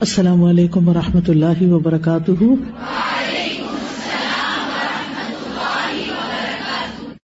السلام 0.00 0.44
علیکم 0.44 0.88
و 0.88 0.94
رحمۃ 0.94 1.28
اللہ 1.28 1.62
وبرکاتہ۔ 1.62 2.44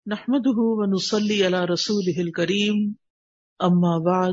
نحمد 0.06 0.46
ونسلی 0.46 1.46
علی 1.46 1.72
رسول 1.72 2.30
کریم 2.30 2.92
اما 3.58 3.98
بعد، 3.98 4.32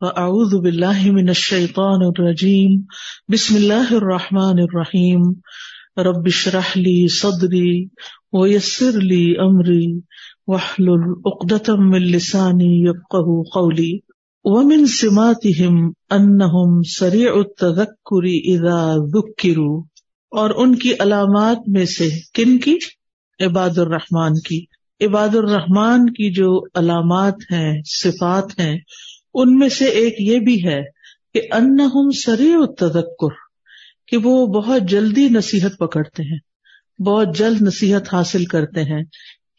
فاعوذ 0.00 0.54
باللہ 0.62 1.12
من 1.12 1.28
الشیطان 1.28 2.02
الرجیم۔ 2.02 2.80
بسم 3.28 3.54
اللہ 3.54 3.92
الرحمن 3.92 4.58
الرحیم۔ 4.58 5.22
رب 5.96 6.26
اشرح 6.26 6.68
لی 6.76 7.08
صدری 7.08 7.86
ویسر 8.32 9.00
لی 9.00 9.34
امری۔ 9.38 10.00
واحلل 10.46 11.10
عقدۃ 11.24 11.74
من 11.78 12.02
لسانی 12.02 12.80
یفقهوا 12.80 13.42
قولی۔ 13.54 14.09
ومن 14.44 14.86
سماتهم 14.86 15.90
انہم 16.10 16.82
سریع 16.82 17.32
التذکر 17.32 18.24
اذا 18.24 18.96
ذکروا 18.96 19.82
اور 20.30 20.50
ان 20.56 20.74
کی 20.74 20.92
علامات 20.98 21.58
میں 21.66 21.84
سے 21.84 22.08
کن 22.34 22.58
کی؟ 22.58 22.76
عباد 23.40 23.78
الرحمان 23.78 24.32
کی۔ 24.32 24.64
عباد 25.06 25.34
الرحمان 25.34 26.06
کی 26.06 26.32
جو 26.32 26.60
علامات 26.74 27.34
ہیں، 27.52 27.80
صفات 27.84 28.58
ہیں، 28.58 28.78
ان 29.34 29.58
میں 29.58 29.68
سے 29.68 29.84
ایک 29.84 30.14
یہ 30.18 30.38
بھی 30.38 30.66
ہے 30.66 30.82
کہ 31.34 31.40
انہم 31.52 32.10
سریع 32.24 32.56
التذکر 32.56 33.34
کہ 34.06 34.16
وہ 34.16 34.46
بہت 34.46 34.82
جلدی 34.82 35.28
نصیحت 35.28 35.78
پکڑتے 35.78 36.22
ہیں، 36.22 36.38
بہت 37.02 37.36
جلد 37.36 37.62
نصیحت 37.62 38.14
حاصل 38.14 38.44
کرتے 38.44 38.82
ہیں۔ 38.82 39.02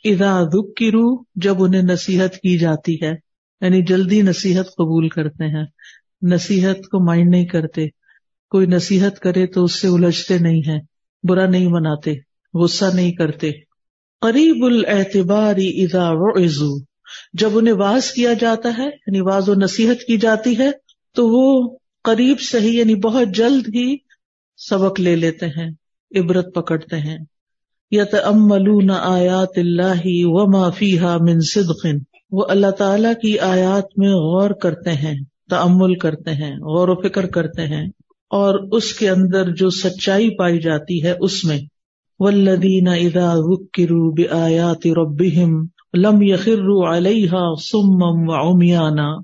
اذا 0.04 0.44
ذکروا 0.44 1.24
جب 1.36 1.64
انہیں 1.64 1.84
نصیحت 1.84 2.34
کی 2.34 2.58
جاتی 2.58 2.96
ہے۔ 3.02 3.31
یعنی 3.62 3.84
جلدی 3.84 4.22
نصیحت 4.22 4.66
قبول 4.66 5.10
کرتے 5.10 5.58
ہیں۔ 5.58 5.66
نصیحت 6.22 6.76
کو 6.76 7.06
مائنڈ 7.06 7.30
نہیں 7.30 7.46
کرتے۔ 7.46 7.88
کوئی 8.50 8.68
نصیحت 8.68 9.20
کرے 9.20 9.48
تو 9.48 9.64
اس 9.64 9.82
سے 9.82 9.88
الجھتے 9.88 10.38
نہیں 10.38 10.62
ہیں، 10.68 10.80
برا 11.24 11.46
نہیں 11.46 11.68
مناتے، 11.68 12.14
غصہ 12.54 12.86
نہیں 12.94 13.12
کرتے۔ 13.12 13.52
قریب 14.22 14.66
الاعتبار 14.66 15.56
اذا 15.58 16.10
وعظوا 16.12 16.80
جب 17.34 17.50
انہیں 17.54 17.74
واز 17.74 18.12
کیا 18.12 18.34
جاتا 18.34 18.70
ہے 18.78 18.86
یعنی 18.86 19.22
واز 19.22 19.50
و 19.50 19.54
نصیحت 19.54 20.08
کی 20.08 20.18
جاتی 20.18 20.58
ہے، 20.58 20.72
تو 21.16 21.30
وہ 21.30 21.78
قریب 22.04 22.40
سے 22.40 22.60
ہی 22.60 22.78
یعنی 22.78 22.96
بہت 22.96 23.28
جلد 23.36 23.68
ہی 23.68 23.98
سبق 24.58 25.00
لے 25.00 25.16
لیتے 25.16 25.46
ہیں، 25.46 25.70
عبرت 26.20 26.56
پکڑتے 26.56 26.96
ہیں۔ 26.96 27.18
یا 27.92 28.04
تملون 28.04 28.90
آیات 28.92 29.58
اللہ 29.58 30.02
وما 30.06 30.70
فیها 30.70 31.18
من 31.18 31.40
صدق۔ 31.40 31.88
وہ 32.32 32.46
اللہ 32.50 32.72
تعالی 32.72 33.10
کی 33.22 33.38
آیات 33.40 33.98
میں 33.98 34.10
غور 34.10 34.50
کرتے 34.62 34.92
ہیں 34.94 35.16
تعمل 35.50 35.96
کرتے 35.96 36.34
ہیں، 36.34 36.52
غور 36.66 36.88
و 36.88 36.96
فکر 37.02 37.26
کرتے 37.28 37.66
ہیں، 37.68 37.86
اور 38.32 38.60
اس 38.72 38.94
کے 38.94 39.10
اندر 39.10 39.52
جو 39.54 39.70
سچائی 39.70 40.30
پائی 40.38 40.60
جاتی 40.60 41.04
ہے 41.04 41.14
اس 41.20 41.44
میں 41.46 41.60
ولدین 42.20 42.88
ادا 42.88 43.34
ذکروا 43.36 44.12
بآیات 44.18 44.86
ربهم 44.88 45.58
لم 45.98 46.22
یخروا 46.22 46.96
علیہا 46.96 47.44
سمم 47.62 48.30
و 48.30 49.20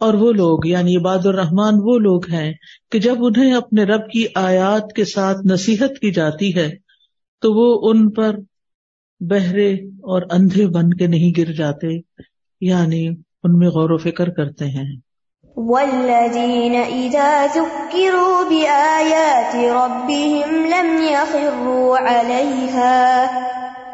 اور 0.00 0.14
وہ 0.14 0.32
لوگ 0.32 0.66
یعنی 0.66 0.96
عباد 0.96 1.26
الرحمان 1.26 1.78
وہ 1.82 1.98
لوگ 1.98 2.28
ہیں 2.30 2.52
کہ 2.92 2.98
جب 2.98 3.24
انہیں 3.24 3.54
اپنے 3.54 3.84
رب 3.84 4.10
کی 4.10 4.24
آیات 4.34 4.92
کے 4.96 5.04
ساتھ 5.04 5.38
نصیحت 5.46 5.98
کی 6.00 6.10
جاتی 6.10 6.54
ہے، 6.56 6.68
تو 7.42 7.52
وہ 7.54 7.66
ان 7.90 8.10
پر 8.10 8.36
بہرے 9.20 9.72
اور 10.08 10.22
اندھے 10.30 10.66
بن 10.66 10.94
کے 10.94 11.06
نہیں 11.06 11.38
گر 11.40 11.52
جاتے۔ 11.52 11.98
یعنی 12.60 13.08
ان 13.42 13.58
میں 13.58 13.68
غور 13.68 13.90
و 13.90 13.98
فکر 13.98 14.30
کرتے 14.30 14.64
ہیں۔ 14.64 14.96
والذین 15.56 16.76
اذا 16.76 17.46
ذکروا 17.54 18.44
بآیات 18.50 19.54
ربهم 19.54 20.66
لم 20.66 21.02
يخروا 21.02 21.98
علیها 21.98 23.24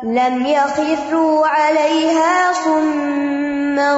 لم 0.03 0.47
يخروا 0.47 1.49
علیها 1.49 2.53
صما 2.65 3.93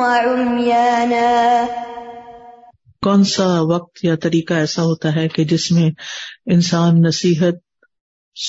وعمیانا 0.00 1.66
کون 3.02 3.24
سا 3.24 3.60
وقت 3.60 4.04
یا 4.04 4.16
طریقہ 4.16 4.54
ایسا 4.54 4.82
ہوتا 4.82 5.16
ہے 5.16 5.28
کہ 5.28 5.44
جس 5.44 5.72
میں 5.72 5.90
انسان 6.46 7.02
نصیحت 7.02 7.54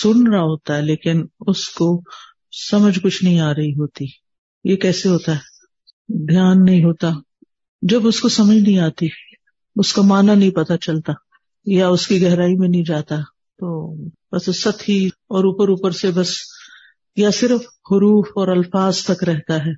سن 0.01 0.33
رہا 0.33 0.41
ہوتا 0.41 0.75
ہے 0.75 0.81
لیکن 0.81 1.25
اس 1.47 1.69
کو 1.69 2.01
سمجھ 2.71 2.99
کچھ 3.03 3.23
نہیں 3.23 3.39
آ 3.39 3.51
رہی 3.51 3.73
ہوتی؟ 3.73 4.22
یہ 4.63 4.75
کیسے 4.75 5.09
ہوتا 5.09 5.31
ہے؟ 5.31 5.37
دھیان 6.27 6.65
نہیں 6.65 6.83
ہوتا۔ 6.83 7.11
جب 7.81 8.07
اس 8.07 8.21
کو 8.21 8.29
سمجھ 8.29 8.57
نہیں 8.57 8.79
آتی، 8.79 9.07
اس 9.75 9.93
کا 9.93 10.01
معنی 10.01 10.35
نہیں 10.35 10.51
پتا 10.51 10.77
چلتا، 10.77 11.13
یا 11.65 11.87
اس 11.87 12.07
کی 12.07 12.21
گہرائی 12.21 12.55
میں 12.55 12.69
نہیں 12.69 12.83
جاتا۔ 12.83 13.15
تو 13.59 13.95
بس 14.31 14.57
ست 14.57 14.89
ہی 14.89 15.07
اور 15.07 15.43
اوپر 15.43 15.69
اوپر 15.69 15.91
سے 15.91 16.11
بس، 16.11 16.29
یا 17.15 17.31
صرف 17.31 17.61
حروف 17.61 18.27
اور 18.35 18.47
الفاظ 18.47 18.97
تک 18.97 19.23
رہتا 19.23 19.65
ہے، 19.65 19.71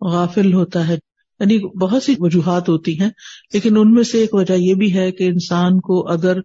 غافل 0.00 0.54
ہوتا 0.54 0.88
ہے۔ 0.88 0.94
یعنی 1.40 1.78
بہت 1.78 2.02
سی 2.02 2.14
وجوہات 2.18 2.68
ہوتی 2.68 3.00
ہیں، 3.00 3.10
لیکن 3.52 3.76
ان 3.76 3.94
میں 3.94 4.04
سے 4.04 4.18
ایک 4.18 4.34
وجہ 4.34 4.54
یہ 4.56 4.74
بھی 4.74 4.98
ہے 4.98 5.12
کہ 5.12 5.24
انسان 5.24 5.80
کو 5.80 6.12
اگر 6.12 6.36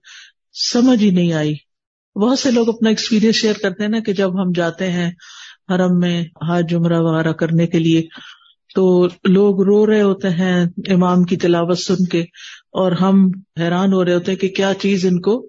سمجھ 0.71 1.03
ہی 1.03 1.11
نہیں 1.11 1.33
آئی۔ 1.33 1.55
بہت 2.15 2.39
سے 2.39 2.51
لوگ 2.51 2.69
اپنا 2.69 2.89
ایکسپیرئنس 2.89 3.35
شیئر 3.35 3.53
کرتے 3.63 3.83
ہیں 3.83 3.89
نا 3.89 3.99
کہ 3.99 4.13
جب 4.13 4.41
ہم 4.41 4.51
جاتے 4.55 4.91
ہیں 4.91 5.11
حرم 5.69 5.99
میں 5.99 6.23
حج 6.49 6.69
جمرہ 6.69 6.99
وغیرہ 6.99 7.31
کرنے 7.31 7.67
کے 7.67 7.79
لیے۔ 7.79 8.03
تو 8.75 9.07
لوگ 9.23 9.61
رو 9.61 9.87
رہے 9.87 10.01
ہوتے 10.01 10.29
ہیں 10.29 10.65
امام 10.87 11.23
کی 11.23 11.37
تلاوت 11.37 11.77
سن 11.77 12.05
کے 12.05 12.21
اور 12.71 12.91
ہم 12.91 13.31
حیران 13.59 13.93
ہو 13.93 14.05
رہے 14.05 14.13
ہوتے 14.13 14.31
ہیں 14.31 14.39
کہ 14.39 14.47
کیا 14.47 14.73
چیز 14.81 15.05
ان 15.05 15.21
کو 15.21 15.47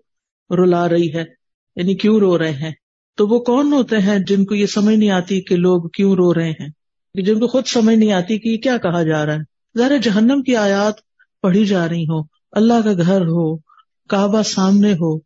رلا 0.51 0.89
رہی 0.89 1.15
ہے 1.15 1.25
یعنی 1.77 1.95
کیوں 1.95 2.21
رو 2.21 2.39
رہے 2.39 2.51
ہیں؟ 2.51 2.71
تو 3.17 3.29
وہ 3.29 3.39
کون 3.39 3.73
ہوتے 3.73 3.99
ہیں 3.99 4.19
جن 4.27 4.45
کو 4.45 4.55
یہ 4.55 4.67
سمجھ 4.67 4.95
نہیں 4.95 5.11
آتی 5.11 5.41
کہ 5.41 5.57
لوگ 5.57 5.83
کیوں 5.89 6.15
رو 6.15 6.35
رہے 6.35 6.51
ہیں؟ 6.51 6.69
جن 7.15 7.41
کو 7.41 7.47
خود 7.47 7.67
سمجھ 7.67 7.97
نہیں 7.97 8.13
آتی 8.13 8.39
کہ 8.39 8.49
یہ 8.49 8.57
کیا 8.57 8.77
کہا 8.77 9.03
جا 9.03 9.27
رہا 9.27 9.35
ہے۔ 9.35 9.39
ذرا 9.79 9.97
جہنم 9.97 10.43
کی 10.43 10.57
آیات 10.57 10.95
پڑھی 11.43 11.65
جا 11.65 11.89
رہی 11.89 12.05
ہو 12.05 12.21
اللہ 12.53 12.81
کا 12.85 12.93
گھر 12.93 13.21
ہو، 13.21 13.57
کعبہ 14.09 14.43
سامنے 14.43 14.93
ہو 14.93 15.17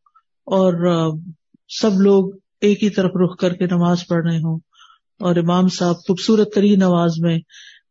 اور 0.44 1.11
سب 1.69 2.00
لوگ 2.00 2.31
ایک 2.61 2.84
ہی 2.84 2.91
طرف 2.91 3.11
رخ 3.25 3.37
کر 3.37 3.53
کے 3.53 3.66
نماز 3.66 4.06
پڑھ 4.09 4.26
رہے 4.26 4.38
ہوں۔ 4.38 4.59
اور 5.24 5.36
امام 5.36 5.68
صاحب 5.68 5.96
خوبصورت 5.96 6.54
ترین 6.54 6.82
آواز 6.82 7.10
میں 7.18 7.38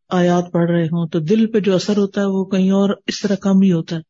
آیات 0.09 0.51
پڑھ 0.51 0.71
رہے 0.71 0.83
ہوں 0.83 1.07
تو 1.07 1.19
دل 1.19 1.51
پہ 1.51 1.59
جو 1.59 1.75
اثر 1.75 1.97
ہوتا 1.97 2.21
ہے 2.21 2.25
وہ 2.25 2.45
کہیں 2.45 2.71
اور 2.71 2.89
اس 3.07 3.21
طرح 3.21 3.35
کم 3.35 3.61
ہی 3.61 3.71
ہوتا 3.71 3.95
ہے۔ 3.95 4.01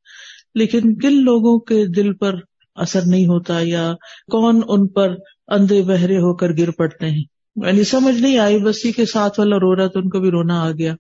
لیکن 0.55 0.95
کن 0.95 1.13
لوگوں 1.13 1.59
کے 1.59 1.85
دل 1.85 2.13
پر 2.13 2.35
اثر 2.75 3.01
نہیں 3.05 3.25
ہوتا 3.25 3.59
یا 3.61 3.93
کون 4.31 4.61
ان 4.67 4.87
پر 4.87 5.15
اندھے 5.47 5.81
بہرے 5.83 6.17
ہو 6.17 6.35
کر 6.35 6.51
گر 6.57 6.71
پڑتے 6.71 7.09
ہیں؟ 7.09 7.23
یعنی 7.55 7.83
سمجھ 7.83 8.21
نہیں 8.21 8.37
آئی 8.37 8.59
بسی 8.59 8.91
کے 8.91 9.05
ساتھ 9.05 9.39
والا 9.39 9.55
رو 9.55 9.75
رہا 9.75 9.87
تو 9.87 9.99
ان 9.99 10.09
کو 10.09 10.19
بھی 10.19 10.31
رونا 10.31 10.61
آ 10.61 10.71
گیا۔ 10.71 10.95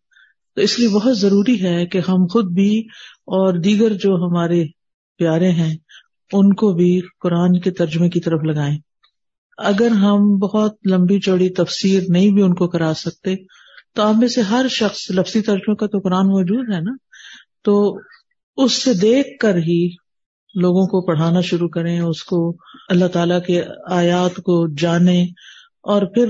تو 0.55 0.61
اس 0.61 0.79
لیے 0.79 0.87
بہت 0.87 1.17
ضروری 1.17 1.63
ہے 1.63 1.85
کہ 1.85 1.97
ہم 1.97 2.25
خود 2.33 2.51
بھی 2.51 2.79
اور 3.25 3.59
دیگر 3.59 3.93
جو 3.93 4.15
ہمارے 4.15 4.63
پیارے 5.17 5.51
ہیں، 5.51 5.75
ان 6.33 6.53
کو 6.53 6.73
بھی 6.73 7.01
قرآن 7.19 7.59
کے 7.59 7.71
ترجمے 7.71 8.09
کی 8.09 8.19
طرف 8.19 8.39
لگائیں۔ 8.43 8.77
اگر 9.57 9.91
ہم 9.91 10.37
بہت 10.37 10.75
لمبی 10.85 11.19
چوڑی 11.19 11.49
تفسیر 11.49 12.03
نہیں 12.09 12.31
بھی 12.31 12.41
ان 12.41 12.53
کو 12.53 12.67
کرا 12.67 12.93
سکتے، 12.95 13.35
تو 13.95 14.01
آپ 14.01 14.15
میں 14.15 14.27
سے 14.27 14.41
ہر 14.41 14.65
شخص 14.69 15.11
لفظی 15.11 15.41
ترجمے 15.41 15.75
کا 15.75 15.87
تو 15.87 15.99
قرآن 15.99 16.27
موجود 16.27 16.73
ہے 16.73 16.79
نا؟ 16.81 16.95
تو 17.61 17.97
اس 18.57 18.73
سے 18.73 18.93
دیکھ 18.93 19.27
کر 19.39 19.57
ہی 19.57 19.83
لوگوں 20.55 20.85
کو 20.87 21.05
پڑھانا 21.05 21.41
شروع 21.41 21.67
کریں، 21.67 21.99
اس 21.99 22.23
کو 22.23 22.57
اللہ 22.89 23.07
تعالی 23.07 23.35
کے 23.47 23.63
آیات 23.91 24.35
کو 24.35 24.67
جانیں، 24.77 25.25
اور 25.83 26.01
پھر 26.15 26.25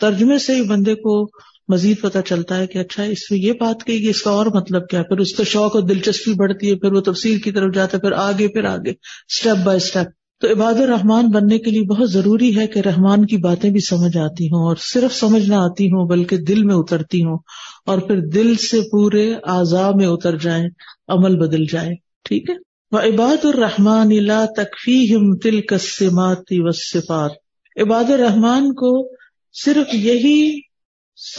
ترجمے 0.00 0.38
سے 0.38 0.54
ہی 0.54 0.62
بندے 0.62 0.94
کو 0.94 1.24
مزید 1.68 2.00
پتہ 2.00 2.18
چلتا 2.26 2.58
ہے 2.58 2.66
کہ 2.66 2.78
اچھا 2.78 3.02
اس 3.02 3.30
میں 3.30 3.38
یہ 3.38 3.52
بات 3.52 3.84
کہی 3.86 4.02
کہ 4.02 4.10
اس 4.10 4.22
کا 4.22 4.30
اور 4.30 4.46
مطلب 4.46 4.88
کیا؟ 4.88 5.02
پھر 5.02 5.18
اس 5.18 5.34
کا 5.34 5.44
شوق 5.44 5.76
اور 5.76 5.82
دلچسپی 5.82 6.32
بڑھتی 6.34 6.70
ہے، 6.70 6.74
پھر 6.74 6.92
وہ 6.92 7.00
تفصیل 7.00 7.38
کی 7.40 7.52
طرف 7.52 7.74
جاتا 7.74 7.96
ہے، 7.96 8.00
پھر 8.02 8.12
آگے 8.12 8.48
پھر 8.48 8.64
آگے 8.64 8.90
اسٹیپ 8.90 9.64
بائی 9.66 9.76
اسٹیپ 9.76 10.19
تو 10.40 10.48
عباد 10.52 10.74
الرحمان 10.74 11.30
بننے 11.30 11.58
کے 11.58 11.70
لیے 11.70 11.82
بہت 11.82 12.10
ضروری 12.10 12.58
ہے 12.58 12.66
کہ 12.66 12.80
رحمان 12.80 13.26
کی 13.26 13.36
باتیں 13.36 13.70
بھی 13.70 13.80
سمجھ 13.80 14.16
آتی 14.16 14.46
ہوں 14.46 14.66
اور 14.66 14.76
صرف 14.80 15.14
سمجھ 15.14 15.48
نہ 15.48 15.54
آتی 15.54 15.86
ہوں، 15.86 16.08
بلکہ 16.08 16.36
دل 16.36 16.62
میں 16.62 16.74
اترتی 16.74 17.24
ہوں 17.24 17.38
اور 17.86 17.98
پھر 17.98 18.20
دل 18.20 18.54
سے 18.54 18.80
پورے 18.80 19.34
اعضاء 19.34 19.90
میں 19.90 20.06
اتر 20.06 20.36
جائیں، 20.36 20.64
عمل 21.08 21.36
بدل 21.36 21.64
جائے 21.72 21.90
ٹھیک 22.24 22.50
ہے؟ 22.50 22.54
وہ 22.92 22.98
عباد 22.98 23.44
الرحمان 23.44 24.26
لا 24.26 24.44
تکفی 24.56 25.16
ہم 25.16 25.36
تل 25.36 25.60
کسماتی 25.60 26.60
و 26.60 26.70
صفات 26.70 27.30
عباد 27.76 28.10
الرحمان 28.10 28.72
کو 28.74 29.10
صرف 29.52 29.94
یہی 29.94 30.60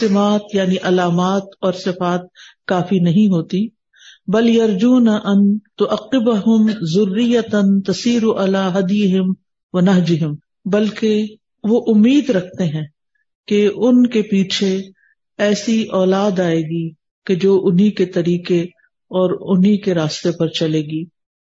سمات 0.00 0.54
یعنی 0.54 0.76
علامات 0.82 1.42
اور 1.60 1.72
صفات 1.72 2.20
کافی 2.66 2.98
نہیں 2.98 3.26
ہوتی۔ 3.28 3.81
بل 4.28 4.48
یرجون 4.48 5.08
ان 5.08 5.58
تو 5.76 5.86
اقب 5.90 6.30
ہم 6.36 6.66
ضروریتن 6.94 7.80
تصیر 7.82 8.22
اللہ 8.36 8.70
حدیم 8.74 9.32
و 9.74 9.80
نہجہم، 9.80 10.34
بلکہ 10.64 11.26
وہ 11.64 11.80
امید 11.86 12.30
رکھتے 12.30 12.64
ہیں 12.64 12.86
کہ 13.48 13.68
ان 13.76 14.06
کے 14.06 14.22
پیچھے 14.22 14.76
ایسی 15.38 15.82
اولاد 15.92 16.38
آئے 16.40 16.60
گی 16.60 16.88
کہ 17.26 17.34
جو 17.34 17.60
انہی 17.64 17.90
کے 17.90 18.06
طریقے 18.06 18.60
اور 19.10 19.36
انہی 19.48 19.76
کے 19.76 19.94
راستے 19.94 20.30
پر 20.30 20.48
چلے 20.50 20.80
گی۔ 20.82 21.04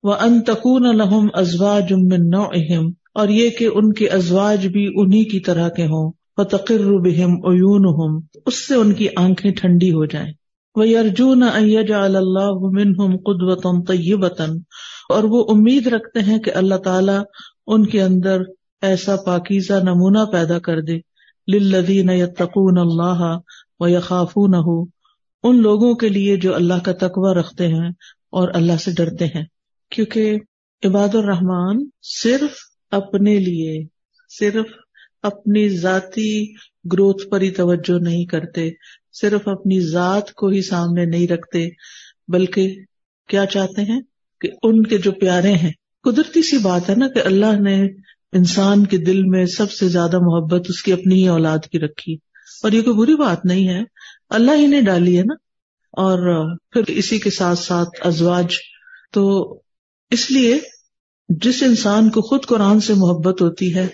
وہ 0.05 0.15
ان 0.21 0.41
تکون 0.43 0.87
الحم 0.87 1.27
ازواج 1.35 1.93
من 1.93 2.29
نوعہم، 2.31 2.91
اور 3.15 3.29
یہ 3.29 3.49
کہ 3.51 3.69
ان 3.75 3.93
کے 3.93 4.09
ازواج 4.09 4.67
بھی 4.67 4.87
انہی 4.97 5.25
کی 5.25 5.41
طرح 5.41 5.69
کے 5.69 5.87
ہوں۔ 5.87 6.11
فتقر 6.37 6.85
بہم 7.01 7.35
عیونہم 7.47 8.19
اس 8.47 8.67
سے 8.69 8.75
ان 8.75 8.93
کی 8.93 9.09
آنکھیں 9.17 9.51
ٹھنڈی 9.53 9.93
ہو 9.93 10.05
جائیں۔ 10.05 10.33
وہ 10.75 10.83
ارجون 10.83 11.43
اللہ 11.43 12.51
منہم 12.73 13.17
قدوتا 13.17 13.93
طیبتا 13.93 14.45
اور 15.09 15.25
وہ 15.25 15.45
امید 15.49 15.87
رکھتے 15.87 16.21
ہیں 16.21 16.39
کہ 16.39 16.53
اللہ 16.55 16.75
تعالیٰ 16.75 17.23
ان 17.67 17.87
کے 17.87 18.03
اندر 18.03 18.43
ایسا 18.83 19.17
پاکیزہ 19.17 19.73
نمونہ 19.73 20.19
پیدا 20.33 20.59
کر 20.59 20.81
دے۔ 20.81 20.99
للذین 21.53 22.11
یتقون 22.11 22.79
اللہ 22.79 23.39
و 23.81 23.85
ان 25.43 25.63
لوگوں 25.63 25.95
کے 25.95 26.09
لیے 26.09 26.37
جو 26.37 26.55
اللہ 26.55 26.79
کا 26.85 26.93
تقوی 26.93 27.41
رکھتے 27.41 27.69
ہیں 27.69 27.89
اور 28.31 28.49
اللہ 28.55 28.77
سے 28.77 28.91
ڈرتے 28.97 29.25
ہیں۔ 29.25 29.45
کیونکہ 29.91 30.39
عباد 30.85 31.15
الرحمان 31.15 31.89
صرف 32.03 32.53
اپنے 32.91 33.39
لیے، 33.39 33.87
صرف 34.29 34.67
اپنی 35.23 35.69
ذاتی 35.69 36.53
گروتھ 36.93 37.27
پر 37.27 37.41
ہی 37.41 37.51
توجہ 37.51 37.99
نہیں 38.03 38.25
کرتے۔ 38.25 38.71
صرف 39.13 39.49
اپنی 39.49 39.81
ذات 39.81 40.33
کو 40.33 40.49
ہی 40.49 40.63
سامنے 40.63 41.05
نہیں 41.05 41.29
رکھتے، 41.29 41.69
بلکہ 42.29 42.77
کیا 43.29 43.47
چاہتے 43.47 43.83
ہیں؟ 43.83 44.01
کہ 44.41 44.49
ان 44.63 44.83
کے 44.83 44.99
جو 44.99 45.13
پیارے 45.13 45.53
ہیں، 45.53 45.73
قدرتی 46.03 46.43
سی 46.43 46.59
بات 46.59 46.91
ہے 46.91 46.95
نا 46.95 47.09
کہ 47.09 47.23
اللہ 47.25 47.61
نے 47.61 47.83
انسان 48.33 48.87
کے 48.87 48.99
دل 48.99 49.23
میں 49.23 49.47
سب 49.47 49.73
سے 49.73 49.89
زیادہ 49.89 50.19
محبت 50.19 50.67
اس 50.69 50.83
کی 50.83 50.93
اپنی 50.93 51.23
ہی 51.23 51.29
اولاد 51.29 51.59
کی 51.73 51.79
رکھی۔ 51.79 52.15
اور 52.63 52.73
یہ 52.73 52.83
کوئی 52.83 52.97
بری 52.97 53.15
بات 53.15 53.45
نہیں 53.45 53.69
ہے۔ 53.69 53.81
اللہ 54.29 54.51
ہی 54.57 54.67
نے 54.67 54.83
ڈالی 54.83 55.19
ہے 55.19 55.23
نا۔ 55.23 55.35
اور 55.93 56.51
پھر 56.71 56.83
اسی 56.89 57.19
کے 57.19 57.31
ساتھ 57.31 57.59
ساتھ 57.59 57.89
ازواج۔ 58.01 58.47
تو 59.13 59.55
اس 60.11 60.31
لیے 60.31 60.61
جس 61.29 61.63
انسان 61.63 62.11
کو 62.11 62.23
خود 62.23 62.47
قرآن 62.47 62.81
سے 62.81 62.95
محبت 62.95 63.43
ہوتی 63.43 63.75
ہے، 63.75 63.87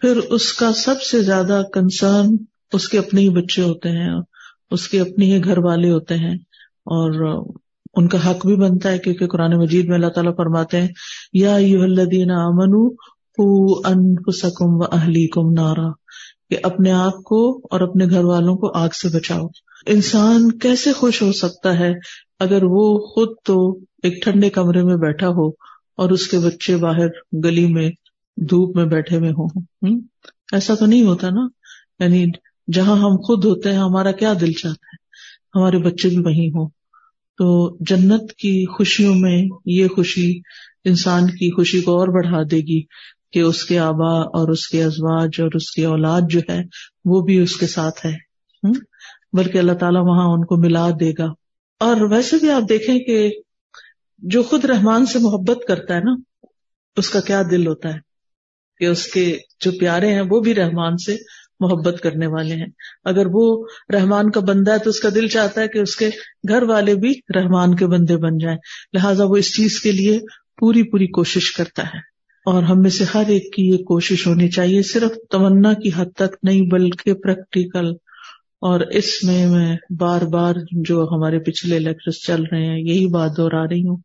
پھر 0.00 0.16
اس 0.16 0.52
کا 0.52 0.72
سب 0.72 1.02
سے 1.02 1.22
زیادہ 1.22 1.62
کنسرن 1.72 2.36
اس 2.72 2.88
کے 2.88 2.98
اپنے 2.98 3.20
ہی 3.20 3.30
بچے 3.30 3.62
ہوتے 3.62 3.88
ہیں۔ 3.88 4.20
اس 4.74 4.88
کے 4.88 5.00
اپنے 5.00 5.24
ہی 5.24 5.44
گھر 5.44 5.58
والے 5.58 5.90
ہوتے 5.90 6.14
ہیں 6.14 6.34
اور 6.92 7.10
ان 7.94 8.08
کا 8.08 8.30
حق 8.30 8.46
بھی 8.46 8.56
بنتا 8.56 8.90
ہے 8.90 8.98
کیونکہ 8.98 9.26
قرآن 9.26 9.56
مجید 9.56 9.88
میں 9.88 9.94
اللہ 9.94 10.08
تعالیٰ 10.08 10.36
فرماتے 10.36 10.80
ہیں، 10.80 10.88
یا 11.32 11.54
الذین 11.54 12.30
آمنو 12.30 12.86
انفسکم 13.88 14.74
و 14.74 14.84
اہلی 14.92 15.26
کم 15.26 15.52
نارا، 15.52 15.88
کہ 16.50 16.56
اپنے 16.62 16.90
آپ 16.92 17.22
کو 17.22 17.38
اور 17.70 17.80
اپنے 17.80 18.06
گھر 18.06 18.24
والوں 18.24 18.56
کو 18.56 18.70
آگ 18.78 18.88
سے 18.88 19.08
بچاؤ۔ 19.08 19.46
انسان 19.86 20.50
کیسے 20.58 20.92
خوش 20.92 21.22
ہو 21.22 21.32
سکتا 21.32 21.78
ہے 21.78 21.92
اگر 22.40 22.60
وہ 22.62 22.98
خود 23.06 23.28
تو 23.44 23.78
ایک 24.02 24.22
ٹھنڈے 24.22 24.50
کمرے 24.50 24.82
میں 24.82 24.96
بیٹھا 24.96 25.28
ہو 25.28 25.48
اور 25.96 26.10
اس 26.10 26.26
کے 26.26 26.38
بچے 26.38 26.76
باہر 26.76 27.08
گلی 27.44 27.66
میں 27.66 27.90
دھوپ 28.36 28.76
میں 28.76 28.86
بیٹھے 28.86 29.16
ہوئے 29.16 29.30
ہوں۔ 29.30 30.00
ایسا 30.52 30.74
تو 30.74 30.86
نہیں 30.86 31.02
ہوتا 31.02 31.28
نا؟ 31.30 31.46
یعنی 32.04 32.26
جہاں 32.72 32.96
ہم 32.96 33.16
خود 33.16 33.44
ہوتے 33.44 33.72
ہیں، 33.72 33.78
ہمارا 33.78 34.12
کیا 34.12 34.32
دل 34.40 34.52
چاہتا 34.52 34.86
ہے؟ 34.86 34.96
ہمارے 35.58 35.78
بچے 35.78 36.08
بھی 36.08 36.18
وہیں 36.18 36.48
ہوں۔ 36.48 36.68
تو 37.38 37.76
جنت 37.80 38.32
کی 38.32 38.66
خوشیوں 38.66 39.14
میں 39.14 39.44
یہ 39.66 39.88
خوشی 39.88 40.40
انسان 40.84 41.26
کی 41.26 41.50
خوشی 41.50 41.80
کو 41.80 41.98
اور 41.98 42.08
بڑھا 42.08 42.42
دے 42.50 42.56
گی 42.56 42.82
کہ 43.32 43.38
اس 43.38 43.64
کے 43.64 43.78
آبا 43.78 44.12
اور 44.12 44.48
اس 44.48 44.68
کے 44.68 44.84
ازواج 44.84 45.30
اور 45.38 45.48
اس 45.54 45.70
کی 45.70 45.84
اولاد 45.84 46.20
جو 46.28 46.40
ہے، 46.50 46.62
وہ 47.04 47.20
بھی 47.20 47.38
اس 47.38 47.56
کے 47.56 47.66
ساتھ 47.66 48.06
ہے۔ 48.06 48.14
بلکہ 49.32 49.58
اللہ 49.58 49.72
تعالیٰ 49.72 50.02
وہاں 50.04 50.24
ان 50.24 50.44
کو 50.44 50.56
ملا 50.56 50.90
دے 51.00 51.12
گا۔ 51.18 51.26
اور 51.80 52.00
ویسے 52.00 52.36
بھی 52.36 52.50
آپ 52.50 52.62
دیکھیں 52.68 52.98
کہ 52.98 53.30
جو 54.18 54.42
خود 54.42 54.64
رحمان 54.64 55.06
سے 55.06 55.18
محبت 55.18 55.58
کرتا 55.68 55.94
ہے 55.94 56.00
نا، 56.00 56.46
اس 56.96 57.10
کا 57.10 57.20
کیا 57.20 57.42
دل 57.50 57.66
ہوتا 57.66 57.88
ہے؟ 57.88 57.98
کہ 58.78 58.84
اس 58.84 59.06
کے 59.06 59.38
جو 59.60 59.70
پیارے 59.80 60.14
ہیں، 60.14 60.22
وہ 60.30 60.40
بھی 60.40 60.54
رحمان 60.54 60.96
سے 60.96 61.16
محبت 61.64 62.00
کرنے 62.02 62.26
والے 62.26 62.54
ہیں۔ 62.54 62.70
اگر 63.04 63.26
وہ 63.32 63.64
رحمان 63.92 64.30
کا 64.30 64.40
بندہ 64.40 64.72
ہے 64.72 64.78
تو 64.78 64.90
اس 64.90 65.00
کا 65.00 65.08
دل 65.14 65.28
چاہتا 65.28 65.60
ہے 65.60 65.68
کہ 65.68 65.78
اس 65.78 65.96
کے 65.96 66.08
گھر 66.48 66.62
والے 66.62 66.94
بھی 66.94 67.12
رحمان 67.34 67.76
کے 67.76 67.86
بندے 67.86 68.16
بن 68.16 68.38
جائیں۔ 68.38 68.58
لہٰذا 68.92 69.24
وہ 69.24 69.36
اس 69.36 69.56
چیز 69.56 69.80
کے 69.80 69.92
لیے 69.92 70.18
پوری 70.60 70.82
پوری 70.82 71.06
کوشش 71.06 71.52
کرتا 71.52 71.82
ہے۔ 71.82 71.98
اور 72.46 72.62
ہم 72.62 72.80
میں 72.80 72.90
سے 72.90 73.04
ہر 73.14 73.28
ایک 73.28 73.52
کی 73.54 73.62
یہ 73.68 73.84
کوشش 73.84 74.26
ہونی 74.26 74.48
چاہیے، 74.48 74.82
صرف 74.82 75.12
تمنا 75.30 75.72
کی 75.72 75.90
حد 75.96 76.12
تک 76.16 76.36
نہیں، 76.42 76.62
بلکہ 76.62 77.14
پریکٹیکل 77.14 77.86
اور 78.60 78.80
اس 78.80 79.24
میں 79.24 79.46
میں 79.46 79.76
بار 79.98 80.22
بار 80.22 80.54
جو 80.72 81.06
ہمارے 81.12 81.38
پچھلے 81.38 81.78
لیکچر 81.78 82.10
چل 82.10 82.42
رہے 82.52 82.66
ہیں، 82.66 82.78
یہی 82.80 83.06
بات 83.06 83.36
دوہرا 83.36 83.64
رہی 83.64 83.88
ہوں 83.88 83.96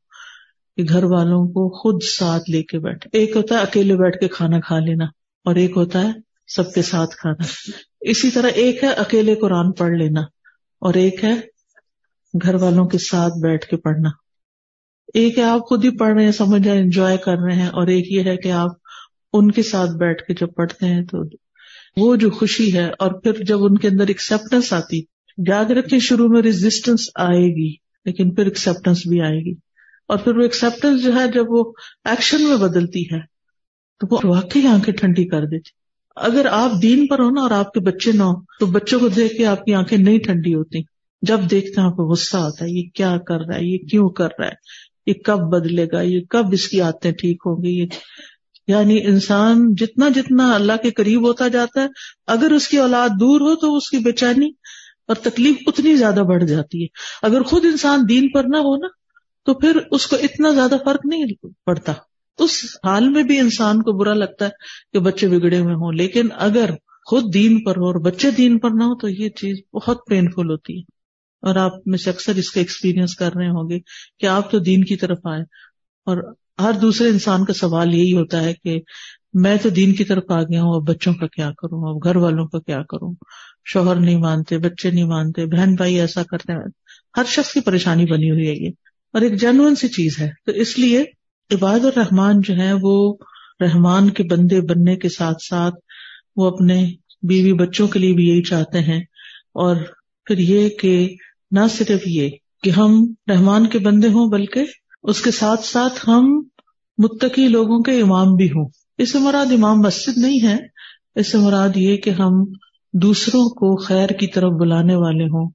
کہ 0.78 0.84
گھر 0.90 1.04
والوں 1.04 1.46
کو 1.48 1.70
خود 1.82 2.04
ساتھ 2.04 2.50
لے 2.50 2.64
کے 2.64 2.80
بیٹھ 2.80 3.08
ایک 3.14 3.36
ہوتا 3.36 3.56
ہے 3.56 3.62
اکیلے 3.62 3.96
بیٹھ 3.96 4.18
کے 4.20 4.28
کھانا 4.28 4.60
کھا 4.60 4.80
لینا، 4.80 5.06
اور 5.46 5.56
ایک 5.56 5.72
ہوتا 5.76 6.02
ہے 6.02 6.12
سب 6.56 6.74
کے 6.74 6.81
ساتھ 6.81 7.16
کھانا۔ 7.16 7.44
اسی 8.01 8.30
طرح 8.30 8.48
ایک 8.48 8.84
ہے 8.84 8.90
اکیلے 8.90 9.36
قرآن 9.36 9.72
پڑھ 9.72 9.92
لینا 9.92 10.22
اور 10.80 10.94
ایک 10.94 11.24
ہے 11.24 11.36
گھر 12.44 12.56
والوں 12.56 12.86
کے 12.86 12.98
ساتھ 12.98 13.34
بیٹھ 13.42 13.66
کے 13.66 13.78
پڑھنا۔ 13.78 14.10
ایک 15.13 15.38
ہے 15.38 15.44
آپ 15.44 15.68
خود 15.69 15.86
ہی 15.86 15.98
پڑھ 15.98 16.13
رہے 16.13 16.25
ہیں، 16.25 16.31
سمجھ 16.31 16.68
رہے 16.68 16.75
ہیں 16.75 16.84
انجوائے 16.84 17.18
کر 17.18 17.36
رہے 17.38 17.56
ہیں 17.56 17.68
اور 17.68 17.88
ایک 17.88 18.12
یہ 18.12 18.24
ہے 18.24 18.38
کہ 18.38 18.51
آپ 18.51 18.72
ان 19.34 19.51
کے 19.51 19.63
ساتھ 19.63 19.90
بیٹھ 19.90 20.24
کے 20.24 20.34
جب 20.34 20.54
پڑھتے 20.56 20.86
ہیں 20.86 21.06
تو 21.06 21.18
وہ 21.98 22.16
جو 22.16 22.30
خوشی 22.30 22.78
ہے 22.78 22.90
اور 22.90 23.22
پھر 23.22 23.34
جب 23.44 23.63
ان 23.63 23.78
کے 23.78 23.88
اندر 23.88 24.07
ایکسپٹینس 24.07 24.74
آتی، 24.74 25.01
یاد 25.48 25.66
رکھیں 25.66 26.00
شروع 26.00 26.28
میں 26.28 26.42
ریزسٹنس 26.42 27.10
آئے 27.16 27.48
گی، 27.56 27.75
لیکن 28.06 28.36
پھر 28.36 28.44
ایکسپٹینس 28.44 29.07
بھی 29.07 29.22
آئے 29.22 29.46
گی۔ 29.46 29.54
اور 30.07 30.18
پھر 30.18 30.38
وہ 30.38 30.42
ایکسپٹینس 30.42 31.04
جو 31.04 31.13
ہے 31.13 31.28
جب 31.28 31.46
وہ 31.48 31.74
ایکشن 32.06 32.44
میں 32.44 32.57
بدلتی 32.57 33.04
ہے، 33.04 33.19
تو 34.00 34.07
وہ 34.12 34.36
واقعی 34.36 34.68
آنکھیں 34.68 34.96
ٹھنڈی 34.96 35.25
کر 35.25 35.42
دیتی۔ 35.42 35.79
اگر 36.19 36.45
آپ 36.51 36.71
دین 36.81 37.07
پر 37.07 37.19
ہو 37.19 37.30
نا 37.30 37.42
اور 37.42 37.51
آپ 37.51 37.74
کے 37.74 37.80
بچے 37.80 38.12
نہ 38.12 38.24
ہو، 38.24 38.33
تو 38.60 38.66
بچوں 38.66 39.00
کو 39.00 39.07
دیکھ 39.07 39.38
کے 39.38 39.45
آپ 39.45 39.66
کی 39.66 39.74
آنکھیں 39.74 39.98
نہیں 39.98 40.19
ٹھنڈی 40.19 40.56
ہوتی۔ 40.56 40.80
جب 41.21 41.39
دیکھتے 41.51 41.81
ہیں 41.81 41.88
آپ 41.88 41.95
کو 41.95 42.04
غصہ 42.04 42.38
آتا 42.38 42.66
ہے، 42.66 42.69
یہ 42.69 42.83
کیا 42.94 43.18
کر 43.18 43.39
رہا 43.39 43.56
ہے، 43.56 43.66
یہ 43.66 43.77
کیوں 43.77 44.10
کر 44.10 44.27
رہا 44.39 44.48
ہے، 44.48 44.54
یہ 45.07 45.13
کب 45.13 45.39
بدلے 45.39 45.88
گا، 45.92 46.01
یہ 46.01 46.19
کب 46.30 46.45
اس 46.51 46.68
کی 46.68 46.81
آتے 46.81 47.12
ٹھیک 47.12 47.44
ہوں 47.45 47.63
گی، 47.63 47.80
یہ 47.80 47.86
یعنی 48.68 49.06
انسان 49.06 49.75
جتنا 49.75 50.10
جتنا 50.10 50.56
اللہ 50.56 50.74
کے 50.83 50.92
قریب 50.92 51.27
ہوتا 51.27 51.48
جاتا 51.48 51.81
ہے، 51.81 51.88
اگر 52.27 52.51
اس 52.51 52.68
کی 52.68 52.77
اولاد 52.77 53.10
دور 53.10 53.42
ہو 53.42 53.56
تو 53.56 53.75
اس 53.77 53.89
کی 53.89 53.98
بے 53.98 54.12
چینی 54.12 54.50
اور 55.07 55.15
تکلیف 55.15 55.56
اتنی 55.68 55.95
زیادہ 55.95 56.19
بڑھ 56.19 56.44
جاتی 56.44 56.81
ہے۔ 56.81 56.88
اگر 57.22 57.42
خود 57.42 57.65
انسان 57.65 58.00
دین 58.10 58.27
پر 58.27 58.44
نہ 58.44 58.57
ہو 58.57 58.75
نا، 58.75 58.88
تو 59.45 59.54
پھر 59.54 59.77
اس 59.92 60.07
کو 60.07 60.15
اتنا 60.15 60.51
زیادہ 60.51 60.75
فرق 60.86 61.06
نہیں 61.06 61.25
پڑتا۔ 61.65 61.94
اس 62.39 62.63
حال 62.86 63.09
میں 63.09 63.24
بھی 63.24 63.39
انسان 63.39 63.81
کو 63.81 63.91
برا 63.91 64.13
لگتا 64.13 64.46
ہے 64.46 64.50
کہ 64.93 65.00
بچے 65.00 65.27
بگڑے 65.27 65.60
ہوئے 65.60 65.74
ہوں، 65.74 65.93
لیکن 65.93 66.27
اگر 66.36 66.69
خود 67.05 67.34
دین 67.34 67.63
پر 67.63 67.72
ہو 67.72 67.86
اور 67.86 67.96
بچے 67.96 68.31
دین 68.31 68.60
پر 68.60 68.69
نہ 68.69 68.84
ہو 68.84 68.96
تو 68.96 69.10
یہ 69.10 69.29
چیز 69.29 69.58
بہت 69.74 69.98
پینفل 70.10 70.50
ہوتی 70.51 70.77
ہے۔ 70.77 70.81
اور 71.41 71.55
آپ 71.55 71.72
میں 71.86 71.98
سے 71.98 72.10
اکثر 72.10 72.36
اس 72.36 72.51
کا 72.51 72.60
ایکسپیرئنس 72.60 73.15
کر 73.15 73.34
رہے 73.36 73.48
ہوں 73.48 73.69
گے 73.69 73.79
کہ 74.19 74.25
آپ 74.25 74.51
تو 74.51 74.60
دین 74.60 74.84
کی 74.84 74.96
طرف 74.96 75.17
آئے۔ 75.24 75.41
اور 76.05 76.34
ہر 76.60 76.72
دوسرے 76.81 77.08
انسان 77.08 77.46
کا 77.46 77.53
سوال 77.53 77.93
یہی 77.93 78.13
ہوتا 78.13 78.43
ہے 78.43 78.53
کہ 78.63 78.81
میں 79.34 79.58
تو 79.62 79.69
دین 79.69 79.93
کی 79.93 80.03
طرف 80.03 80.24
آ 80.29 80.41
گیا 80.41 80.62
ہوں، 80.62 80.75
اب 80.75 80.88
بچوں 80.88 81.13
کا 81.13 81.27
کیا 81.27 81.50
کروں؟ 81.50 81.89
اب 81.89 82.03
گھر 82.03 82.15
والوں 82.15 82.48
کا 82.48 82.60
کیا 82.60 82.81
کروں؟ 82.81 83.13
شوہر 83.65 83.96
نہیں 83.96 84.17
مانتے، 84.17 84.58
بچے 84.58 84.91
نہیں 84.91 85.03
مانتے، 85.03 85.46
بہن 85.46 85.75
بھائی 85.75 86.00
ایسا 86.00 86.24
کرتے 86.24 86.53
ہیں۔ 86.53 86.60
ہر 87.17 87.24
شخص 87.27 87.53
کی 87.53 87.60
پریشانی 87.60 88.05
بنی 88.05 88.31
ہوئی 88.31 88.48
ہے 88.48 88.53
یہ۔ 88.53 88.69
اور 89.13 89.22
ایک 89.22 89.41
جنون 89.41 89.75
سی 89.75 89.88
چیز 89.88 90.19
ہے۔ 90.19 90.29
تو 90.46 90.51
اس 90.51 90.79
لیے 90.79 91.05
عباد 91.51 91.79
الرحمان 91.79 92.39
جو 92.39 92.53
ہے 92.53 92.74
وہ 92.82 93.15
رحمان 93.60 94.10
کے 94.10 94.24
بندے 94.24 94.62
بننے 94.62 94.96
کے 94.96 95.10
ساتھ 95.10 95.38
ساتھ 95.50 95.75
وہ 96.36 96.48
اپنے 96.48 96.91
بیوی 97.22 97.53
بچوں 97.53 97.88
کے 97.88 98.00
لیے 98.00 98.13
بھی 98.13 98.29
یہی 98.29 98.44
چاہتے 98.44 98.79
ہیں۔ 98.79 99.00
اور 99.53 99.75
پھر 100.25 100.38
یہ 100.38 100.70
کہ 100.70 101.15
نہ 101.51 101.60
صرف 101.70 102.01
یہ 102.06 102.29
کہ 102.63 102.70
ہم 102.70 103.13
رحمان 103.32 103.68
کے 103.68 103.79
بندے 103.79 104.08
ہوں 104.08 104.29
بلکہ 104.29 104.65
اس 105.03 105.22
کے 105.22 105.32
ساتھ 105.32 105.65
ساتھ 105.65 106.10
ہم 106.10 106.44
متقی 106.98 107.48
لوگوں 107.48 107.79
کے 107.79 108.01
امام 108.01 108.36
بھی 108.36 108.48
ہوں۔ 108.48 108.70
اس 108.98 109.12
سے 109.12 109.20
مراد 109.20 109.51
امام 109.51 109.79
مسجد 109.79 110.18
نہیں 110.18 110.48
ہے۔ 110.48 110.58
اس 111.15 111.32
سے 111.32 111.38
مراد 111.38 111.70
یہ 111.75 111.98
کہ 111.98 112.10
ہم 112.10 112.34
دوسروں 112.94 113.50
کو 113.50 113.77
خیر 113.77 114.10
کی 114.10 114.27
طرف 114.27 114.51
بلانے 114.51 114.96
والے 114.96 115.24
ہوں 115.24 115.50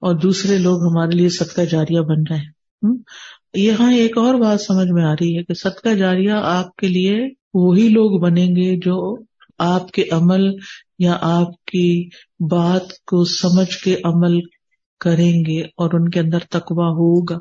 اور 0.00 0.14
دوسرے 0.14 0.58
لوگ 0.58 0.82
ہمارے 0.82 1.16
لیے 1.16 1.28
صدقہ 1.28 1.60
جاریہ 1.60 2.00
بن 2.00 2.22
رہے 2.30 2.36
ہیں۔ 2.36 2.50
یہاں 3.54 3.92
ایک 3.92 4.18
اور 4.18 4.34
بات 4.34 4.60
سمجھ 4.60 4.90
میں 4.90 5.04
آ 5.04 5.12
رہی 5.12 5.38
ہے 5.38 5.42
کہ 5.42 5.54
صدقہ 5.54 5.94
جاریہ 5.94 6.32
آپ 6.32 6.76
کے 6.76 6.88
لیے 6.88 7.28
وہی 7.54 7.88
لوگ 7.88 8.20
بنیں 8.20 8.46
گے 8.46 8.76
جو 8.76 9.18
آپ 9.58 9.90
کے 9.90 10.04
عمل 10.12 10.50
یا 10.98 11.16
آپ 11.20 11.64
کی 11.64 12.08
بات 12.50 13.04
کو 13.06 13.24
سمجھ 13.24 13.84
کے 13.84 13.96
عمل 14.04 14.40
کریں 15.00 15.44
گے 15.44 15.60
اور 15.60 15.90
ان 15.94 16.08
کے 16.08 16.20
اندر 16.20 16.38
تقوا 16.38 16.88
ہوگا۔ 16.88 17.38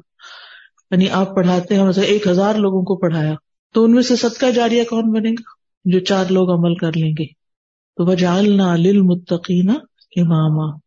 یعنی 0.91 1.09
آپ 1.09 1.35
پڑھاتے 1.35 1.75
ہیں 1.75 1.83
مطلب 1.83 2.03
ایک 2.07 2.27
ہزار 2.27 2.55
لوگوں 2.55 2.81
کو 2.81 2.95
پڑھایا، 2.95 3.33
تو 3.73 3.83
ان 3.83 3.91
میں 3.91 4.03
سے 4.03 4.15
صدقہ 4.15 4.51
جاریہ 4.55 4.83
کون 4.83 5.11
بنے 5.11 5.29
گا؟ 5.29 5.57
جو 5.85 5.99
چار 5.99 6.25
لوگ 6.29 6.51
عمل 6.51 6.75
کر 6.75 6.91
لیں 6.95 7.11
گے۔ 7.19 7.25
تو 7.95 8.05
وجالنا 8.05 8.75
للمتقین 8.75 9.69
اماما۔ 10.15 10.86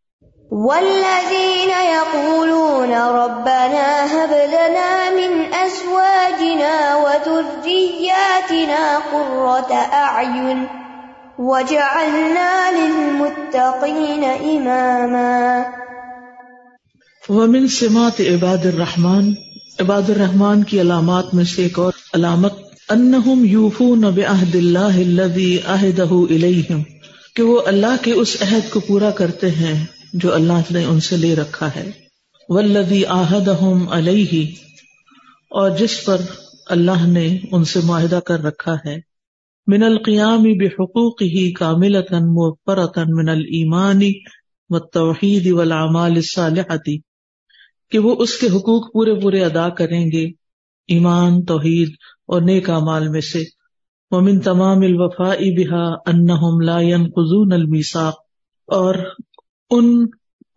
والذين 0.51 1.69
يقولون 1.69 2.93
ربنا 2.93 4.05
هب 4.13 4.31
لنا 4.31 5.09
من 5.09 5.43
أزواجنا 5.51 6.95
ذرياتنا 7.65 8.99
قرة 9.11 9.73
أعين 9.93 10.63
وجعلنا 11.39 12.71
للمتقين 12.71 14.23
إماما. 14.43 15.61
ومن 17.29 17.67
سمات 17.67 18.21
عباد 18.21 18.65
الرحمن، 18.65 19.33
عباد 19.79 20.09
الرحمان 20.09 20.63
کی 20.63 20.81
علامات 20.81 21.33
میں 21.33 21.43
سے 21.43 21.63
ایک 21.63 21.79
اور 21.79 21.93
علامت، 22.13 22.53
انہم 22.89 23.45
یوفون 23.45 24.01
بعہد 24.01 24.55
اللہ 24.55 24.79
الذی 24.79 25.57
عہدہ 25.67 26.11
الیہم، 26.11 26.81
کہ 27.35 27.43
وہ 27.43 27.61
اللہ 27.65 27.95
کے 28.01 28.11
اس 28.11 28.37
عہد 28.41 28.69
کو 28.69 28.79
پورا 28.79 29.11
کرتے 29.11 29.51
ہیں۔ 29.51 30.00
جو 30.13 30.33
اللہ 30.33 30.71
نے 30.71 30.85
ان 30.85 30.99
سے 30.99 31.17
لے 31.17 31.35
رکھا 31.35 31.69
ہے۔ 31.75 31.91
والذی 32.49 33.05
عہدہم 33.05 33.89
علیہ، 33.89 34.51
اور 35.49 35.69
جس 35.69 36.05
پر 36.05 36.21
اللہ 36.65 37.07
نے 37.07 37.37
ان 37.51 37.65
سے 37.65 37.79
معاہدہ 37.83 38.19
کر 38.25 38.39
رکھا 38.39 38.75
ہے۔ 38.85 38.97
من 39.67 39.83
القیام 39.83 40.43
بحقوقہ 40.43 41.51
کاملتا 41.59 42.19
موفرتا 42.19 43.03
من 43.07 43.29
الایمان 43.29 44.01
والتوحید 44.69 45.51
والعمال 45.51 46.11
الصالحة۔ 46.11 46.93
کہ 47.91 47.99
وہ 47.99 48.15
اس 48.19 48.37
کے 48.37 48.47
حقوق 48.47 48.93
پورے 48.93 49.15
پورے 49.15 49.43
ادا 49.43 49.69
کریں 49.69 50.11
گے 50.11 50.25
ایمان، 50.87 51.45
توحید 51.45 51.89
اور 52.27 52.41
نیک 52.41 52.69
مال 52.69 53.07
میں 53.07 53.21
سے۔ 53.21 53.43
ومن 54.11 54.39
تمام 54.39 54.77
الوفا 54.77 55.29
بحا 55.29 56.11
انہم 56.11 56.59
لا 56.59 56.81
ينقضون 56.81 57.53
الميثاق۔ 57.53 58.15
اور 58.67 58.95
ان 59.71 60.05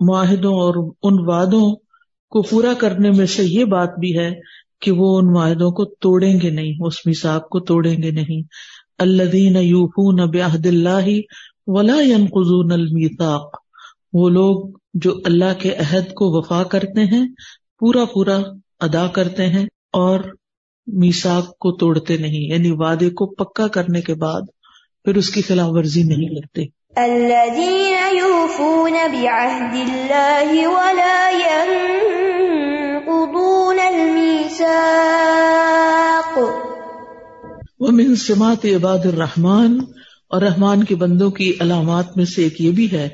معاہدوں 0.00 0.52
اور 0.52 0.92
ان 1.02 1.14
وعدوں 1.28 1.76
کو 2.32 2.42
پورا 2.42 2.72
کرنے 2.74 3.10
میں 3.10 3.26
سے 3.26 3.44
یہ 3.44 3.64
بات 3.64 3.98
بھی 3.98 4.18
ہے 4.18 4.30
کہ 4.80 4.90
وہ 4.90 5.18
ان 5.18 5.32
معاہدوں 5.32 5.70
کو 5.70 5.84
توڑیں 5.84 6.40
گے 6.40 6.50
نہیں 6.50 6.86
اس 6.86 7.06
میساک 7.06 7.48
کو 7.48 7.60
توڑیں 7.60 7.96
گے 8.02 8.10
نہیں۔ 8.10 8.42
الذین 8.98 9.56
یوفون 9.56 10.30
بعہد 10.30 10.66
اللہ 10.66 11.06
ولا 11.66 12.00
ينقضون 12.00 12.72
الميثاق 12.72 13.56
وہ 14.12 14.28
لوگ 14.28 14.78
جو 14.94 15.14
اللہ 15.24 15.52
کے 15.58 15.74
عہد 15.74 16.08
کو 16.08 16.38
وفا 16.38 16.62
کرتے 16.62 17.04
ہیں، 17.04 17.26
پورا 17.78 18.04
پورا 18.04 18.38
ادا 18.80 19.06
کرتے 19.06 19.46
ہیں 19.46 19.66
اور 19.92 20.20
میساک 20.86 21.58
کو 21.58 21.72
توڑتے 21.72 22.16
نہیں 22.16 22.52
یعنی 22.52 22.70
وعدے 22.70 23.10
کو 23.10 23.26
پکا 23.26 23.66
کرنے 23.68 24.00
کے 24.00 24.14
بعد 24.14 24.42
پھر 25.04 25.16
اس 25.16 25.30
کی 25.30 25.42
خلاف 25.42 25.68
ورزی 25.70 26.02
نہیں 26.02 26.28
کرتے۔ 26.28 26.83
وہ 37.78 37.90
من 37.90 38.14
سمات 38.16 38.64
عباد 38.64 38.98
الرحمان 38.98 39.78
اور 40.28 40.42
رحمان 40.42 40.84
کے 40.84 40.94
بندوں 40.94 41.30
کی 41.30 41.52
علامات 41.60 42.16
میں 42.16 42.24
سے 42.24 42.42
ایک 42.42 42.60
یہ 42.60 42.70
بھی 42.70 42.92
ہے، 42.92 43.08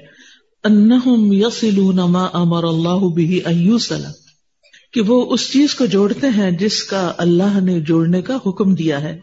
انہم 0.64 1.32
یصلون 1.32 1.96
ما 1.96 2.26
امر 2.32 2.64
اللہ 2.64 2.98
به 2.98 3.38
ان 3.44 3.58
یوصل، 3.58 4.04
کہ 4.92 5.00
وہ 5.00 5.26
اس 5.30 5.52
چیز 5.52 5.74
کو 5.74 5.86
جوڑتے 5.86 6.26
ہیں 6.28 6.50
جس 6.50 6.84
کا 6.84 7.12
اللہ 7.18 7.60
نے 7.60 7.80
جوڑنے 7.80 8.22
کا 8.22 8.36
حکم 8.46 8.74
دیا 8.74 9.02
ہے۔ 9.02 9.20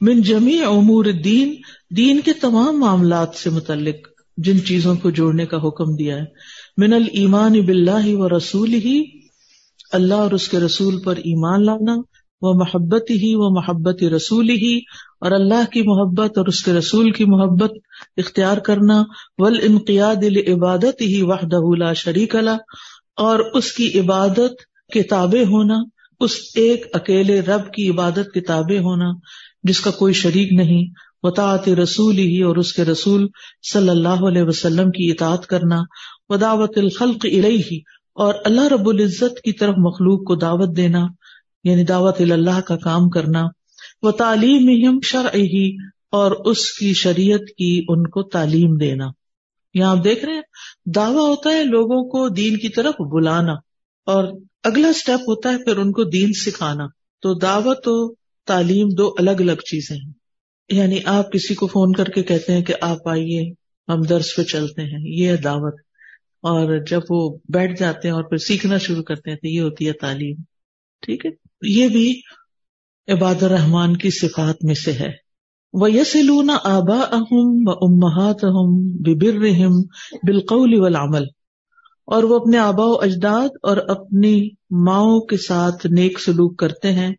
من 0.00 0.22
جمیع 0.22 0.68
امور 0.68 1.04
الدین 1.04 1.54
دین 1.90 2.20
کے 2.20 2.32
تمام 2.32 2.80
معاملات 2.80 3.34
سے 3.34 3.50
متعلق 3.50 4.08
جن 4.36 4.64
چیزوں 4.64 4.94
کو 4.96 5.10
جوڑنے 5.10 5.46
کا 5.46 5.56
حکم 5.56 5.94
دیا 5.96 6.16
ہے۔ 6.16 6.24
من 6.76 6.92
الایمان 6.92 7.52
باللہ 7.52 8.06
و 8.06 8.28
رسول 8.36 8.74
ہی 8.74 9.02
اللہ 9.92 10.14
اور 10.14 10.30
اس 10.30 10.48
کے 10.48 10.58
رسول 10.58 11.00
پر 11.00 11.16
ایمان 11.16 11.64
لانا 11.66 11.96
وہ 12.42 12.52
محبت 12.54 13.10
ہی 13.10 13.34
وہ 13.34 13.50
محبت 13.50 14.02
رسول 14.02 14.50
ہی 14.50 14.76
اور 15.20 15.30
اللہ 15.30 15.64
کی 15.72 15.82
محبت 15.82 16.38
اور 16.38 16.46
اس 16.46 16.62
کے 16.62 16.72
رسول 16.72 17.10
کی 17.10 17.24
محبت 17.24 17.72
اختیار 18.16 18.56
کرنا 18.56 19.02
ول 19.38 19.58
انقیاد 19.62 20.24
عبادت 20.48 21.00
ہی 21.00 21.22
وحدہ 21.22 21.76
لا 21.78 21.92
شریک 21.92 22.36
اللہ 22.36 22.78
اور 23.16 23.38
اس 23.38 23.72
کی 23.72 24.00
عبادت 24.00 24.62
کتابیں 24.92 25.44
ہونا، 25.44 25.76
اس 26.20 26.30
ایک 26.54 26.86
اکیلے 26.92 27.40
رب 27.40 27.72
کی 27.72 27.90
عبادت 27.90 28.34
کتابیں 28.34 28.78
ہونا، 28.78 29.10
جس 29.62 29.80
کا 29.80 29.90
کوئی 29.90 30.14
شریک 30.14 30.52
نہیں۔ 30.52 31.07
وطاعت 31.22 31.68
رسول 31.68 32.18
ہی 32.18 32.42
اور 32.42 32.56
اس 32.56 32.72
کے 32.72 32.84
رسول 32.84 33.28
صلی 33.72 33.88
اللہ 33.88 34.26
علیہ 34.28 34.42
وسلم 34.42 34.90
کی 34.90 35.10
اطاعت 35.10 35.46
کرنا 35.46 35.80
وداوت 36.28 36.78
الخلق 36.78 37.24
الیہ 37.24 37.80
اور 38.14 38.34
اللہ 38.44 38.60
رب 38.60 38.88
العزت 38.88 39.40
کی 39.44 39.52
طرف 39.52 39.74
مخلوق 39.78 40.26
کو 40.26 40.34
دعوت 40.34 40.76
دینا 40.76 41.06
یعنی 41.64 41.84
دعوت 41.84 42.20
اللہ 42.20 42.60
کا 42.60 42.76
کام 42.76 43.08
کرنا 43.08 43.46
وہ 44.02 44.10
تعلیم 44.10 44.98
شرعی 45.02 45.76
اور 46.10 46.30
اس 46.30 46.72
کی 46.72 46.94
شریعت 46.94 47.40
کی 47.58 47.84
ان 47.88 48.02
کو 48.02 48.22
تعلیم 48.22 48.76
دینا۔ 48.76 49.06
یہاں 49.74 49.96
آپ 49.96 50.04
دیکھ 50.04 50.24
رہے 50.24 50.34
ہیں، 50.34 50.40
دعویٰ 50.86 51.28
ہوتا 51.28 51.50
ہے 51.50 51.64
لوگوں 51.64 52.08
کو 52.08 52.28
دین 52.28 52.56
کی 52.56 52.68
طرف 52.68 52.94
بلانا 53.00 53.52
اور 54.06 54.24
اگلا 54.64 54.88
اسٹیپ 54.88 55.20
ہوتا 55.20 55.52
ہے 55.52 55.58
پھر 55.58 55.76
ان 55.76 55.92
کو 55.92 56.04
دین 56.04 56.32
سکھانا۔ 56.32 56.86
تو 57.22 57.34
دعوت 57.34 57.80
و 57.86 58.14
تعلیم 58.46 58.88
دو 58.88 59.14
الگ 59.18 59.30
الگ 59.30 59.52
چیزیں 59.52 59.96
ہیں۔ 59.96 60.12
یعنی 60.68 60.98
آپ 61.04 61.32
کسی 61.32 61.54
کو 61.54 61.66
فون 61.66 61.92
کر 61.92 62.04
کے 62.04 62.22
کہتے 62.22 62.52
ہیں 62.52 62.62
کہ 62.62 62.74
آپ 62.80 63.08
آئیے، 63.08 63.52
ہم 63.88 64.00
درس 64.02 64.36
پہ 64.36 64.42
چلتے 64.42 64.82
ہیں، 64.82 64.98
یہ 65.02 65.28
ہے 65.28 65.36
دعوت۔ 65.36 65.74
اور 66.42 66.84
جب 66.90 67.00
وہ 67.10 67.38
بیٹھ 67.48 67.80
جاتے 67.80 68.08
ہیں 68.08 68.14
اور 68.14 68.22
پھر 68.22 68.36
سیکھنا 68.36 68.78
شروع 68.78 69.02
کرتے 69.02 69.30
ہیں 69.30 69.36
تو 69.36 69.48
یہ 69.48 69.60
ہوتی 69.60 69.86
ہے 69.86 69.92
تعلیم۔ 69.92 70.36
ٹھیک 71.02 71.26
ہے؟ 71.26 71.30
یہ 71.62 71.88
بھی 71.88 72.20
عباد 73.08 73.42
الرحمان 73.42 73.96
کی 73.96 74.10
صفات 74.10 74.56
میں 74.62 74.74
سے 74.74 74.92
ہے۔ 74.92 75.10
وہ 75.72 75.92
یسلون 75.92 76.50
آبا 76.64 77.00
اہم 77.00 77.68
و 77.68 77.70
امہات 77.70 78.44
اہم 78.44 78.88
ببر 78.90 79.38
بالقول 80.22 80.74
والعمل۔ 80.74 81.22
اور 82.06 82.22
وہ 82.22 82.36
اپنے 82.36 82.58
آبا 82.58 82.84
و 82.84 83.00
اجداد 83.00 83.48
اور 83.62 83.76
اپنی 83.76 84.48
ماؤں 84.70 85.20
کے 85.20 85.36
ساتھ 85.36 85.86
نیک 85.86 86.20
سلوک 86.20 86.58
کرتے 86.58 86.92
ہیں 86.92 87.10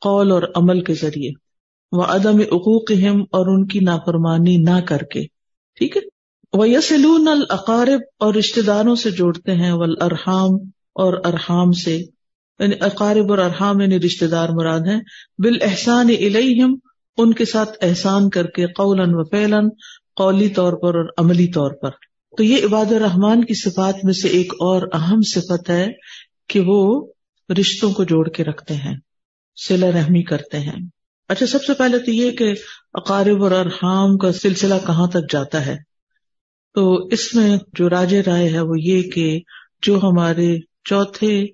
قول 0.00 0.30
اور 0.30 0.42
عمل 0.54 0.84
کے 0.84 0.94
ذریعے۔ 0.94 1.49
وہ 1.92 2.02
عدم 2.02 2.38
عقوق 2.38 2.90
اور 3.22 3.58
ان 3.58 3.66
کی 3.66 3.80
نافرمانی 3.80 4.56
نہ 4.56 4.80
کر 4.80 4.98
کے۔ 4.98 5.26
ٹھیک 5.74 5.96
ہے؟ 5.96 6.02
وہ 6.58 6.68
یسلون 6.68 7.28
العقارب 7.28 8.00
اور 8.18 8.34
رشتے 8.34 8.62
داروں 8.62 8.94
سے 8.94 9.10
جوڑتے 9.10 9.54
ہیں 9.54 9.72
ولرحام 9.72 10.54
اور 10.94 11.14
ارحام 11.24 11.72
سے۔ 11.72 11.96
یعنی 12.58 12.74
اقارب 12.80 13.30
اور 13.30 13.38
ارحام 13.38 13.80
یعنی 13.80 14.00
رشتے 14.00 14.26
دار 14.26 14.48
مراد 14.48 14.80
ہیں۔ 14.80 15.00
بال 15.38 15.56
احسان 15.62 16.08
الہم 16.08 16.76
ان 17.16 17.32
کے 17.32 17.44
ساتھ 17.44 17.70
احسان 17.82 18.30
کر 18.30 18.46
کے 18.46 18.66
قولن 18.66 19.14
و 19.14 19.24
فیلن 19.24 19.68
قولی 20.16 20.48
طور 20.48 20.72
پر 20.72 20.94
اور 20.94 21.08
عملی 21.18 21.46
طور 21.46 21.70
پر۔ 21.70 21.90
تو 22.36 22.44
یہ 22.44 22.56
عباد 22.64 22.92
الرحمان 22.92 23.44
کی 23.44 23.54
صفات 23.54 23.94
میں 24.04 24.12
سے 24.12 24.28
ایک 24.28 24.52
اور 24.52 24.82
اہم 24.92 25.20
صفت 25.20 25.70
ہے 25.70 25.88
کہ 26.48 26.60
وہ 26.66 27.06
رشتوں 27.60 27.92
کو 27.92 28.04
جوڑ 28.04 28.28
کے 28.28 28.44
رکھتے 28.44 28.74
ہیں 28.74 28.96
سلا 29.66 29.90
رحمی 29.90 30.22
کرتے 30.22 30.58
ہیں۔ 30.58 30.99
اچھا 31.30 31.46
سب 31.46 31.64
سے 31.64 31.74
پہلے 31.74 31.98
تو 31.98 32.10
یہ 32.10 32.30
کہ 32.30 32.54
اقارب 32.94 33.42
اور 33.42 33.50
ارحام 33.50 34.16
کا 34.16 34.32
سلسلہ 34.32 34.74
کہاں 34.86 35.06
تک 35.06 35.32
جاتا 35.32 35.66
ہے؟ 35.66 35.76
تو 36.74 37.06
اس 37.06 37.34
میں 37.34 37.56
جو 37.72 37.90
راج 37.90 38.14
رائے 38.14 38.48
ہے 38.48 38.60
وہ 38.60 38.74
یہ 38.78 39.02
کہ 39.02 39.40
جو 39.82 39.98
ہمارے 40.02 40.58
چوتھے 40.84 41.46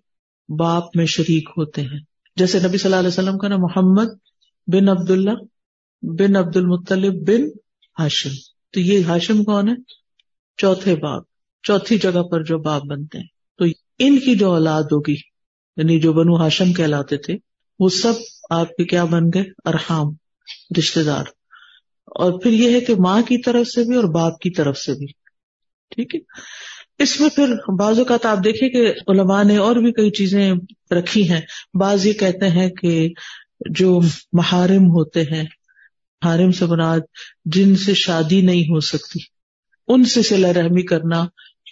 باپ 0.59 0.97
میں 0.97 1.07
شریک 1.07 1.49
ہوتے 1.57 1.83
ہیں۔ 1.83 2.01
جیسے 2.37 2.59
نبی 2.59 2.79
صلی 2.79 2.85
اللہ 2.85 2.97
علیہ 2.97 3.09
وسلم 3.09 3.39
کا 3.39 3.49
نا 3.49 3.57
محمد 3.57 4.13
بن 4.67 4.89
عبد 4.89 5.11
اللہ 5.11 5.31
بن 6.03 6.37
عبد 6.37 6.57
المطلب 6.57 7.15
بن 7.29 7.43
ہاشم۔ 7.99 8.31
تو 8.71 8.81
یہ 8.81 9.03
ہاشم 9.05 9.45
کون 9.45 9.69
ہے؟ 9.69 9.75
چوتھے 10.57 10.97
باپ، 10.97 11.23
چوتھی 11.63 11.99
جگہ 11.99 12.23
پر 12.23 12.43
جو 12.43 12.59
باپ 12.59 12.83
بنتے 12.83 13.19
ہیں۔ 13.19 13.27
تو 13.59 13.65
ان 13.99 14.19
کی 14.19 14.37
جو 14.37 14.51
اولاد 14.51 14.83
ہوگی 14.83 15.17
یعنی 15.77 16.01
جو 16.01 16.13
بنو 16.13 16.37
ہاشم 16.37 16.73
کہلاتے 16.73 17.17
تھے، 17.17 17.37
وہ 17.79 17.89
سب 17.89 18.13
آپ 18.51 18.69
کے 18.69 18.85
کیا 18.85 19.05
بن 19.05 19.23
گئے؟ 19.35 19.45
ارحام 19.65 20.07
رشتے 20.79 21.03
دار۔ 21.03 21.25
اور 22.07 22.41
پھر 22.41 22.51
یہ 22.51 22.75
ہے 22.75 22.81
کہ 22.81 22.95
ماں 22.95 23.23
کی 23.23 23.39
طرف 23.39 23.67
سے 23.67 23.85
بھی 23.85 23.97
اور 23.97 24.05
باپ 24.05 24.39
کی 24.39 24.51
طرف 24.51 24.79
سے 24.79 24.93
بھی۔ 24.93 25.07
ٹھیک 25.91 26.15
ہے؟ 26.15 26.21
اس 26.99 27.21
میں 27.21 27.29
پھر 27.29 27.55
بعض 27.79 27.99
اوقات 27.99 28.27
آپ 28.27 28.39
دیکھیں 28.45 28.69
کہ 28.69 28.93
علماء 29.09 29.43
نے 29.43 29.57
اور 29.57 29.77
بھی 29.77 29.93
کئی 29.93 30.11
چیزیں 30.11 30.53
رکھی 30.91 31.31
ہیں۔ 31.31 31.41
بعض 31.81 32.07
یہ 32.07 32.13
کہتے 32.13 32.49
ہیں 32.49 32.71
کہ 32.71 33.09
جو 33.71 34.01
محارم 34.33 34.85
ہوتے 34.85 35.23
ہیں، 35.23 35.45
محارم 36.23 36.53
سے 36.53 36.67
براد 36.67 37.01
جن 37.45 37.77
سے 37.77 37.95
شادی 37.95 38.41
نہیں 38.41 38.63
ہو 38.63 38.81
سکتی، 38.81 39.19
ان 39.89 40.05
سے 40.05 40.23
سلا 40.23 40.53
رحمی 40.53 40.83
کرنا 40.83 41.27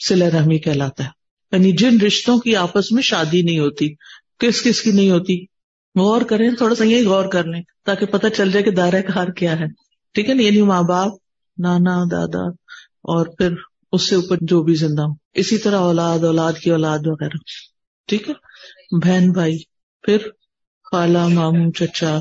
سلا 0.09 0.31
رحمی 0.31 0.59
کہلاتا 0.59 1.05
ہے۔ 1.05 1.09
یعنی 1.53 1.73
جن 1.73 2.01
رشتوں 2.01 2.39
کی 2.39 2.57
آپس 2.57 2.93
میں 2.93 3.03
شادی 3.03 3.43
نہیں 3.43 3.59
ہوتی، 3.59 3.95
کس 4.39 4.63
کس 4.63 4.83
کی 4.83 4.93
نہیں 4.93 5.11
ہوتی؟ 5.11 5.54
غور 5.99 6.23
کریں، 6.23 6.51
تھوڑا 6.51 6.75
سا 6.75 6.85
یہی 6.85 7.07
غور 7.07 7.25
کر 7.25 7.45
لیں 7.45 7.63
تاکہ 7.85 8.07
پتہ 8.07 8.27
چل 8.27 8.53
جائے 8.53 8.65
کہ 8.65 8.71
دائرہ 8.71 9.03
کار 9.03 9.29
کیا 9.29 9.61
ہے۔ 9.61 9.67
ٹھیک 10.13 10.29
ہے 10.29 10.35
نا؟ 10.35 10.43
یعنی 10.43 10.63
ماں 10.63 10.83
باپ، 10.83 11.13
نانا، 11.59 12.05
دادا 12.11 12.49
اور 13.03 13.27
پھر 13.27 13.55
اس 13.93 14.09
سے 14.09 14.15
اوپر 14.15 14.37
جو 14.41 14.63
بھی 14.63 14.75
زندہ 14.75 15.03
ہوں۔ 15.03 15.15
اسی 15.35 15.59
طرح 15.59 15.77
اولاد 15.77 16.19
اولاد 16.19 16.53
کی 16.53 16.71
اولاد 16.71 16.99
وغیرہ۔ 17.05 17.37
ٹھیک 18.07 18.29
ہے؟ 18.29 18.35
بہن 19.03 19.33
بھائی، 19.33 19.59
پھر 20.03 20.19
خالہ، 20.91 21.29
ماموں، 21.29 21.73
چچا 21.73 22.19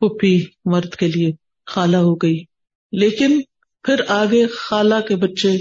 پپھی 0.00 0.46
مرد 0.64 0.94
کے 0.94 1.08
لیے 1.08 1.32
خالہ 1.66 1.96
ہو 1.96 2.14
گئی۔ 2.14 2.44
لیکن 2.92 3.40
پھر 3.82 4.00
آگے 4.08 4.46
خالہ 4.46 4.94
کے 5.08 5.16
بچے 5.16 5.52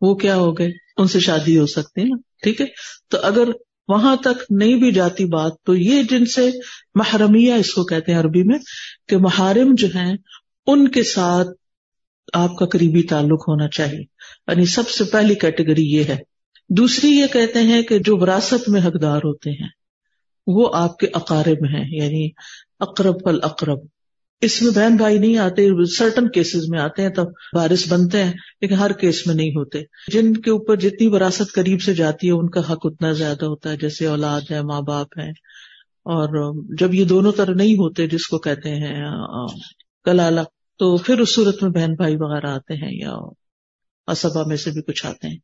وہ 0.00 0.14
کیا 0.14 0.36
ہو 0.36 0.58
گئے؟ 0.58 0.70
ان 0.96 1.06
سے 1.06 1.20
شادی 1.20 1.58
ہو 1.58 1.66
سکتی 1.66 2.00
ہے 2.00 2.06
نا؟ 2.06 2.16
ٹھیک 2.42 2.60
ہے؟ 2.60 2.66
تو 3.08 3.18
اگر 3.22 3.48
وہاں 3.92 4.16
تک 4.16 4.44
نہیں 4.50 4.74
بھی 4.74 4.92
جاتی 4.92 5.24
بات 5.24 5.52
تو 5.64 5.74
یہ 5.76 6.02
جن 6.02 6.26
سے 6.26 6.50
محرمیہ 6.94 7.52
اس 7.52 7.74
کو 7.74 7.84
کہتے 7.84 8.12
ہیں 8.12 8.20
عربی 8.20 8.42
میں، 8.42 8.58
کہ 9.08 9.16
محارم 9.16 9.74
جو 9.74 9.86
ہیں، 9.94 10.16
ان 10.66 10.88
کے 10.88 11.02
ساتھ 11.02 11.48
آپ 12.32 12.56
کا 12.56 12.66
قریبی 12.66 13.02
تعلق 13.02 13.48
ہونا 13.48 13.68
چاہیے۔ 13.68 14.00
یعنی 14.48 14.66
سب 14.66 14.88
سے 14.88 15.04
پہلی 15.04 15.34
کیٹیگری 15.34 15.82
یہ 15.82 16.04
ہے۔ 16.04 16.16
دوسری 16.68 17.10
یہ 17.10 17.26
کہتے 17.32 17.58
ہیں 17.58 17.82
کہ 17.82 17.98
جو 17.98 18.16
وراثت 18.16 18.68
میں 18.68 18.80
حقدار 18.80 19.18
ہوتے 19.18 19.50
ہیں، 19.50 19.68
وہ 20.46 20.70
آپ 20.74 20.96
کے 20.96 21.06
اقارب 21.14 21.64
ہیں 21.74 21.84
یعنی 21.88 22.30
اقرب 22.80 23.24
پل 23.24 23.38
اقرب 23.42 23.78
اس 24.42 24.62
میں 24.62 24.72
بہن 24.72 24.96
بھائی 24.96 25.18
نہیں 25.18 25.38
آتے 25.38 25.86
سرٹن 25.86 26.30
کیسز 26.30 26.68
میں 26.68 26.78
آتے 26.78 27.02
ہیں 27.02 27.08
تب 27.08 27.24
بارش 27.54 27.92
بنتے 27.92 28.24
ہیں، 28.24 28.32
لیکن 28.60 28.74
ہر 28.74 28.92
کیس 28.92 29.26
میں 29.26 29.34
نہیں 29.34 29.50
ہوتے۔ 29.50 29.82
جن 30.08 30.36
کے 30.36 30.50
اوپر 30.50 30.76
جتنی 30.76 31.06
وراثت 31.06 31.54
قریب 31.54 31.82
سے 31.82 31.94
جاتی 31.94 32.26
ہے، 32.26 32.32
ان 32.32 32.50
کا 32.50 32.60
حق 32.60 32.78
اتنا 32.84 33.12
زیادہ 33.12 33.44
ہوتا 33.44 33.70
ہے، 33.70 33.76
جیسے 33.76 34.06
اولاد 34.06 34.40
ہے، 34.50 34.62
ماں 34.62 34.80
باپ 34.80 35.18
ہے 35.18 35.30
اور 36.04 36.54
جب 36.78 36.94
یہ 36.94 37.04
دونوں 37.04 37.32
طرح 37.32 37.54
نہیں 37.54 37.74
ہوتے 37.74 38.06
جس 38.06 38.26
کو 38.26 38.38
کہتے 38.38 38.70
ہیں، 38.70 39.04
کلالہ، 40.04 40.40
تو 40.78 40.96
پھر 40.96 41.18
اس 41.18 41.34
صورت 41.34 41.62
میں 41.62 41.70
بہن 41.70 41.94
بھائی 41.94 42.16
وغیرہ 42.16 42.46
آتے 42.46 42.74
ہیں 42.74 43.00
یا 43.00 43.12
اسبا 44.06 44.42
میں 44.46 44.56
سے 44.56 44.70
بھی 44.70 44.82
کچھ 44.82 45.06
آتے 45.06 45.28
ہیں۔ 45.28 45.36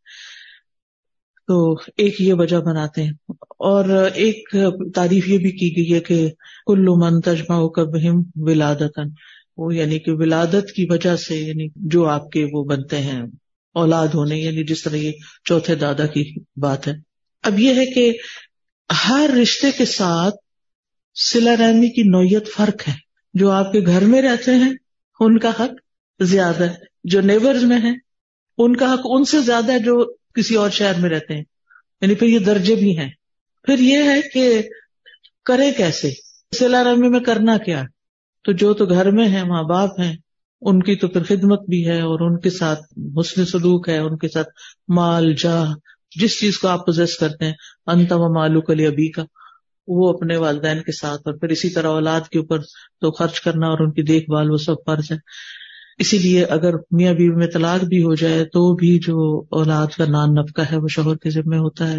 تو 1.46 1.72
ایک 1.96 2.20
یہ 2.20 2.34
وجہ 2.34 2.56
بناتے 2.56 3.02
ہیں۔ 3.02 3.12
اور 3.58 4.10
ایک 4.14 4.56
تعریف 4.94 5.28
یہ 5.28 5.38
بھی 5.38 5.50
کی 5.50 5.76
گئی 5.76 5.94
ہے 5.94 6.00
کہ 6.00 6.28
کلو 6.66 6.96
من 6.96 7.20
تجمہ 7.20 7.68
کر 7.68 7.84
بہم 7.84 8.22
ولادت 8.36 9.00
وہ 9.56 9.74
یعنی 9.74 9.98
کہ 9.98 10.12
ولادت 10.12 10.72
کی 10.72 10.86
وجہ 10.90 11.16
سے 11.16 11.36
یعنی 11.36 11.68
جو 11.76 12.06
آپ 12.06 12.30
کے 12.30 12.46
وہ 12.52 12.64
بنتے 12.64 12.98
ہیں، 12.98 13.22
اولاد 13.74 14.08
ہونے 14.08 14.36
یعنی 14.36 14.64
جس 14.64 14.82
طرح 14.82 14.96
یہ 14.96 15.12
چوتھے 15.44 15.74
دادا 15.74 16.06
کی 16.06 16.34
بات 16.56 16.88
ہے۔ 16.88 16.92
اب 17.42 17.60
یہ 17.60 17.74
ہے 17.74 17.86
کہ 17.86 18.12
ہر 19.08 19.30
رشتے 19.42 19.66
کے 19.78 19.84
ساتھ 19.84 20.34
سلا 21.14 21.56
رحمی 21.56 21.88
کی 21.88 22.02
نوعیت 22.02 22.48
فرق 22.56 22.88
ہے۔ 22.88 22.94
جو 23.34 23.50
آپ 23.50 23.72
کے 23.72 23.80
گھر 23.80 24.04
میں 24.04 24.22
رہتے 24.22 24.54
ہیں، 24.54 24.72
ان 25.20 25.38
کا 25.38 25.50
حق 25.60 25.70
زیادہ 26.20 26.64
ہے۔ 26.64 26.74
جو 27.04 27.20
نیبرز 27.20 27.64
میں 27.64 27.78
ہے 27.78 27.90
ان 28.58 28.76
کا 28.76 28.94
حق 28.94 29.00
ان 29.04 29.24
سے 29.24 29.40
زیادہ 29.40 29.72
ہے 29.72 29.78
جو 29.78 30.14
کسی 30.34 30.54
اور 30.54 30.70
شہر 30.70 31.00
میں 31.00 31.10
رہتے 31.10 31.34
ہیں۔ 31.34 31.44
یعنی 32.00 32.14
پھر 32.14 32.26
یہ 32.26 32.38
درجے 32.38 32.74
بھی 32.74 32.98
ہیں۔ 32.98 33.10
پھر 33.68 33.78
یہ 33.78 33.98
ہے 33.98 34.20
کہ 34.34 34.62
کرے 35.44 35.70
کیسے؟ 35.76 36.10
سیلا 36.58 36.84
رمی 36.84 37.08
میں 37.08 37.20
کرنا 37.20 37.58
کیا؟ 37.58 37.82
تو 38.44 38.52
جو 38.52 38.74
تو 38.74 38.86
گھر 38.86 39.10
میں 39.10 39.28
ہے 39.28 39.44
ماں 39.44 39.62
باپ 39.62 40.00
ہیں، 40.00 40.16
ان 40.60 40.82
کی 40.82 40.96
تو 40.96 41.08
پھر 41.08 41.22
خدمت 41.22 41.60
بھی 41.68 41.88
ہے 41.88 42.00
اور 42.00 42.20
ان 42.20 42.40
کے 42.40 42.50
ساتھ 42.50 42.78
حسن 43.20 43.44
سلوک 43.44 43.88
ہے، 43.88 43.98
ان 43.98 44.18
کے 44.18 44.28
ساتھ 44.28 44.48
مال، 44.88 45.34
جاہ، 45.42 45.72
جس 46.16 46.40
چیز 46.40 46.58
کو 46.58 46.68
آپ 46.68 46.86
پوزیس 46.86 47.16
کرتے 47.16 47.44
ہیں 47.44 47.52
انتم 47.86 48.32
مالو 48.32 48.60
کلی 48.60 48.86
ابھی 48.86 49.10
کا 49.10 49.24
وہ 49.88 50.12
اپنے 50.12 50.36
والدین 50.36 50.82
کے 50.82 50.92
ساتھ 50.92 51.20
اور 51.24 51.34
پھر 51.34 51.48
اسی 51.48 51.70
طرح 51.70 51.88
اولاد 51.88 52.20
کے 52.20 52.38
اوپر 52.38 52.58
تو 53.00 53.10
خرچ 53.10 53.40
کرنا 53.40 53.66
اور 53.66 53.78
ان 53.78 53.92
کی 53.92 54.02
دیکھ 54.02 54.30
بھال، 54.30 54.50
وہ 54.50 54.56
سب 54.56 54.74
فرض 54.86 55.12
ہے۔ 55.12 55.16
اسی 55.98 56.18
لیے 56.18 56.44
اگر 56.44 56.74
میاں 56.90 57.14
بیوی 57.14 57.36
میں 57.36 57.46
طلاق 57.46 57.84
بھی 57.84 58.02
ہو 58.02 58.14
جائے 58.14 58.44
تو 58.44 58.74
بھی 58.74 58.98
جو 58.98 59.44
اولاد 59.50 59.86
کا 59.96 60.04
نان 60.04 60.34
نفقہ 60.34 60.62
ہے، 60.72 60.76
وہ 60.76 60.88
شوہر 60.88 61.16
کے 61.16 61.30
ذمے 61.30 61.58
ہوتا 61.58 61.92
ہے، 61.92 61.98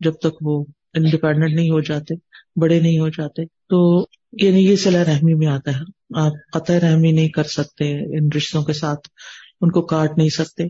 جب 0.00 0.12
تک 0.12 0.34
وہ 0.40 0.64
انڈیپینڈنٹ 0.96 1.54
نہیں 1.54 1.70
ہو 1.70 1.80
جاتے، 1.80 2.14
بڑے 2.60 2.80
نہیں 2.80 2.98
ہو 2.98 3.08
جاتے۔ 3.08 3.44
تو 3.44 4.06
یعنی 4.42 4.70
یہ 4.70 4.76
صلاح 4.76 5.04
رحمی 5.04 5.34
میں 5.34 5.46
آتا 5.46 5.70
ہے۔ 5.70 5.80
آپ 6.14 6.32
قطع 6.52 6.74
رحمی 6.82 7.12
نہیں 7.12 7.28
کر 7.28 7.44
سکتے، 7.44 8.18
ان 8.18 8.28
رشتوں 8.36 8.62
کے 8.62 8.72
ساتھ 8.72 9.00
ان 9.60 9.70
کو 9.70 9.82
کاٹ 9.82 10.18
نہیں 10.18 10.28
سکتے۔ 10.28 10.64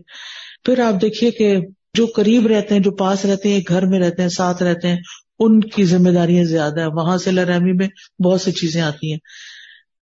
پھر 0.64 0.78
آپ 0.78 1.02
دیکھیے 1.02 1.30
کہ 1.30 1.56
جو 1.94 2.06
قریب 2.06 2.46
رہتے 2.46 2.74
ہیں، 2.74 2.82
جو 2.82 2.90
پاس 2.90 3.24
رہتے 3.24 3.48
ہیں، 3.48 3.60
گھر 3.68 3.86
میں 3.86 4.00
رہتے 4.00 4.22
ہیں، 4.22 4.28
ساتھ 4.28 4.62
رہتے 4.62 4.88
ہیں، 4.88 4.96
ان 5.38 5.60
کی 5.60 5.84
ذمہ 5.84 6.10
داریاں 6.10 6.44
زیادہ 6.44 6.80
ہیں۔ 6.80 6.86
وہاں 6.86 7.16
سے 7.16 7.30
رحمی 7.32 7.72
میں 7.72 7.88
بہت 8.22 8.40
سی 8.40 8.52
چیزیں 8.52 8.82
آتی 8.82 9.12
ہیں۔ 9.12 9.18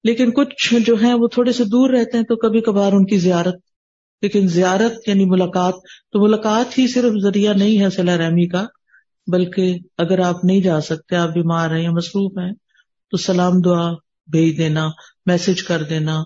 لیکن 0.03 0.31
کچھ 0.31 0.75
جو 0.85 0.95
ہیں، 0.95 1.13
وہ 1.13 1.27
تھوڑے 1.27 1.51
سے 1.51 1.63
دور 1.63 1.89
رہتے 1.89 2.17
ہیں 2.17 2.25
تو 2.25 2.35
کبھی 2.35 2.61
کبھار 2.61 2.91
ان 2.91 3.05
کی 3.05 3.17
زیارت۔ 3.17 3.55
لیکن 4.21 4.47
زیارت 4.47 5.09
یعنی 5.09 5.25
ملاقات، 5.25 5.73
تو 6.11 6.23
ملاقات 6.23 6.79
ہی 6.79 6.87
صرف 6.87 7.13
ذریعہ 7.23 7.53
نہیں 7.53 7.81
ہے 7.81 7.89
صلاح 7.89 8.17
رحمی 8.17 8.47
کا۔ 8.47 8.65
بلکہ 9.31 9.77
اگر 9.97 10.19
آپ 10.19 10.45
نہیں 10.45 10.61
جا 10.61 10.81
سکتے، 10.81 11.15
آپ 11.15 11.29
بیمار 11.29 11.75
ہیں 11.75 11.83
یا 11.83 11.91
مصروف 11.91 12.31
ہیں، 12.37 12.53
تو 13.11 13.17
سلام 13.17 13.61
دعا 13.61 13.91
بھیج 14.27 14.57
دینا، 14.57 14.87
میسج 15.25 15.63
کر 15.63 15.83
دینا، 15.83 16.21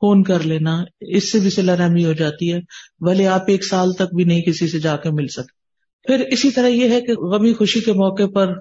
فون 0.00 0.22
کر 0.22 0.40
لینا، 0.40 0.82
اس 1.00 1.32
سے 1.32 1.38
بھی 1.38 1.50
صلاح 1.50 1.76
رحمی 1.76 2.04
ہو 2.04 2.12
جاتی 2.12 2.52
ہے۔ 2.52 2.60
بھلے 3.00 3.26
آپ 3.26 3.42
ایک 3.46 3.64
سال 3.64 3.92
تک 3.92 4.14
بھی 4.14 4.24
نہیں 4.24 4.42
کسی 4.42 4.68
سے 4.68 4.78
جا 4.78 4.96
کے 4.96 5.10
مل 5.10 5.26
سکتے۔ 5.26 5.58
پھر 6.02 6.24
اسی 6.26 6.50
طرح 6.50 6.66
یہ 6.66 6.90
ہے 6.90 7.00
کہ 7.00 7.12
غمی 7.12 7.54
خوشی 7.54 7.80
کے 7.80 7.92
موقع 7.92 8.26
پر 8.34 8.52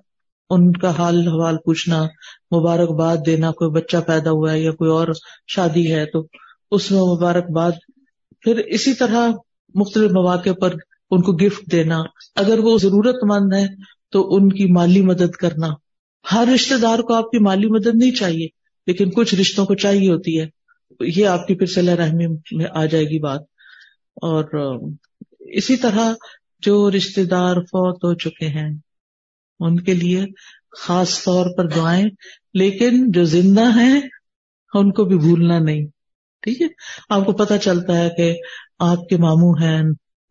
ان 0.49 0.71
کا 0.71 0.89
حال 0.97 1.27
حوال 1.27 1.57
پوچھنا، 1.57 2.03
مبارکباد 2.55 3.17
دینا، 3.25 3.51
کوئی 3.51 3.71
بچہ 3.71 3.97
پیدا 3.97 4.31
ہوا 4.31 4.51
ہے 4.51 4.59
یا 4.59 4.71
کوئی 4.71 4.91
اور 4.91 5.07
شادی 5.47 5.93
ہے، 5.93 6.05
تو 6.05 6.27
اس 6.71 6.91
میں 6.91 6.99
مبارکباد۔ 6.99 7.71
پھر 8.41 8.57
اسی 8.57 8.93
طرح 8.93 9.27
مختلف 9.75 10.11
مواقع 10.11 10.49
پر 10.61 10.73
ان 11.11 11.21
کو 11.21 11.33
گفٹ 11.33 11.71
دینا۔ 11.71 11.99
اگر 12.35 12.59
وہ 12.59 12.77
ضرورت 12.77 13.15
مند 13.23 13.53
ہے 13.53 13.67
تو 14.11 14.35
ان 14.35 14.49
کی 14.49 14.65
مالی 14.65 15.01
مدد 15.01 15.31
کرنا۔ 15.31 15.67
ہر 16.31 16.47
رشتے 16.55 16.77
دار 16.77 16.99
کو 16.99 17.13
آپ 17.13 17.31
کی 17.31 17.39
مالی 17.39 17.67
مدد 17.67 17.95
نہیں 17.95 18.11
چاہیے، 18.11 18.47
لیکن 18.87 19.09
کچھ 19.09 19.35
رشتوں 19.35 19.65
کو 19.65 19.75
چاہیے 19.75 20.11
ہوتی 20.11 20.41
ہے۔ 20.41 20.45
یہ 20.99 21.27
آپ 21.27 21.47
کی 21.47 21.55
پھر 21.55 21.65
صلاح 21.65 21.95
رحمی 21.95 22.27
میں 22.27 22.65
آ 22.73 22.85
جائے 22.85 23.03
گی 23.03 23.19
بات۔ 23.19 23.39
اور، 24.15 24.43
اسی 25.39 25.75
طرح 25.75 26.13
جو 26.59 26.91
رشتے 26.91 27.23
دار 27.23 27.55
فوت 27.55 28.03
ہو 28.03 28.13
چکے 28.13 28.47
ہیں، 28.47 28.71
ان 29.59 29.79
کے 29.79 29.93
لیے 29.93 30.25
خاص 30.79 31.23
طور 31.23 31.45
پر 31.57 31.67
دعائیں، 31.67 32.05
لیکن 32.53 33.11
جو 33.11 33.23
زندہ 33.23 33.79
ہیں، 33.79 34.01
ان 34.73 34.91
کو 34.91 35.05
بھی 35.05 35.17
بھولنا 35.17 35.59
نہیں۔ 35.59 35.85
ٹھیک 36.41 36.61
ہے؟ 36.61 36.67
آپ 37.09 37.25
کو 37.25 37.33
پتا 37.33 37.57
چلتا 37.57 37.97
ہے 37.97 38.09
کہ 38.17 38.35
آپ 38.79 39.07
کے 39.09 39.17
ماموں 39.17 39.53
ہیں 39.61 39.81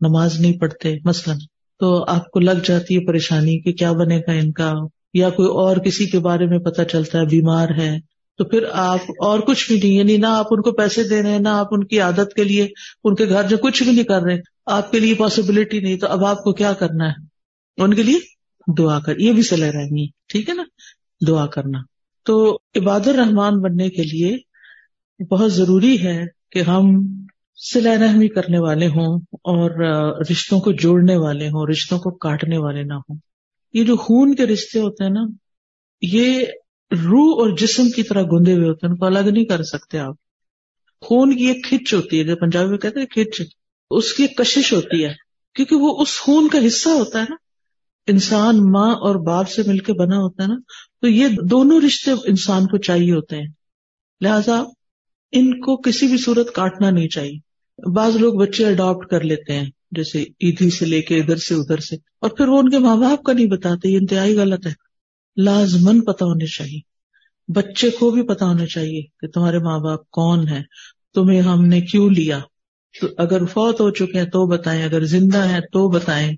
نماز 0.01 0.39
نہیں 0.39 0.59
پڑھتے، 0.59 0.95
مثلاً 1.05 1.37
تو 1.79 2.05
آپ 2.07 2.31
کو 2.31 2.39
لگ 2.39 2.63
جاتی 2.65 2.95
ہے 2.95 3.05
پریشانی 3.05 3.59
کہ 3.59 3.73
کیا 3.73 3.91
بنے 3.91 4.19
گا 4.19 4.31
ان 4.31 4.51
کا، 4.51 4.73
یا 5.13 5.29
کوئی 5.29 5.49
اور 5.49 5.77
کسی 5.77 6.05
کے 6.05 6.19
بارے 6.19 6.45
میں 6.45 6.59
پتا 6.59 6.85
چلتا 6.85 7.19
ہے، 7.19 7.25
بیمار 7.25 7.67
ہے، 7.77 7.97
تو 8.37 8.43
پھر 8.45 8.63
آپ 8.71 8.99
اور 9.23 9.39
کچھ 9.39 9.71
بھی 9.71 9.79
نہیں 9.79 9.97
یعنی 9.97 10.17
نہ 10.17 10.25
آپ 10.25 10.45
ان 10.51 10.61
کو 10.61 10.71
پیسے 10.71 11.03
دے 11.03 11.21
رہے 11.21 11.31
ہیں، 11.31 11.39
نہ 11.39 11.47
آپ 11.47 11.67
ان 11.71 11.83
کی 11.83 11.99
عادت 11.99 12.33
کے 12.33 12.43
لیے، 12.43 12.67
ان 13.03 13.15
کے 13.15 13.29
گھر 13.29 13.43
جو 13.43 13.57
کچھ 13.57 13.83
بھی 13.83 13.91
نہیں 13.91 14.03
کر 14.03 14.21
رہے، 14.21 14.37
آپ 14.65 14.91
کے 14.91 14.99
لیے 14.99 15.13
پاسبلٹی 15.13 15.79
نہیں، 15.79 15.97
تو 15.97 16.07
اب 16.07 16.25
آپ 16.25 16.43
کو 16.43 16.53
کیا 16.53 16.73
کرنا 16.73 17.07
ہے؟ 17.07 17.25
ان 17.83 17.93
کے 17.93 18.03
لیے 18.03 18.17
دعا 18.77 18.99
کر، 18.99 19.19
یہ 19.19 19.31
بھی 19.31 19.41
صلاح 19.41 19.71
رحمی، 19.71 20.07
ٹھیک 20.29 20.49
ہے 20.49 20.53
نا؟ 20.53 20.63
دعا 21.27 21.45
کرنا۔ 21.45 21.77
تو 22.23 22.57
عباد 22.75 23.07
الرحمان 23.07 23.59
بننے 23.59 23.89
کے 23.89 24.03
لیے 24.03 24.37
بہت 25.23 25.53
ضروری 25.53 26.03
ہے 26.03 26.25
کہ 26.51 26.61
ہم 26.61 27.07
صلاح 27.57 27.95
رحمی 27.95 28.27
کرنے 28.27 28.59
والے 28.59 28.87
ہوں 28.87 29.21
اور 29.31 29.71
رشتوں 30.31 30.59
کو 30.59 30.71
جوڑنے 30.71 31.15
والے 31.15 31.47
ہوں، 31.47 31.67
رشتوں 31.67 31.99
کو 31.99 32.11
کاٹنے 32.11 32.57
والے 32.57 32.83
نہ 32.83 32.93
ہوں۔ 32.93 33.17
یہ 33.73 33.83
جو 33.83 33.95
خون 33.95 34.35
کے 34.35 34.45
رشتے 34.45 34.79
ہوتے 34.79 35.03
ہیں 35.03 35.11
نا، 35.11 35.21
یہ 36.01 36.45
روح 36.91 37.39
اور 37.39 37.57
جسم 37.57 37.89
کی 37.89 38.03
طرح 38.03 38.21
گندے 38.21 38.53
ہوئے 38.53 38.67
ہوتے 38.67 38.87
ہیں، 38.87 38.91
ان 38.91 38.99
کو 38.99 39.05
الگ 39.05 39.19
نہیں 39.19 39.45
کر 39.45 39.63
سکتے 39.63 39.99
آپ۔ 39.99 40.15
خون 41.01 41.37
کی 41.37 41.45
ایک 41.45 41.65
کھچ 41.69 41.93
ہوتی 41.93 42.19
ہے 42.19 42.23
جو 42.23 42.35
پنجابی 42.35 42.69
میں 42.69 42.77
کہتے 42.77 42.99
ہیں 42.99 43.07
کھچ، 43.07 43.41
اس 43.91 44.13
کی 44.13 44.23
ایک 44.23 44.37
کشش 44.37 44.73
ہوتی 44.73 45.05
ہے۔ 45.05 45.13
کیونکہ 45.55 45.75
وہ 45.75 46.01
اس 46.01 46.19
خون 46.19 46.47
کا 46.47 46.67
حصہ 46.67 46.89
ہوتا 46.89 47.19
ہے 47.19 47.25
نا، 47.29 47.35
انسان 48.07 48.71
ماں 48.71 48.95
اور 48.95 49.15
باپ 49.15 49.49
سے 49.49 49.61
مل 49.67 49.77
کے 49.77 49.93
بنا 49.93 50.17
ہوتا 50.17 50.43
ہے 50.43 50.47
نا، 50.47 50.55
تو 51.01 51.07
یہ 51.07 51.27
دونوں 51.49 51.81
رشتے 51.81 52.11
انسان 52.11 52.65
کو 52.65 52.77
چاہیے 52.77 53.11
ہوتے 53.11 53.35
ہیں۔ 53.35 53.47
لہذا 54.21 54.63
ان 55.31 55.61
کو 55.61 55.77
کسی 55.77 56.07
بھی 56.07 56.17
صورت 56.17 56.53
کاٹنا 56.53 56.89
نہیں 56.89 57.07
چاہیے۔ 57.07 57.46
بعض 57.79 58.15
لوگ 58.15 58.33
بچے 58.33 58.65
اڈاپٹ 58.65 59.07
کر 59.07 59.21
لیتے 59.21 59.53
ہیں، 59.53 59.69
جیسے 59.91 60.21
عیدی 60.21 60.69
سے 60.69 60.85
لے 60.85 61.01
کے 61.01 61.19
ادھر 61.19 61.35
سے 61.35 61.55
ادھر 61.55 61.77
سے، 61.77 61.95
اور 61.95 62.29
پھر 62.29 62.47
وہ 62.47 62.59
ان 62.59 62.69
کے 62.69 62.77
ماں 62.77 62.95
باپ 62.97 63.23
کا 63.23 63.33
نہیں 63.33 63.45
بتاتے، 63.45 63.89
یہ 63.89 63.97
انتہائی 63.97 64.35
غلط 64.35 64.67
ہے۔ 64.67 64.73
لازمن 65.37 66.01
پتا 66.01 66.25
ہونے 66.25 66.45
چاہیے۔ 66.45 66.79
بچے 67.47 67.89
کو 67.89 68.09
بھی 68.11 68.21
پتا 68.21 68.45
ہونا 68.45 68.65
چاہیے 68.65 69.01
کہ 69.01 69.27
تمہارے 69.27 69.59
ماں 69.59 69.79
باپ 69.79 70.09
کون 70.09 70.47
ہے 70.47 70.61
تمہیں 71.13 71.41
ہم 71.41 71.65
نے 71.65 71.81
کیوں 71.81 72.09
لیا؟ 72.09 72.39
تو 73.01 73.07
اگر 73.17 73.45
فوت 73.45 73.81
ہو 73.81 73.89
چکے 73.89 74.17
ہیں 74.17 74.25
تو 74.25 74.45
بتائیں، 74.47 74.83
اگر 74.83 75.05
زندہ 75.05 75.47
ہیں 75.47 75.59
تو 75.59 75.87
بتائیں۔ 75.89 76.31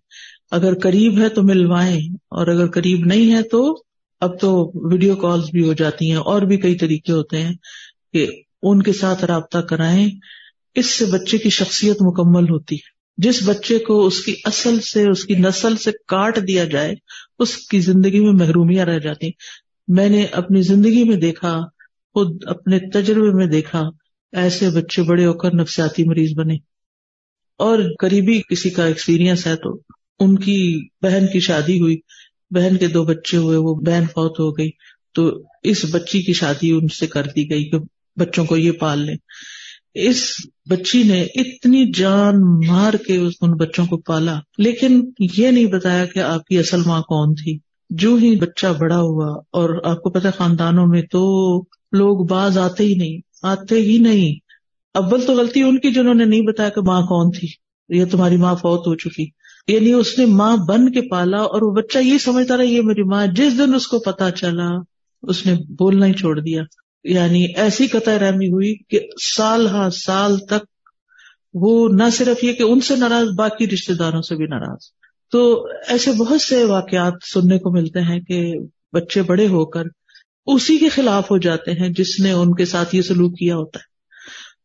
اگر 0.51 0.73
قریب 0.79 1.19
ہے 1.19 1.29
تو 1.29 1.43
ملوائیں، 1.43 1.99
اور 2.29 2.47
اگر 2.47 2.67
قریب 2.67 3.05
نہیں 3.05 3.35
ہے 3.35 3.41
تو 3.41 3.83
اب 4.21 4.39
تو 4.39 4.71
ویڈیو 4.91 5.15
کالز 5.15 5.49
بھی 5.51 5.67
ہو 5.67 5.73
جاتی 5.73 6.09
ہیں، 6.09 6.17
اور 6.17 6.41
بھی 6.41 6.57
کئی 6.57 6.75
طریقے 6.75 7.11
ہوتے 7.11 7.41
ہیں 7.41 7.53
کہ 8.13 8.27
ان 8.61 8.83
کے 8.83 8.93
ساتھ 8.93 9.25
رابطہ 9.25 9.57
کرائیں۔ 9.57 10.09
اس 10.75 10.85
سے 10.85 11.05
بچے 11.05 11.37
کی 11.37 11.49
شخصیت 11.49 11.97
مکمل 12.01 12.43
ہوتی 12.43 12.75
ہے۔ 12.75 12.99
جس 13.17 13.43
بچے 13.45 13.79
کو 13.79 14.05
اس 14.05 14.21
کی 14.21 14.35
اصل 14.43 14.79
سے، 14.79 15.09
اس 15.09 15.25
کی 15.25 15.35
نسل 15.35 15.75
سے 15.75 15.91
کاٹ 16.07 16.47
دیا 16.47 16.65
جائے، 16.65 16.95
اس 17.39 17.57
کی 17.57 17.79
زندگی 17.79 18.19
میں 18.19 18.31
محرومیاں 18.31 18.85
رہ 18.85 18.99
جاتی۔ 18.99 19.29
میں 19.87 20.09
نے 20.09 20.25
اپنی 20.25 20.61
زندگی 20.61 21.03
میں 21.03 21.15
دیکھا، 21.15 21.61
خود 22.13 22.43
اپنے 22.45 22.79
تجربے 22.79 23.31
میں 23.33 23.47
دیکھا، 23.47 23.83
ایسے 24.31 24.69
بچے 24.69 25.01
بڑے 25.01 25.25
ہو 25.25 25.33
کر 25.33 25.53
نفسیاتی 25.53 26.03
مریض 26.03 26.33
بنے۔ 26.37 26.55
اور 27.57 27.79
قریبی 27.99 28.41
کسی 28.49 28.69
کا 28.69 28.85
ایکسپیرئنس 28.85 29.47
ہے 29.47 29.55
تو 29.55 29.81
ان 30.19 30.39
کی 30.39 30.87
بہن 31.01 31.27
کی 31.33 31.39
شادی 31.39 31.79
ہوئی۔ 31.79 31.97
بہن 32.51 32.77
کے 32.77 32.87
دو 32.87 33.03
بچے 33.03 33.37
ہوئے، 33.37 33.57
وہ 33.57 33.75
بہن 33.75 34.03
فوت 34.05 34.39
ہو 34.39 34.57
گئی۔ 34.57 34.69
تو 35.13 35.43
اس 35.63 35.85
بچی 35.91 36.21
کی 36.21 36.33
شادی 36.33 36.71
ان 36.71 36.87
سے 36.87 37.07
کر 37.07 37.23
دی 37.35 37.49
گئی 37.49 37.69
کہ 37.69 37.77
بچوں 38.15 38.45
کو 38.45 38.57
یہ 38.57 38.71
پال 38.71 38.99
لیں۔ 38.99 39.15
اس 39.93 40.31
بچی 40.69 41.03
نے 41.03 41.21
اتنی 41.21 41.91
جان 41.91 42.35
مار 42.67 42.93
کے 42.93 43.17
ان 43.41 43.51
بچوں 43.51 43.85
کو 43.85 43.97
پالا۔ 43.97 44.39
لیکن 44.57 45.09
یہ 45.37 45.51
نہیں 45.51 45.65
بتایا 45.65 46.05
کہ 46.05 46.19
آپ 46.19 46.45
کی 46.45 46.59
اصل 46.59 46.81
ماں 46.85 47.01
کون 47.01 47.35
تھی۔ 47.35 47.57
جو 47.89 48.15
ہی 48.15 48.35
بچہ 48.35 48.67
بڑا 48.79 48.99
ہوا 48.99 49.41
اور 49.51 49.81
آپ 49.83 50.01
کو 50.01 50.09
پتا 50.09 50.31
خاندانوں 50.31 50.87
میں 50.87 51.01
تو 51.01 51.59
لوگ 51.91 52.25
باز 52.25 52.57
آتے 52.57 52.83
ہی 52.83 52.95
نہیں، 52.95 53.19
آتے 53.41 53.75
ہی 53.75 53.97
نہیں۔ 53.97 54.39
اول 54.97 55.21
تو 55.25 55.33
غلطی 55.33 55.63
ان 55.63 55.79
کی 55.79 55.91
جنہوں 55.91 56.13
نے 56.13 56.25
نہیں 56.25 56.41
بتایا 56.41 56.69
کہ 56.69 56.81
ماں 56.81 57.01
کون 57.01 57.31
تھی۔ 57.31 57.47
یہ 57.89 58.05
تمہاری 58.05 58.37
ماں 58.37 58.55
فوت 58.55 58.87
ہو 58.87 58.95
چکی۔ 58.95 59.25
یعنی 59.67 59.93
اس 59.93 60.19
نے 60.19 60.25
ماں 60.25 60.57
بن 60.67 60.91
کے 60.91 61.01
پالا 61.01 61.37
اور 61.37 61.61
وہ 61.61 61.71
بچہ 61.71 61.97
یہ 61.97 62.17
سمجھتا 62.17 62.57
رہا، 62.57 62.63
یہ 62.63 62.81
میری 62.81 63.03
ماں 63.03 63.27
جس 63.27 63.57
دن 63.57 63.73
اس 63.75 63.87
کو 63.87 63.99
پتا 63.99 64.31
چلا، 64.31 64.69
اس 65.23 65.45
نے 65.45 65.53
بولنا 65.53 66.05
ہی 66.05 66.13
چھوڑ 66.13 66.39
دیا۔ 66.39 66.61
یعنی 67.03 67.47
ایسی 67.55 67.87
قطع 67.87 68.19
رحمی 68.19 68.47
ہوئی 68.47 68.75
کہ 68.89 68.99
سال 69.35 69.67
ہاں 69.67 69.89
سال 69.89 70.37
تک 70.37 70.65
وہ 71.53 71.89
نہ 71.89 72.03
صرف 72.13 72.43
یہ 72.43 72.53
کہ 72.53 72.63
ان 72.63 72.81
سے 72.81 72.95
ناراض، 72.95 73.27
باقی 73.37 73.67
رشتے 73.67 73.93
داروں 73.93 74.21
سے 74.21 74.35
بھی 74.35 74.45
ناراض۔ 74.45 74.77
تو 75.31 75.67
ایسے 75.87 76.11
بہت 76.11 76.41
سے 76.41 76.63
واقعات 76.63 77.13
سننے 77.33 77.59
کو 77.59 77.71
ملتے 77.71 77.99
ہیں 77.99 78.19
کہ 78.19 78.53
بچے 78.93 79.21
بڑے 79.21 79.47
ہو 79.47 79.65
کر 79.65 79.83
اسی 80.45 80.77
کے 80.77 80.89
خلاف 80.89 81.31
ہو 81.31 81.37
جاتے 81.37 81.71
ہیں 81.71 81.89
جس 81.89 82.19
نے 82.19 82.31
ان 82.31 82.55
کے 82.55 82.65
ساتھ 82.65 82.95
یہ 82.95 83.01
سلوک 83.01 83.37
کیا 83.37 83.55
ہوتا 83.55 83.79
ہے۔ 83.79 83.89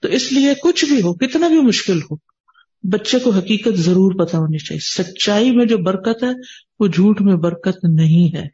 تو 0.03 0.09
اس 0.09 0.33
لیے 0.33 0.55
کچھ 0.63 0.85
بھی 0.85 1.03
ہو، 1.03 1.15
کتنا 1.15 1.49
بھی 1.49 1.61
مشکل 1.61 2.01
ہو، 2.03 2.17
بچے 2.83 3.19
کو 3.19 3.31
حقیقت 3.31 3.75
ضرور 3.75 4.25
پتا 4.25 4.39
ہونی 4.39 4.59
چاہیے۔ 4.59 5.03
سچائی 5.03 5.51
میں 5.51 5.67
جو 5.67 5.79
برکت 5.79 6.23
ہے، 6.23 6.29
وہ 6.81 6.87
جھوٹ 6.87 7.21
میں 7.21 7.37
برکت 7.37 7.85
نہیں 7.85 8.37
ہے۔ 8.37 8.45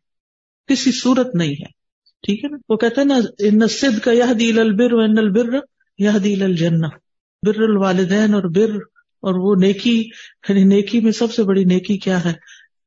کسی 0.67 0.93
صورت 0.93 1.35
نہیں 1.35 1.53
ہے۔ 1.53 1.80
ٹھیک 2.23 2.45
ہے 2.45 2.49
نا؟ 2.49 2.57
وہ 2.69 2.77
کہتے 2.77 3.01
ہیں 3.01 3.09
نا، 3.09 3.19
ان 3.39 3.69
سد 3.69 3.99
کا 3.99 4.13
یہ 4.13 4.33
دل 4.41 4.59
البر 4.59 4.93
و 4.93 4.99
ان 4.99 5.19
البر 5.19 5.59
یہ 5.99 6.11
دل 6.25 6.43
الجنا 6.43 6.89
بر 7.47 7.63
الوالدین 7.63 8.35
اور 8.35 8.43
بر، 8.43 8.75
اور 9.23 9.35
وہ 9.35 9.55
نیکی 9.55 10.09
یعنی 10.49 10.65
نیکی 10.65 11.01
میں 11.01 11.13
سب 11.13 11.33
سے 11.33 11.43
بڑی 11.43 11.65
نیکی 11.65 11.99
کیا 11.99 12.25
ہے؟ 12.25 12.33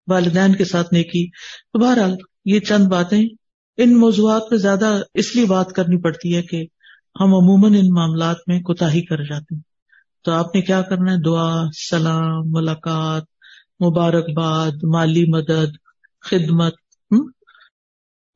والدین 0.07 0.55
کے 0.55 0.65
ساتھ 0.65 0.93
نیکی۔ 0.93 1.29
تو 1.73 1.79
بہرحال 1.79 2.15
یہ 2.45 2.59
چند 2.59 2.85
باتیں 2.85 3.27
ان 3.77 3.99
موضوعات 3.99 4.41
پہ 4.49 4.55
زیادہ 4.55 5.01
اس 5.13 5.35
لیے 5.35 5.45
بات 5.45 5.71
کرنی 5.71 5.97
پڑتی 5.97 6.35
ہے 6.35 6.41
کہ 6.41 6.65
ہم 7.19 7.35
عموماً 7.35 7.73
ان 7.73 7.93
معاملات 7.93 8.37
میں 8.47 8.59
کوتا 8.61 8.93
ہی 8.93 9.01
کر 9.01 9.23
جاتے 9.23 9.55
ہیں۔ 9.55 9.61
تو 10.23 10.31
آپ 10.31 10.55
نے 10.55 10.61
کیا 10.61 10.81
کرنا 10.81 11.11
ہے؟ 11.11 11.17
دعا، 11.17 11.65
سلام، 11.89 12.41
ملاقات، 12.45 13.23
مبارکباد، 13.83 14.71
مالی 14.83 15.25
مدد، 15.27 15.71
خدمت 16.21 16.73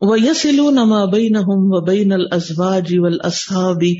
وَيَسِلُونَ 0.01 0.79
مَا 0.79 1.05
بَيْنَهُمْ 1.05 1.75
وَبَيْنَ 1.75 2.13
الْأَزْوَاجِ 2.13 2.97
وَالْأَصْحَابِ 2.97 3.93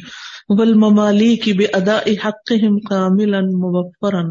وَالْمَمَالِيكِ 0.49 1.53
بِأَدَاءِ 1.53 2.15
حَقِّهِمْ 2.25 2.79
كَامِلًا 2.89 3.39
مُوَفَّرًا 3.39 4.29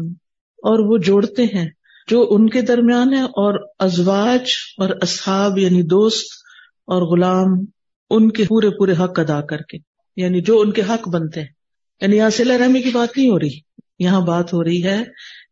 اور 0.57 0.79
وہ 0.79 0.97
جوڑتے 0.97 1.43
ہیں 1.43 1.69
جو 2.07 2.27
ان 2.31 2.49
کے 2.49 2.61
درمیان 2.61 3.13
ہے 3.13 3.21
اور 3.21 3.67
ازواج 3.79 4.49
اور 4.77 4.89
اصحاب 5.01 5.57
یعنی 5.57 5.81
دوست 5.81 6.25
اور 6.87 7.01
غلام 7.01 7.47
ان 8.09 8.31
کے 8.31 8.43
پورے 8.43 8.69
پورے 8.69 8.91
حق 8.91 9.19
ادا 9.19 9.41
کر 9.41 9.57
کے 9.57 9.77
یعنی 10.15 10.41
جو 10.41 10.59
ان 10.59 10.71
کے 10.71 10.81
حق 10.81 11.09
بنتے 11.09 11.39
ہیں۔ 11.39 11.47
یعنی 12.01 12.17
یہاں 12.17 12.29
صلح 12.29 12.57
رحمی 12.57 12.81
کی 12.81 12.89
بات 12.89 13.17
نہیں 13.17 13.29
ہو 13.29 13.39
رہی۔ 13.39 13.59
یہاں 13.99 14.21
بات 14.21 14.53
ہو 14.53 14.63
رہی 14.63 14.83
ہے 14.83 15.03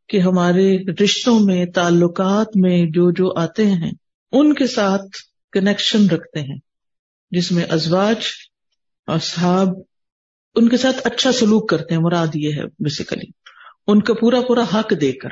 کہ 0.10 0.19
ہمارے 0.19 0.78
رشتوں 1.04 1.39
میں، 1.39 1.65
تعلقات 1.65 2.47
میں 2.56 2.86
جو 2.86 3.12
جو 3.12 3.34
آتے 3.38 3.65
ہیں، 3.65 3.91
ان 4.32 4.54
کے 4.54 4.67
ساتھ 4.67 5.35
کنیکشن 5.56 6.10
رکھتے 6.10 6.39
ہیں، 6.39 6.58
جس 7.32 7.52
میں 7.52 7.65
ازواج 7.70 8.15
اصحاب 9.08 9.68
ان 10.56 10.70
کے 10.70 10.78
ساتھ 10.78 10.98
اچھا 11.04 11.32
سلوک 11.32 11.70
کرتے 11.70 11.96
ہیں۔ 11.96 12.02
مراد 12.02 12.28
یہ 12.34 12.54
ہے 12.54 12.63
بیسیکلی 12.80 13.32
ان 13.88 14.02
کا 14.02 14.13
پورا 14.13 14.41
پورا 14.41 14.63
حق 14.74 14.94
دے 15.02 15.12
کر۔ 15.12 15.30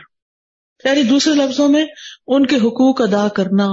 یعنی 0.86 1.04
دوسرے 1.04 1.34
لفظوں 1.34 1.70
میں 1.70 1.86
ان 2.28 2.46
کے 2.46 2.56
حقوق 2.56 3.02
ادا 3.02 3.28
کرنا 3.28 3.70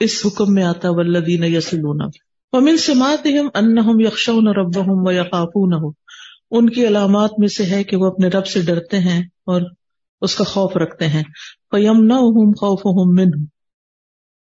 اس 0.00 0.22
حکم 0.24 0.54
میں 0.54 0.62
آتا 0.62 0.88
ولدین 0.90 1.44
یسلون 1.44 2.10
ومن 2.52 2.76
سماتہم 2.76 3.48
انہم 3.54 4.00
یخشون 4.00 4.48
ربہم 4.48 5.06
و 5.06 5.12
یخافونہ 5.12 5.92
ان 6.50 6.70
کی 6.70 6.86
علامات 6.86 7.30
میں 7.38 7.48
سے 7.48 7.64
ہے 7.64 7.84
کہ 7.84 7.96
وہ 7.96 8.06
اپنے 8.06 8.28
رب 8.28 8.46
سے 8.46 8.62
ڈرتے 8.62 8.98
ہیں 8.98 9.22
اور 9.22 9.62
اس 10.20 10.34
کا 10.34 10.44
خوف 10.44 10.76
رکھتے 10.76 11.08
ہیں۔ 11.08 11.22
فیم 11.70 12.04
نہ 12.04 12.14
خوف 12.52 12.80
من 13.18 13.44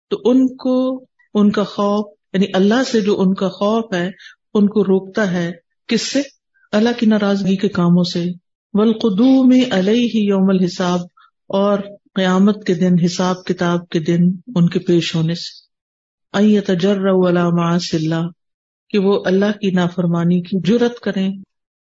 تو 0.09 0.17
ان 0.23 0.55
کو 0.55 1.05
ان 1.39 1.51
کا 1.51 1.63
خوف 1.63 2.17
یعنی 2.33 2.45
اللہ 2.53 2.83
سے 2.91 3.01
جو 3.01 3.21
ان 3.21 3.33
کا 3.33 3.49
خوف 3.49 3.93
ہے، 3.93 4.11
ان 4.53 4.67
کو 4.67 4.83
روکتا 4.83 5.31
ہے۔ 5.31 5.51
کس 5.87 6.01
سے؟ 6.01 6.21
اللہ 6.71 6.89
کی 6.99 7.05
ناراضگی 7.05 7.55
کے 7.55 7.67
کاموں 7.67 8.03
سے۔ 8.03 8.25
ولقدوم 8.73 9.49
علیہ 9.71 10.09
ہی 10.15 10.25
یوم 10.25 10.49
الحساب۔ 10.49 10.99
اور 11.47 11.79
قیامت 12.15 12.65
کے 12.65 12.73
دن، 12.73 12.93
حساب 13.05 13.43
کتاب 13.43 13.89
کے 13.89 13.99
دن 13.99 14.23
ان 14.55 14.69
کے 14.69 14.79
پیش 14.79 15.15
ہونے 15.15 15.35
سے۔ 15.35 15.67
تجر 16.61 16.97
اللہ 16.99 18.27
کہ 18.89 18.99
وہ 18.99 19.23
اللہ 19.25 19.57
کی 19.61 19.71
نافرمانی 19.71 20.41
کی 20.41 20.61
جرت 20.61 20.99
کریں۔ 20.99 21.33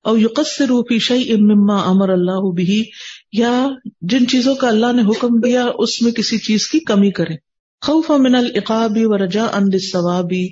اور 0.04 0.18
یقصر 0.18 0.68
فی 0.68 1.00
شعی 1.00 1.36
مما 1.36 1.76
امر 1.76 2.10
اللہ 2.10 2.52
بھی 2.56 2.84
یا 3.32 3.68
جن 4.02 4.28
چیزوں 4.28 4.56
کا 4.56 4.68
اللہ 4.68 4.94
نے 4.94 5.02
حکم 5.02 5.40
دیا، 5.40 5.66
اس 5.78 6.02
میں 6.02 6.12
کسی 6.12 6.38
چیز 6.38 6.68
کی 6.68 6.80
کمی 6.80 7.12
کرے 7.12 7.47
خوف 7.82 8.12
من 8.12 8.36
العقابی 8.36 9.06
و 9.06 9.18
رجا 9.18 9.46
ان 9.54 9.70
ثوابی 9.92 10.48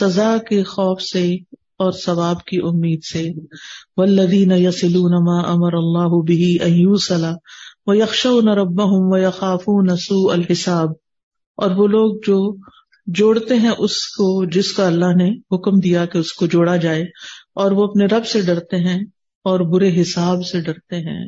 سزا 0.00 0.36
کے 0.48 0.62
خوف 0.62 1.02
سے 1.02 1.34
اور 1.80 1.92
ثواب 1.92 2.44
کی 2.44 2.58
امید 2.58 3.00
سے۔ 3.02 3.22
ولدین 3.96 4.52
یسلون 4.52 5.14
ما 5.24 5.38
امر 5.52 5.74
اللہ 5.74 6.22
بھی 6.22 6.56
ایوسلا 6.62 7.32
و 7.86 7.94
یکشون 7.94 8.48
ربهم 8.48 9.12
و 9.12 9.96
سوء 9.96 10.32
الحساب۔ 10.32 10.88
اور 11.58 11.70
وہ 11.70 11.86
لوگ 11.86 12.14
جو 12.26 12.56
جوڑتے 13.06 13.54
ہیں 13.54 13.70
اس 13.78 13.96
کو 14.06 14.44
جس 14.44 14.72
کا 14.72 14.86
اللہ 14.86 15.16
نے 15.16 15.28
حکم 15.56 15.78
دیا 15.78 16.04
کہ 16.06 16.18
اس 16.18 16.32
کو 16.32 16.46
جوڑا 16.46 16.76
جائے، 16.76 17.02
اور 17.54 17.72
وہ 17.72 17.84
اپنے 17.84 18.06
رب 18.06 18.26
سے 18.26 18.40
ڈرتے 18.40 18.76
ہیں 18.76 19.00
اور 19.44 19.60
برے 19.60 20.00
حساب 20.00 20.44
سے 20.46 20.60
ڈرتے 20.60 20.96
ہیں۔ 20.96 21.24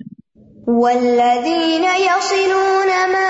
والذین 0.67 1.85
یصلون 2.01 2.91
ما 3.13 3.29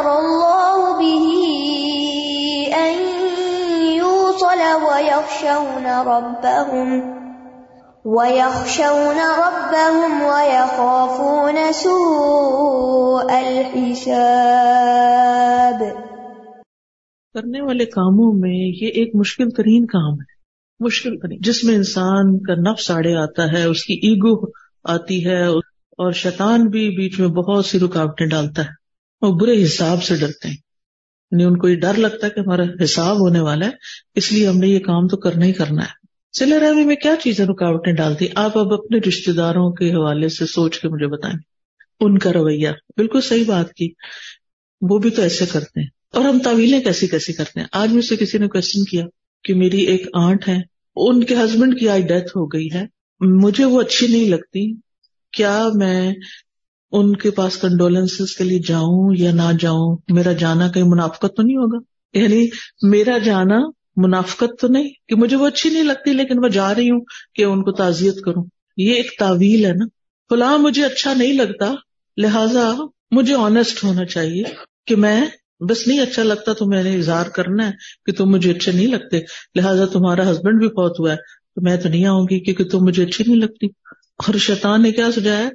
امر 0.00 0.10
اللہ 0.10 0.98
به 0.98 2.76
ان 2.76 2.98
یوصل 3.82 4.62
ویخشون 4.82 5.86
ربهم 5.86 7.00
ويخشون 8.04 9.16
ربهم 9.16 10.22
ويخافون 10.22 11.58
سوء 11.74 13.36
الحساب 13.36 15.82
کرنے 17.34 17.60
والے 17.60 17.84
کاموں 17.84 18.32
میں 18.32 18.50
یہ 18.50 18.86
ایک 18.86 19.16
مشکل 19.16 19.50
ترین 19.50 19.86
کام 19.86 20.12
ہے۔ 20.12 20.32
مشکل 20.80 21.18
ترین۔ 21.18 21.38
جس 21.40 21.64
میں 21.64 21.74
انسان 21.74 22.38
کا 22.38 22.70
نفس 22.70 22.90
آڑے 22.90 23.22
آتا 23.22 23.52
ہے، 23.52 23.64
اس 23.64 23.84
کی 23.84 23.94
ایگو 23.94 24.46
آتی 24.84 25.26
ہے 25.26 25.46
اور 25.46 26.12
شیطان 26.12 26.66
بھی 26.66 26.96
بیچ 26.96 27.20
میں 27.20 27.28
بہت 27.28 27.66
سی 27.66 27.78
رکاوٹیں 27.78 28.26
ڈالتا 28.26 28.62
ہے۔ 28.62 28.79
اور 29.20 29.40
برے 29.40 29.64
حساب 29.64 30.02
سے 30.02 30.16
ڈرتے 30.16 30.48
ہیں۔ 30.48 30.56
یعنی 31.30 31.44
ان 31.44 31.58
کو 31.58 31.68
یہ 31.68 31.76
ڈر 31.76 31.94
لگتا 31.94 32.26
ہے 32.26 32.30
کہ 32.30 32.40
ہمارا 32.40 32.62
حساب 32.84 33.20
ہونے 33.20 33.40
والا 33.40 33.66
ہے، 33.66 33.70
اس 34.14 34.32
لیے 34.32 34.48
ہم 34.48 34.58
نے 34.58 34.68
یہ 34.68 34.78
کام 34.78 35.08
تو 35.08 35.16
کرنا 35.16 35.46
ہی 35.46 35.52
کرنا 35.52 35.82
ہے۔ 35.82 36.00
سلے 36.38 36.60
رحمی 36.60 36.84
میں 36.84 36.96
کیا 36.96 37.14
چیزیں 37.22 37.46
رکاوٹیں 37.46 37.92
ڈالتی؟ 37.92 38.26
آپ 38.34 38.58
اب 38.58 38.72
اپنے 38.72 38.98
رشتے 39.08 39.32
داروں 39.32 39.72
کے 39.72 39.90
حوالے 39.90 40.28
سے 40.28 40.46
سوچ 40.46 40.78
کے 40.78 40.88
مجھے 40.88 41.06
بتائیں۔ 41.06 41.38
ان 42.00 42.18
کا 42.18 42.32
رویہ۔ 42.32 42.68
بالکل 42.96 43.20
صحیح 43.20 43.44
بات 43.46 43.72
کی۔ 43.72 43.92
وہ 44.80 44.98
بھی 44.98 45.10
تو 45.10 45.22
ایسے 45.22 45.46
کرتے 45.46 45.80
ہیں۔ 45.80 45.88
اور 46.12 46.24
ہم 46.24 46.38
تعویلیں 46.38 46.80
کیسی 46.80 47.06
کیسی 47.06 47.32
کرتے 47.32 47.60
ہیں؟ 47.60 47.66
آج 47.72 47.92
مجھ 47.92 48.04
سے 48.04 48.16
کسی 48.16 48.38
نے 48.38 48.48
کوشچن 48.48 48.84
کیا 48.84 49.04
کہ 49.44 49.54
میری 49.54 49.80
ایک 49.80 50.06
آنٹ 50.14 50.48
ہے، 50.48 50.58
ان 50.96 51.24
کے 51.24 51.34
ہسبینڈ 51.34 51.80
کی 51.80 51.88
آئی 51.88 52.02
ڈیتھ 52.02 52.28
ہو 52.36 52.46
گئی 52.46 52.68
ہے۔ 52.74 52.86
مجھے 53.20 53.64
وہ 53.64 53.80
اچھی 53.80 54.06
نہیں 54.06 54.28
لگتی۔ 54.28 54.74
کیا 55.32 55.68
میں 55.74 56.12
ان 56.92 57.16
کے 57.16 57.30
پاس 57.30 57.56
کنڈولینس 57.56 58.36
کے 58.36 58.44
لیے 58.44 58.58
جاؤں 58.58 59.14
یا 59.16 59.32
نہ 59.32 59.50
جاؤں، 59.60 59.96
میرا 60.08 60.32
جانا 60.32 60.68
کہیں 60.68 60.84
منافقت 60.84 61.36
تو 61.36 61.42
نہیں 61.42 61.56
ہوگا؟ 61.56 61.78
یعنی 62.18 62.48
میرا 62.82 63.18
جانا 63.18 63.58
منافقت 63.96 64.60
تو 64.60 64.68
نہیں، 64.68 64.88
کہ 65.08 65.16
مجھے 65.16 65.36
وہ 65.36 65.46
اچھی 65.46 65.70
نہیں 65.70 65.82
لگتی، 65.82 66.12
لیکن 66.12 66.40
میں 66.40 66.50
جا 66.50 66.74
رہی 66.74 66.90
ہوں 66.90 67.00
کہ 67.34 67.42
ان 67.42 67.62
کو 67.62 67.72
تعزیت 67.72 68.20
کروں۔ 68.24 68.44
یہ 68.76 68.94
ایک 68.94 69.06
تعویل 69.18 69.64
ہے 69.64 69.72
نا۔ 69.72 69.84
فلاں 70.28 70.58
مجھے 70.58 70.84
اچھا 70.84 71.14
نہیں 71.14 71.32
لگتا، 71.32 71.74
لہذا 72.16 72.72
مجھے 73.10 73.34
آنےسٹ 73.34 73.84
ہونا 73.84 74.04
چاہیے 74.04 74.42
کہ 74.86 74.96
میں 74.96 75.26
بس 75.68 75.86
نہیں 75.88 76.00
اچھا 76.00 76.22
لگتا، 76.22 76.52
تو 76.52 76.66
میں 76.66 76.82
نے 76.82 76.96
اظہار 76.96 77.26
کرنا 77.26 77.66
ہے 77.66 77.72
کہ 78.06 78.12
تم 78.12 78.26
مجھے 78.26 78.50
اچھے 78.50 78.72
نہیں 78.72 78.86
لگتے۔ 78.86 79.20
لہٰذا 79.54 79.84
تمہارا 79.84 80.32
ہسبینڈ 80.32 80.58
بھی 80.58 80.68
بہت 80.68 81.00
ہوا 81.00 81.10
ہے، 81.10 81.16
تو 81.54 81.60
میں 81.60 81.76
تو 81.76 81.88
نہیں 81.88 82.06
آؤں 82.06 82.22
گی 82.22 82.40
کیونکہ 82.40 82.64
تم 82.64 82.78
مجھے 82.80 83.02
اچھی 83.02 83.24
نہیں 83.26 83.36
لگتی۔ 83.36 83.66
اور 84.20 84.34
شیطان 84.34 84.82
نے 84.82 84.92
کیا 84.92 85.12
سجایا 85.12 85.48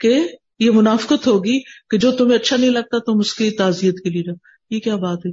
کہ 0.00 0.28
یہ 0.58 0.70
منافقت 0.70 1.26
ہوگی 1.26 1.60
کہ 1.60 1.98
جو 1.98 2.12
تمہیں 2.12 2.38
اچھا 2.38 2.56
نہیں 2.56 2.70
لگتا 2.70 2.98
تم 2.98 3.18
اس 3.18 3.34
کی 3.34 3.50
تعزیت 3.50 3.94
کے 4.04 4.10
لیے 4.10 4.22
جاؤ۔ 4.22 4.34
یہ 4.70 4.80
کیا 4.80 4.96
بات 4.96 5.18
ہے؟ 5.26 5.30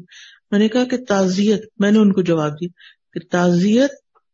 میں 0.51 0.59
نے 0.59 0.67
کہا 0.67 0.83
کہ 0.83 0.97
تعزیت، 0.97 1.63
میں 1.79 1.91
نے 1.91 1.99
ان 1.99 2.13
کو 2.13 2.21
جواب 2.21 2.51
دی 2.51 2.67
کہ 3.13 3.19
تعزیت 3.31 3.89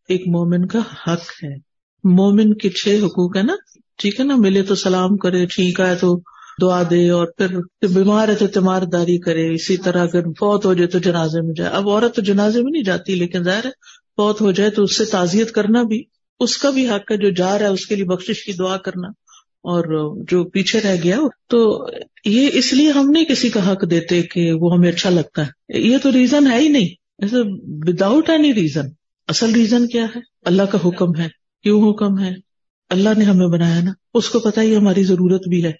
ایک 0.07 0.21
مومن 0.27 0.67
کا 0.67 0.79
حق 0.79 1.43
ہے۔ 1.43 1.55
مومن 2.03 2.53
کے 2.53 2.69
چھ 2.69 2.99
حقوق 3.03 3.37
ہے 3.37 3.43
نا؟ 3.43 3.55
ٹھیک 3.97 4.19
ہے 4.19 4.25
نا؟ 4.25 4.35
ملے 4.35 4.61
تو 4.61 4.75
سلام 4.75 5.17
کرے، 5.17 5.45
ٹھیک 5.45 5.79
ہے 5.79 5.95
تو 5.95 6.21
دعا 6.61 6.83
دے 6.89 7.09
اور 7.09 7.27
پھر 7.37 7.57
بیمار 7.87 8.27
ہے 8.27 8.35
تو 8.35 8.47
تیمار 8.47 8.81
داری 8.81 9.19
کرے۔ 9.19 9.53
اسی 9.53 9.77
طرح 9.77 10.03
اگر 10.03 10.23
فوت 10.23 10.65
ہو 10.65 10.73
جائے 10.73 10.87
تو 10.87 10.99
جنازے 10.99 11.41
میں 11.41 11.53
جائے۔ 11.53 11.69
اب 11.69 11.89
عورت 11.89 12.15
تو 12.15 12.21
جنازے 12.21 12.61
میں 12.61 12.71
نہیں 12.71 12.83
جاتی، 12.83 13.15
لیکن 13.15 13.43
ظاہر 13.43 13.65
ہے 13.65 13.69
فوت 14.17 14.41
ہو 14.41 14.51
جائے 14.51 14.69
تو 14.69 14.83
اس 14.83 14.97
سے 14.97 15.05
تعزیت 15.05 15.51
کرنا 15.51 15.83
بھی، 15.83 16.03
اس 16.39 16.57
کا 16.57 16.69
بھی 16.69 16.89
حق 16.89 17.11
ہے 17.11 17.17
جو 17.17 17.29
جا 17.29 17.59
رہا 17.59 17.65
ہے، 17.65 17.71
اس 17.71 17.85
کے 17.85 17.95
لیے 17.95 18.05
بخش 18.05 18.45
کی 18.45 18.53
دعا 18.53 18.77
کرنا۔ 18.77 19.07
اور 19.63 20.15
جو 20.31 20.43
پیچھے 20.43 20.81
رہ 20.81 20.95
گیا، 21.03 21.19
تو 21.47 21.87
یہ 22.25 22.49
اس 22.53 22.73
لیے 22.73 22.91
ہم 22.91 23.09
نہیں 23.09 23.25
کسی 23.25 23.49
کا 23.49 23.71
حق 23.71 23.89
دیتے 23.89 24.21
کہ 24.21 24.51
وہ 24.51 24.73
ہمیں 24.73 24.89
اچھا 24.89 25.09
لگتا 25.09 25.47
ہے۔ 25.47 25.79
یہ 25.79 25.97
تو 25.97 26.11
ریزن 26.11 26.51
ہے 26.51 26.57
ہی 26.57 26.67
نہیں۔ 26.67 26.87
ایسے 27.17 27.35
وداؤٹ 27.67 28.29
اینی 28.29 28.53
ریزن 28.53 28.85
اصل 29.27 29.53
ریزن 29.53 29.87
کیا 29.87 30.05
ہے؟ 30.15 30.19
اللہ 30.45 30.63
کا 30.63 30.77
حکم 30.85 31.15
ہے۔ 31.15 31.27
کیوں 31.63 31.91
حکم 31.91 32.19
ہے؟ 32.19 32.33
اللہ 32.89 33.09
نے 33.17 33.25
ہمیں 33.25 33.47
بنایا 33.47 33.83
نا۔ 33.83 33.91
اس 34.13 34.29
کو 34.29 34.39
پتا 34.39 34.61
ہی 34.61 34.75
ہماری 34.75 35.03
ضرورت 35.03 35.47
بھی 35.47 35.63
ہے۔ 35.63 35.71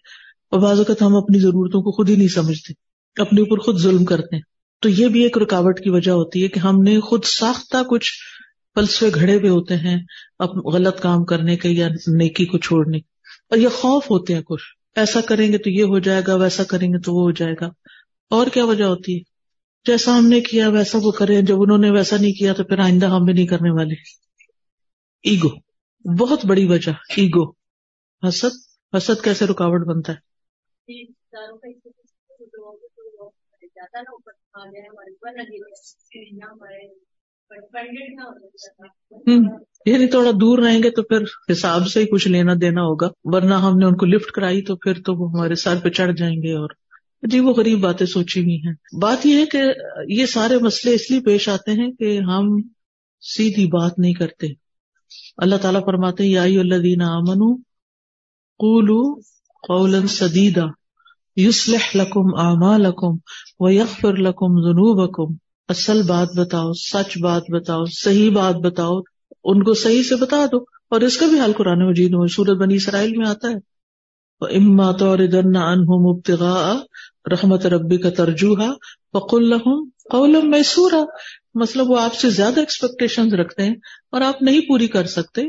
اور 0.52 0.60
بعض 0.60 0.78
اوقات 0.78 1.02
ہم 1.02 1.16
اپنی 1.16 1.40
ضرورتوں 1.40 1.82
کو 1.82 1.92
خود 1.92 2.10
ہی 2.10 2.16
نہیں 2.16 2.28
سمجھتے۔ 2.28 2.74
اپنے 3.22 3.42
اوپر 3.42 3.58
خود 3.58 3.78
ظلم 3.80 4.06
کرتے 4.06 4.36
ہیں۔ 4.36 4.44
تو 4.82 4.90
یہ 4.90 5.08
بھی 5.08 5.24
ایک 5.24 5.38
رکاوٹ 5.38 5.80
کی 5.80 5.90
وجہ 5.90 6.12
ہوتی 6.12 6.44
ہے 6.44 6.48
کہ 6.48 6.60
ہم 6.60 6.82
نے 6.82 7.00
خود 7.00 7.24
ساختہ 7.24 7.78
کچھ 7.90 8.12
فلسفے 8.76 9.10
گھڑے 9.16 9.36
ہوئے 9.36 9.50
ہوتے 9.50 9.76
ہیں 9.76 9.98
غلط 10.74 11.00
کام 11.00 11.26
کرنے 11.26 11.58
کے 11.58 11.70
یا 11.70 11.88
نیکی 12.08 12.46
کو 12.46 12.58
چھوڑنے 12.58 13.00
اور 13.52 13.60
یہ 13.60 13.70
خوف 13.70 14.12
ہوتے 14.12 14.34
ہیں 14.36 14.42
کچھ۔ 14.42 14.64
ایسا 14.96 15.22
کریں 15.22 15.52
گے 15.52 15.58
تو 15.58 15.70
یہ 15.70 15.84
ہو 15.84 16.00
جائے 16.00 16.22
گا، 16.28 16.36
ویسا 16.36 16.64
کریں 16.64 16.88
گے 16.88 17.00
تو 17.00 17.14
وہ 17.14 17.22
ہو 17.22 17.32
جائے 17.32 17.54
گا۔ 17.62 17.66
اور 18.30 18.48
کیا 18.48 18.66
وجہ 18.66 18.84
ہوتی 18.84 19.16
ہے؟ 19.16 19.20
جیسا 19.86 20.18
ہم 20.18 20.28
نے 20.28 20.42
کیا، 20.42 20.70
ویسا 20.70 20.98
وہ 21.02 21.12
کرے۔ 21.12 21.42
جب 21.42 21.56
انہوں 21.60 21.78
نے 21.78 21.90
ویسا 21.92 22.18
نہیں 22.18 22.32
کیا 22.32 22.54
تو 22.54 22.64
پھر 22.64 22.80
آئندہ 22.80 23.06
ہم 23.06 23.26
بھی 23.26 23.34
نہیں 23.34 23.48
کرنے 23.48 23.72
والے۔ 23.72 23.94
ایگو، 25.24 25.60
بہت 26.20 26.46
بڑی 26.46 26.66
وجہ۔ 26.66 26.92
ایگو، 26.92 27.52
حسد۔ 28.28 28.72
حسد 28.98 29.24
کیسے 29.24 29.46
رکاوٹ 29.46 29.88
بنتا 29.88 30.14
ہے؟ 30.14 30.32
یعنی 39.86 40.08
تھوڑا 40.08 40.32
دور 40.42 40.60
رہیں 40.60 40.84
گے 40.84 40.90
تو 40.90 41.04
پھر 41.04 41.24
حساب 41.52 41.88
سے 41.88 42.00
ہی 42.00 42.06
کچھ 42.06 42.28
لینا 42.28 42.54
دینا 42.62 42.82
ہوگا، 42.82 43.08
ورنہ 43.24 43.54
ہم 43.54 43.78
نے 43.78 43.86
ان 43.86 43.96
کو 43.96 44.06
لفٹ 44.06 44.32
کرائی 44.32 44.62
تو 44.62 44.76
پھر 44.76 44.94
تو 44.94 45.16
وہ 45.16 45.32
ہمارے 45.32 45.56
سر 45.56 45.76
پہ 45.84 45.90
چڑھ 45.90 46.16
جائیں 46.16 46.36
گے 46.36 46.54
اور 46.54 46.70
جی 47.24 47.40
وہ 47.40 47.54
غریب 47.54 47.80
باتیں 47.80 48.06
سوچی 48.06 48.40
ہوئی 48.40 48.56
ہیں۔ 48.56 48.74
بات 49.02 49.26
یہ 49.26 49.40
ہے 49.40 49.46
کہ 49.46 49.62
یہ 50.08 50.26
سارے 50.26 50.58
مسئلے 50.58 50.96
اس 50.96 51.12
لیے 51.12 51.20
پیش 51.20 51.50
آتے 51.50 51.72
ہیں 51.72 51.92
کہ 51.92 52.20
ہم 52.20 52.62
سیدھی 53.22 53.66
بات 53.66 54.00
نہیں 54.00 54.14
کرتے۔ 54.14 54.48
اللہ 55.38 55.56
تعالیٰ 55.56 55.86
فرماتے 55.86 56.24
یائی 56.24 56.60
اللہ 56.60 56.76
دینا 56.76 57.08
امن 57.08 57.62
قولو 58.60 59.20
قولا 59.68 60.08
سدیدا 60.08 60.66
یوسلح 61.36 61.92
لکم 61.96 62.40
اعمالکم 62.40 63.18
ویغفر 63.60 64.14
لکم 64.14 64.62
ذنوبکم۔ 64.62 65.34
اصل 65.72 66.02
بات 66.02 66.30
بتاؤ، 66.38 66.72
سچ 66.74 67.18
بات 67.22 67.44
بتاؤ، 67.50 67.84
صحیح 67.86 68.32
بات 68.32 68.56
بتاؤ، 68.56 69.00
ان 69.44 69.64
کو 69.64 69.74
صحیح 69.74 70.04
سے 70.04 70.16
بتا 70.16 70.46
دو، 70.46 70.58
اور 70.90 71.02
اس 71.02 71.18
کا 71.18 71.26
بھی 71.26 71.40
حال 71.40 71.54
قرآن 71.54 71.90
مجید 71.90 72.12
میں، 72.14 72.28
سورت 72.28 72.58
بنی 72.58 72.76
اسرائیل 72.76 73.18
میں 73.18 73.28
آتا 73.28 73.48
ہے۔ 73.48 73.72
اما 74.42 74.92
طوردن 74.92 75.56
عنہم 75.56 76.08
ابتغاء 76.08 76.74
رحمت 77.32 77.66
ربی 77.66 77.98
کا 77.98 78.10
ترجوحا 78.10 78.72
فقل 79.14 79.50
لهم 79.50 79.90
قولا 80.10 80.40
میسورا 80.44 81.04
مطلب 81.54 81.92
وہ 81.92 82.00
آپ 82.00 82.14
سے 82.14 82.30
زیادہ 82.30 82.60
ایکسپیکٹیشن 82.60 83.32
رکھتے 83.34 83.64
ہیں 83.64 83.76
اور 84.12 84.22
آپ 84.22 84.42
نہیں 84.42 84.62
پوری 84.62 84.88
کر 84.88 85.06
سکتے۔ 85.06 85.42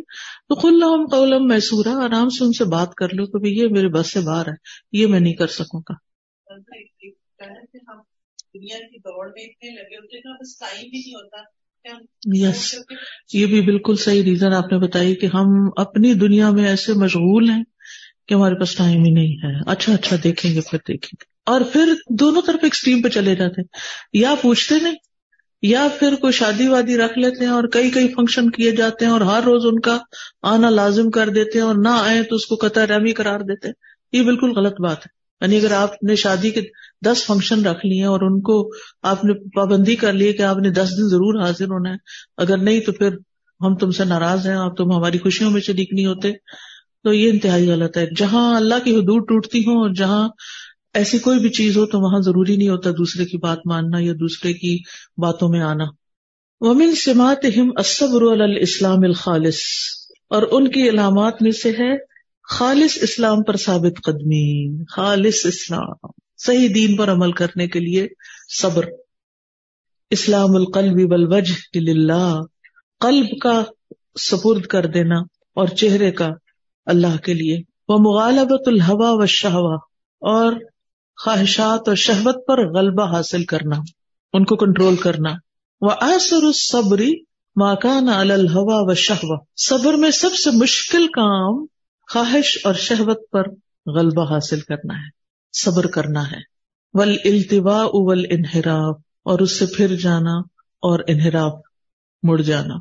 تو 0.49 0.55
خلا 0.55 0.87
ہم 0.87 1.07
قولم 1.07 1.47
محسورا 1.47 2.05
آرام 2.05 2.29
سے 2.29 2.45
ان 2.45 2.53
سے 2.53 2.65
بات 2.65 2.95
کر 2.95 3.09
لو 3.13 3.27
کہ 3.27 3.49
یہ 3.49 3.69
میرے 3.69 3.89
بس 3.89 4.13
سے 4.13 4.21
باہر 4.21 4.49
ہے، 4.49 4.55
یہ 4.93 5.07
میں 5.07 5.21
نہیں 5.21 5.35
کر 5.35 5.47
سکوں 5.47 5.81
گا۔ 5.91 5.95
یس 12.35 12.75
یہ 13.33 13.47
بھی 13.47 13.61
بالکل 13.61 13.97
صحیح 13.97 14.23
ریزن 14.23 14.53
آپ 14.53 14.73
نے 14.73 14.79
بتائی 14.79 15.15
کہ 15.15 15.27
ہم 15.35 15.47
اپنی 15.77 16.15
دنیا 16.15 16.51
میں 16.51 16.69
ایسے 16.69 16.93
مشغول 16.93 17.51
ہیں 17.51 17.65
کہ 18.29 18.35
ہمارے 18.35 18.55
پاس 18.55 18.75
ٹائم 18.75 19.05
ہی 19.05 19.11
نہیں 19.11 19.37
ہے۔ 19.45 19.71
اچھا 19.71 19.95
اچھا 19.95 20.17
دیکھیں 20.25 20.55
گے 20.55 20.61
پھر 20.61 20.79
دیکھیں 20.79 21.17
گے۔ 21.21 21.25
اور 21.47 21.61
پھر 21.73 21.95
دونوں 22.11 22.43
طرف 22.43 22.61
ایکسٹریم 22.63 23.03
پہ 23.03 23.09
چلے 23.09 23.35
جاتے 23.35 23.63
یا 24.13 24.35
پوچھتے 24.43 24.75
نہیں 24.83 24.95
یا 25.63 25.89
پھر 25.99 26.15
کوئی 26.15 26.33
شادی 26.33 26.69
وادی 26.69 26.97
رکھ 26.97 27.19
لیتے 27.19 27.45
ہیں 27.45 27.53
اور 27.53 27.65
کئی 27.73 27.91
کئی 27.91 28.09
فنکشن 28.09 28.51
کیے 28.51 28.71
جاتے 28.71 29.05
ہیں 29.05 29.13
اور 29.13 29.21
ہر 29.21 29.43
روز 29.43 29.63
ان 29.67 29.81
کا 29.81 29.99
آنا 30.43 30.71
لازم 30.71 31.11
کر 31.11 31.29
دیتے 31.29 31.59
ہیں 31.59 31.67
اور 31.67 31.75
نہ 31.75 31.89
آئے 31.89 32.23
تو 32.23 32.37
اس 32.37 32.47
کو 32.47 32.55
قطع 32.55 32.87
رحمی 32.87 33.13
قرار 33.13 33.41
دیتے 33.41 33.69
ہیں۔ 33.69 33.75
یہ 34.13 34.23
بالکل 34.23 34.51
غلط 34.51 34.81
بات 34.81 35.07
ہے۔ 35.07 35.22
یعنی 35.43 35.57
اگر 35.57 35.73
آپ 35.73 36.03
نے 36.03 36.17
شادی 36.17 36.51
کے 36.51 36.61
دس 37.07 37.25
فنکشن 37.27 37.67
رکھ 37.67 37.87
لیے 37.87 38.05
اور 38.05 38.21
ان 38.21 38.41
کو 38.41 38.71
آپ 39.03 39.25
نے 39.25 39.33
پابندی 39.33 39.97
کر 39.97 40.13
لی 40.13 40.33
کہ 40.33 40.43
آپ 40.43 40.57
نے 40.57 40.71
دس 40.71 40.91
دن 40.91 41.09
ضرور 41.09 41.43
حاضر 41.43 41.65
ہونا 41.65 41.91
ہے، 41.91 41.97
اگر 42.37 42.59
نہیں 42.59 42.81
تو 42.81 42.93
پھر 42.93 43.09
ہم 43.61 43.77
تم 43.77 43.91
سے 43.91 44.05
ناراض 44.05 44.47
ہیں 44.47 44.55
اور 44.55 44.75
تم 44.75 44.93
ہماری 44.93 45.19
خوشیوں 45.19 45.51
میں 45.51 45.61
شریک 45.61 45.93
نہیں 45.93 46.07
ہوتے۔ 46.07 46.33
تو 47.03 47.13
یہ 47.13 47.31
انتہائی 47.31 47.71
غلط 47.71 47.97
ہے۔ 47.97 48.07
جہاں 48.17 48.57
اللہ 48.57 48.75
کی 48.85 48.97
حدود 48.97 49.29
ٹوٹتی 49.29 49.59
ہوں 49.59 49.81
اور 49.81 49.91
جہاں 49.91 50.29
ایسی 50.95 51.19
کوئی 51.19 51.39
بھی 51.39 51.49
چیز 51.49 51.77
ہو 51.77 51.87
تو 51.87 52.01
وہاں 52.01 52.21
ضروری 52.21 52.57
نہیں 52.57 52.69
ہوتا 52.69 52.91
دوسرے 52.91 53.25
کی 53.25 53.39
بات 53.39 53.59
ماننا 53.67 53.99
یا 54.01 54.13
دوسرے 54.13 54.53
کی 54.53 54.79
باتوں 55.17 55.49
میں 55.49 55.61
آنا۔ 55.61 55.85
ومن 56.61 56.95
سمات 56.95 57.47
اسبر 57.79 58.23
الاسلام 58.23 58.99
الخالص۔ 59.03 59.59
اور 60.31 60.43
ان 60.51 60.71
کی 60.71 60.89
علامات 60.89 61.43
میں 61.43 61.51
سے 61.51 61.71
ہے 61.71 62.12
خالص 62.49 62.99
اسلام 63.03 63.43
پر 63.43 63.57
ثابت 63.57 64.03
قدمی 64.05 64.85
خالص 64.85 65.47
اسلام، 65.47 66.09
صحیح 66.37 66.69
دین 66.75 66.97
پر 66.97 67.13
عمل 67.13 67.33
کرنے 67.33 67.69
کے 67.69 67.81
لیے 67.81 68.09
صبر۔ 68.59 68.85
اسلام 70.11 70.57
القلب 70.57 71.11
والوجہ 71.11 71.79
للہ، 71.79 72.41
قلب 73.01 73.27
کا 73.43 73.63
سپرد 74.21 74.63
کر 74.63 74.87
دینا 74.87 75.21
اور 75.55 75.67
چہرے 75.67 76.11
کا 76.11 76.31
اللہ 76.87 77.17
کے 77.17 77.35
لیے۔ 77.35 77.59
وہ 77.89 77.99
مغالبت 77.99 78.69
الحوا 78.69 79.11
و 79.11 79.27
شہوا 79.27 79.75
اور 80.21 80.53
خواہشات 81.25 81.89
اور 81.89 81.97
شہوت 81.97 82.47
پر 82.47 82.75
غلبہ 82.75 83.17
حاصل 83.17 83.45
کرنا، 83.45 83.77
ان 84.33 84.45
کو 84.45 84.57
کنٹرول 84.57 84.97
کرنا۔ 84.97 85.31
وہ 85.81 85.91
اثر 85.91 86.53
صبری 86.53 87.13
ماکان 87.57 88.09
الحوا 88.09 88.91
و 88.91 88.95
شہوا 88.95 89.39
صبر 89.57 89.95
میں 89.95 90.11
سب 90.11 90.35
سے 90.35 90.51
مشکل 90.51 91.07
کام 91.07 91.67
خواہش 92.13 92.59
اور 92.65 92.75
شہوت 92.75 93.31
پر 93.31 93.43
غلبہ 93.87 94.35
حاصل 94.35 94.61
کرنا 94.61 94.95
ہے، 94.95 95.09
صبر 95.53 95.87
کرنا 95.87 96.31
ہے۔ 96.31 96.37
ول 96.93 97.17
التوا 97.25 97.83
اول 97.83 98.25
انحراف 98.31 98.97
اور 99.25 99.39
اس 99.39 99.59
سے 99.59 99.67
پھر 99.67 99.97
جانا 99.97 100.33
اور 100.83 100.99
انحراف 101.07 101.53
مڑ 102.23 102.41
جانا۔ 102.41 102.75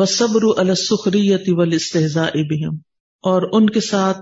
بس 0.00 0.18
صبر 0.18 0.40
السخریتی 0.56 1.52
ول 1.52 1.72
استحزا 1.72 2.24
ابہم 2.24 2.74
اور 3.22 3.42
ان 3.52 3.70
کے 3.70 3.80
ساتھ 3.80 4.18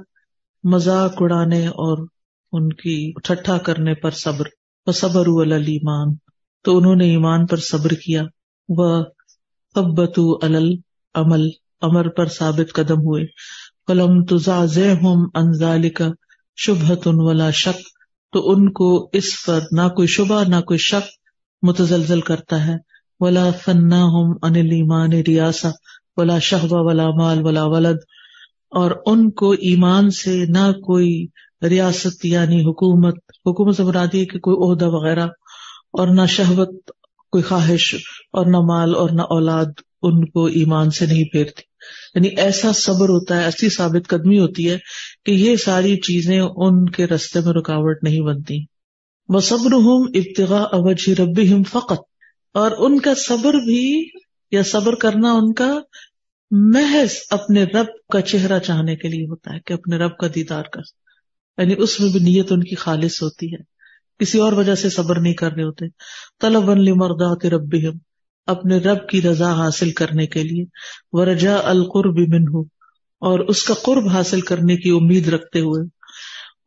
مذاق 0.64 1.14
اڑانے 1.20 1.66
اور 1.66 2.06
ان 2.52 2.72
کی 2.72 3.12
ٹھٹھا 3.24 3.58
کرنے 3.58 3.94
پر 3.94 4.10
صبر۔ 4.10 4.46
و 4.86 4.92
صبر 4.92 5.26
ایمان 5.52 6.14
تو 6.64 6.78
انہوں 6.78 6.96
نے 6.96 7.04
ایمان 7.04 7.46
پر 7.46 7.56
صبر 7.56 7.90
کیا۔ 7.90 8.22
وہ 8.68 9.04
قبت 9.74 10.20
العمل 10.42 11.48
امر 11.80 12.08
پر 12.08 12.26
ثابت 12.26 12.72
قدم 12.72 12.96
ہوئے۔ 12.96 13.24
قلم 13.88 14.22
ہوم 15.02 15.26
انزال 15.34 15.88
کا 15.90 16.08
شبہت 16.56 17.06
ان 17.06 17.14
ولا 17.18 17.50
شک 17.50 17.80
تو 18.32 18.50
ان 18.50 18.72
کو 18.72 19.10
اس 19.12 19.44
پر 19.46 19.60
نہ 19.72 19.88
کوئی 19.88 20.08
شبہ 20.08 20.42
نہ 20.44 20.60
کوئی 20.60 20.78
شک 20.78 21.06
متزلزل 21.62 22.20
کرتا 22.20 22.66
ہے۔ 22.66 22.76
ولا 23.20 23.50
فنا 23.64 24.02
ہوم 24.04 24.36
انل 24.42 24.70
ایمان 24.72 25.12
ریاسا 25.12 25.68
ولا 26.16 26.38
شہبہ 26.38 26.80
ولا 26.80 27.06
مال 27.10 27.42
ولا 27.42 27.64
ولد۔ 27.64 27.96
اور 28.70 28.90
ان 29.06 29.30
کو 29.30 29.50
ایمان 29.50 30.10
سے 30.10 30.44
نہ 30.48 30.72
کوئی 30.72 31.26
ریاست 31.62 32.24
یعنی 32.24 32.60
حکومت 32.60 33.14
حکومت 33.46 33.76
سے 33.76 33.82
مرادی 33.82 34.24
کہ 34.26 34.38
کوئی 34.38 34.56
عہدہ 34.56 34.88
وغیرہ 34.88 35.26
اور 35.92 36.08
نہ 36.08 36.26
شہوت، 36.26 36.90
کوئی 37.30 37.42
خواہش 37.42 37.94
اور 38.32 38.46
نہ 38.46 38.60
مال 38.60 38.94
اور 38.94 39.10
نہ 39.10 39.22
اولاد 39.22 39.66
ان 40.02 40.24
کو 40.24 40.44
ایمان 40.44 40.90
سے 40.90 41.06
نہیں 41.06 41.24
پھیرتی۔ 41.24 41.67
یعنی 42.14 42.28
ایسا 42.28 42.72
صبر 42.72 43.08
ہوتا 43.08 43.36
ہے، 43.36 43.44
ایسی 43.44 43.68
ثابت 43.68 44.08
قدمی 44.08 44.38
ہوتی 44.38 44.70
ہے 44.70 44.78
کہ 45.24 45.30
یہ 45.30 45.56
ساری 45.56 45.96
چیزیں 45.96 46.40
ان 46.40 46.88
کے 46.88 47.06
رستے 47.06 47.40
میں 47.40 47.52
رکاوٹ 47.52 47.96
نہیں 48.02 48.20
بنتی۔ 48.20 48.64
وہ 49.28 49.40
صبر 49.40 49.72
ہوں 49.72 50.06
ابتغا 50.14 50.60
اوجھ 50.60 51.10
رب 51.10 51.66
فقط۔ 51.68 51.98
اور 52.48 52.70
ان 52.78 53.00
کا 53.00 53.14
صبر 53.14 53.54
بھی 53.54 54.08
یا 54.50 54.62
صبر 54.62 54.94
کرنا 54.94 55.32
ان 55.32 55.52
کا 55.52 55.78
محض 56.50 57.10
اپنے 57.30 57.64
رب 57.64 57.86
کا 58.12 58.20
چہرہ 58.20 58.58
چاہنے 58.58 58.96
کے 58.96 59.08
لیے 59.08 59.24
ہوتا 59.24 59.54
ہے 59.54 59.60
کہ 59.66 59.72
اپنے 59.72 59.96
رب 59.96 60.16
کا 60.16 60.26
دیدار 60.34 60.62
کر۔ 60.62 60.80
یعنی 61.58 61.74
اس 61.78 62.00
میں 62.00 62.12
بھی 62.12 62.20
نیت 62.20 62.52
ان 62.52 62.60
کی 62.60 62.74
خالص 62.74 63.22
ہوتی 63.22 63.54
ہے۔ 63.54 63.62
کسی 64.18 64.38
اور 64.38 64.52
وجہ 64.52 64.74
سے 64.74 64.88
صبر 64.88 65.20
نہیں 65.20 65.34
کر 65.34 65.52
رہے 65.52 65.62
ہوتے۔ 65.62 65.84
طلب 66.40 66.64
مردات 66.96 67.46
رب 67.46 67.72
اپنے 68.48 68.78
رب 68.78 69.06
کی 69.08 69.20
رضا 69.22 69.52
حاصل 69.54 69.90
کرنے 69.92 70.26
کے 70.26 70.42
لیے۔ 70.42 70.64
ورجا 71.12 71.56
القرب 71.64 72.18
منہ، 72.28 72.56
اور 73.22 73.38
اس 73.48 73.62
کا 73.62 73.74
قرب 73.82 74.08
حاصل 74.08 74.40
کرنے 74.40 74.76
کی 74.76 74.90
امید 74.90 75.28
رکھتے 75.28 75.60
ہوئے۔ 75.60 75.82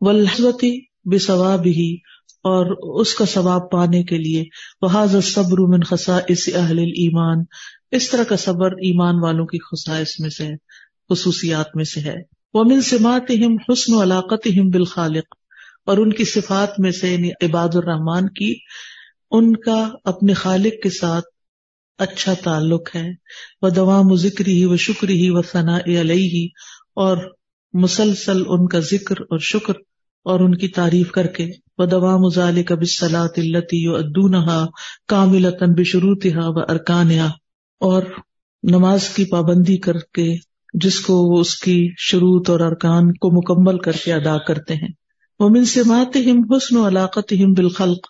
ولحوتی 0.01 0.71
بے 1.09 1.17
ثواب 1.17 1.65
ہی 1.67 1.91
اور 2.45 2.65
اس 3.01 3.13
کا 3.13 3.25
ثواب 3.25 3.69
پانے 3.71 4.03
کے 4.03 4.17
لیے۔ 4.17 4.43
وہ 4.81 5.19
صبر 5.23 5.59
من 5.67 5.83
خسا 5.83 6.17
اس 6.27 6.47
اہل 6.55 6.79
ایمان 6.79 7.43
اس 7.91 8.09
طرح 8.09 8.23
کا 8.23 8.35
صبر 8.37 8.71
ایمان 8.81 9.15
والوں 9.23 9.45
کی 9.45 9.59
خصائص 9.59 10.19
میں 10.19 10.29
سے 10.29 10.47
خصوصیات 11.09 11.75
میں 11.75 11.83
سے 11.83 11.99
ہے۔ 12.01 12.15
وہ 12.53 12.63
من 12.63 12.81
سمات 12.81 13.31
حسن 13.67 13.93
و 13.93 14.01
علاقت 14.03 14.47
بالخالق، 14.73 15.35
اور 15.85 15.97
ان 15.97 16.13
کی 16.13 16.25
صفات 16.25 16.79
میں 16.79 16.91
سے 16.91 17.09
یعنی 17.09 17.29
عباد 17.41 17.75
الرحمان 17.75 18.29
کی، 18.29 18.53
ان 19.31 19.55
کا 19.57 19.79
اپنے 20.05 20.33
خالق 20.33 20.81
کے 20.83 20.89
ساتھ 20.89 21.25
اچھا 21.97 22.33
تعلق 22.33 22.95
ہے۔ 22.95 23.07
وہ 23.61 23.69
دوا 23.69 24.01
ذکری 24.15 24.53
ہی 24.53 24.65
و 24.65 24.77
شکری 24.77 25.23
ہی 25.23 25.29
و 25.29 25.41
ثنا 25.41 25.77
علیہ۔ 25.77 26.47
اور 26.93 27.17
مسلسل 27.73 28.43
ان 28.47 28.67
کا 28.67 28.79
ذکر 28.79 29.21
اور 29.21 29.39
شکر 29.39 29.73
اور 30.23 30.39
ان 30.39 30.55
کی 30.55 30.67
تعریف 30.67 31.11
کر 31.11 31.27
کے 31.27 31.49
وہ 31.77 31.85
دوا 31.85 32.17
مزال 32.17 32.63
کب 32.63 32.83
صلاح 32.85 33.27
التی 33.37 33.87
ادونہا 33.87 34.65
کامل 35.07 35.47
بشروطہ 35.77 36.37
و 36.37 36.59
ارکانہ 36.59 37.21
اور 37.79 38.03
نماز 38.63 39.09
کی 39.09 39.25
پابندی 39.25 39.77
کر 39.77 39.97
کے 40.13 40.35
جس 40.73 40.99
کو 40.99 41.13
وہ 41.13 41.39
اس 41.39 41.55
کی 41.55 41.89
شروط 41.97 42.49
اور 42.49 42.59
ارکان 42.59 43.13
کو 43.13 43.31
مکمل 43.31 43.79
کر 43.79 43.91
کے 43.91 44.13
ادا 44.13 44.37
کرتے 44.37 44.75
ہیں۔ 44.75 44.89
وہ 45.39 45.49
من 45.49 45.65
سے 45.65 45.81
مات 45.85 46.17
ہم 46.17 46.53
حسن 46.53 46.77
و 46.77 46.87
علاقت 46.87 47.33
ہم 47.45 47.53
بالخلق۔ 47.53 48.07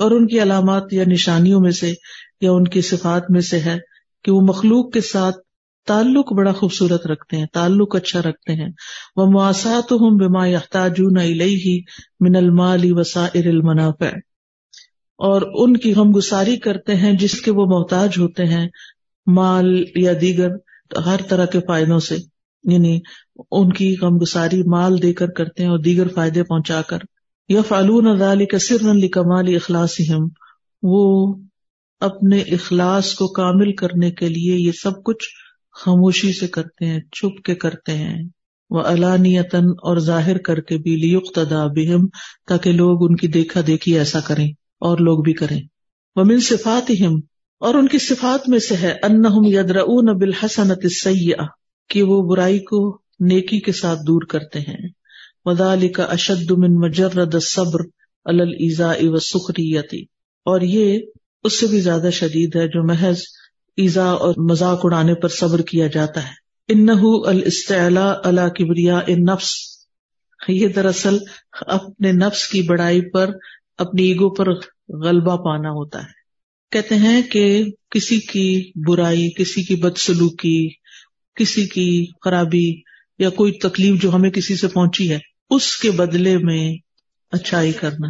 اور 0.00 0.10
ان 0.10 0.26
کی 0.26 0.42
علامات 0.42 0.92
یا 0.92 1.04
نشانیوں 1.06 1.60
میں 1.60 1.70
سے 1.70 1.92
یا 2.40 2.52
ان 2.52 2.64
کی 2.64 2.80
صفات 2.80 3.30
میں 3.30 3.40
سے 3.40 3.60
ہے 3.60 3.78
کہ 4.24 4.32
وہ 4.32 4.40
مخلوق 4.40 4.92
کے 4.92 5.00
ساتھ 5.00 5.36
تعلق 5.86 6.32
بڑا 6.32 6.52
خوبصورت 6.52 7.06
رکھتے 7.06 7.36
ہیں، 7.36 7.46
تعلق 7.52 7.96
اچھا 7.96 8.22
رکھتے 8.22 8.52
ہیں۔ 8.52 8.68
وہ 9.16 9.26
مواسات 9.26 9.92
ہوں 9.92 10.18
بما 10.18 10.46
یحتاجون 10.46 11.18
الیہ 11.18 11.80
من 12.20 12.36
المال 12.36 12.80
وسائر 12.84 13.46
المنافع۔ 13.46 14.08
اور 15.18 15.42
ان 15.54 15.76
کی 15.76 15.94
غم 15.94 16.16
گساری 16.16 16.56
کرتے 16.56 16.94
ہیں 16.94 17.12
جس 17.12 17.40
کے 17.40 17.50
وہ 17.50 17.66
محتاج 17.66 18.10
ہوتے 18.18 18.44
ہیں، 18.44 18.68
مال 19.26 19.84
یا 19.96 20.12
دیگر 20.20 20.48
ہر 21.04 21.20
طرح 21.28 21.46
کے 21.46 21.58
فائدوں 21.66 21.98
سے۔ 21.98 22.16
یعنی 22.64 23.00
ان 23.50 23.72
کی 23.72 23.94
غم 24.00 24.16
گساری 24.22 24.62
مال 24.62 25.02
دے 25.02 25.12
کر 25.12 25.26
کرتے 25.26 25.62
ہیں 25.62 25.70
اور 25.70 25.78
دیگر 25.78 26.08
فائدے 26.08 26.42
پہنچا 26.42 26.82
کر۔ 26.82 26.98
یا 27.48 27.62
فالون 27.62 28.06
ادال 28.06 28.46
کثر 28.46 28.90
علی 28.90 29.08
کمال 29.08 29.54
اخلاص 29.54 30.00
وہ 30.82 31.34
اپنے 32.00 32.40
اخلاص 32.40 33.14
کو 33.14 33.28
کامل 33.28 33.72
کرنے 33.72 34.10
کے 34.10 34.28
لیے 34.28 34.56
یہ 34.56 34.72
سب 34.72 35.04
کچھ 35.04 35.24
خاموشی 35.80 36.32
سے 36.32 36.48
کرتے 36.48 36.86
ہیں، 36.86 37.00
چھپ 37.00 37.42
کے 37.42 37.54
کرتے 37.54 37.96
ہیں۔ 37.96 38.22
وہ 38.70 38.80
علانیتن 38.80 39.68
اور 39.68 39.98
ظاہر 39.98 40.38
کر 40.38 40.60
کے 40.60 40.78
بھی 40.78 40.96
لیقتدا 40.96 41.66
بہم 41.66 42.06
تاکہ 42.48 42.72
لوگ 42.72 43.02
ان 43.02 43.16
کی 43.16 43.26
دیکھا 43.26 43.60
دیکھی 43.66 43.98
ایسا 43.98 44.20
کریں 44.20 44.48
اور 44.80 44.98
لوگ 44.98 45.22
بھی 45.22 45.32
کریں۔ 45.32 45.60
وہ 46.16 46.24
من 46.24 46.40
صفات 46.40 46.90
اور 47.60 47.74
ان 47.74 47.88
کی 47.88 47.98
صفات 47.98 48.48
میں 48.48 48.58
سے 48.58 48.76
ہے 48.76 48.92
ان 49.02 49.22
یدرؤون 49.44 50.18
بالحسنت 50.18 50.78
السیئہ 50.82 51.46
کہ 51.88 52.02
وہ 52.02 52.22
برائی 52.28 52.58
کو 52.58 52.98
نیکی 53.20 53.60
کے 53.60 53.72
ساتھ 53.72 53.98
دور 54.06 54.22
کرتے 54.22 54.58
ہیں۔ 54.58 54.88
وذالک 55.44 56.00
اشد 56.00 56.50
من 56.50 56.74
مجرد 56.74 57.34
الصبر 57.34 57.80
علی 58.26 58.42
الایذاء 58.42 59.08
والسخریۃ 59.08 60.04
اور 60.44 60.60
یہ 60.60 60.98
اس 61.44 61.60
سے 61.60 61.66
بھی 61.66 61.80
زیادہ 61.80 62.08
شدید 62.12 62.56
ہے 62.56 62.68
جو 62.68 62.86
محض 62.86 63.18
ایزا 63.76 64.04
اور 64.04 64.34
مذاق 64.50 64.80
اڑانے 64.82 65.14
پر 65.14 65.28
صبر 65.28 65.62
کیا 65.62 65.86
جاتا 65.86 66.24
ہے۔ 66.24 66.32
انہ 66.68 67.26
الاستعلاء 67.26 68.12
علی 68.24 68.42
کبریا 68.58 68.98
النفس۔ 68.98 69.52
یہ 70.48 70.68
دراصل 70.68 71.18
اپنے 71.60 72.12
نفس 72.12 72.48
کی 72.48 72.62
بڑائی 72.62 73.10
پر، 73.10 73.30
اپنی 73.78 74.02
ایگو 74.02 74.30
پر 74.30 74.46
غلبہ 74.88 75.36
پانا 75.36 75.68
ہوتا 75.68 75.98
ہے۔ 75.98 76.24
کہتے 76.70 76.94
ہیں 76.94 77.22
کہ 77.22 77.64
کسی 77.90 78.20
کی 78.20 78.70
برائی، 78.88 79.30
کسی 79.30 79.62
کی 79.62 79.76
بدسلوکی، 79.76 80.68
کسی 81.34 81.66
کی 81.66 82.06
خرابی 82.24 82.72
یا 83.18 83.30
کوئی 83.30 83.52
تکلیف 83.52 84.02
جو 84.02 84.14
ہمیں 84.14 84.30
کسی 84.30 84.56
سے 84.56 84.68
پہنچی 84.68 85.10
ہے، 85.10 85.18
اس 85.50 85.76
کے 85.76 85.90
بدلے 85.90 86.38
میں 86.38 86.76
اچھائی 87.30 87.72
کرنا۔ 87.72 88.08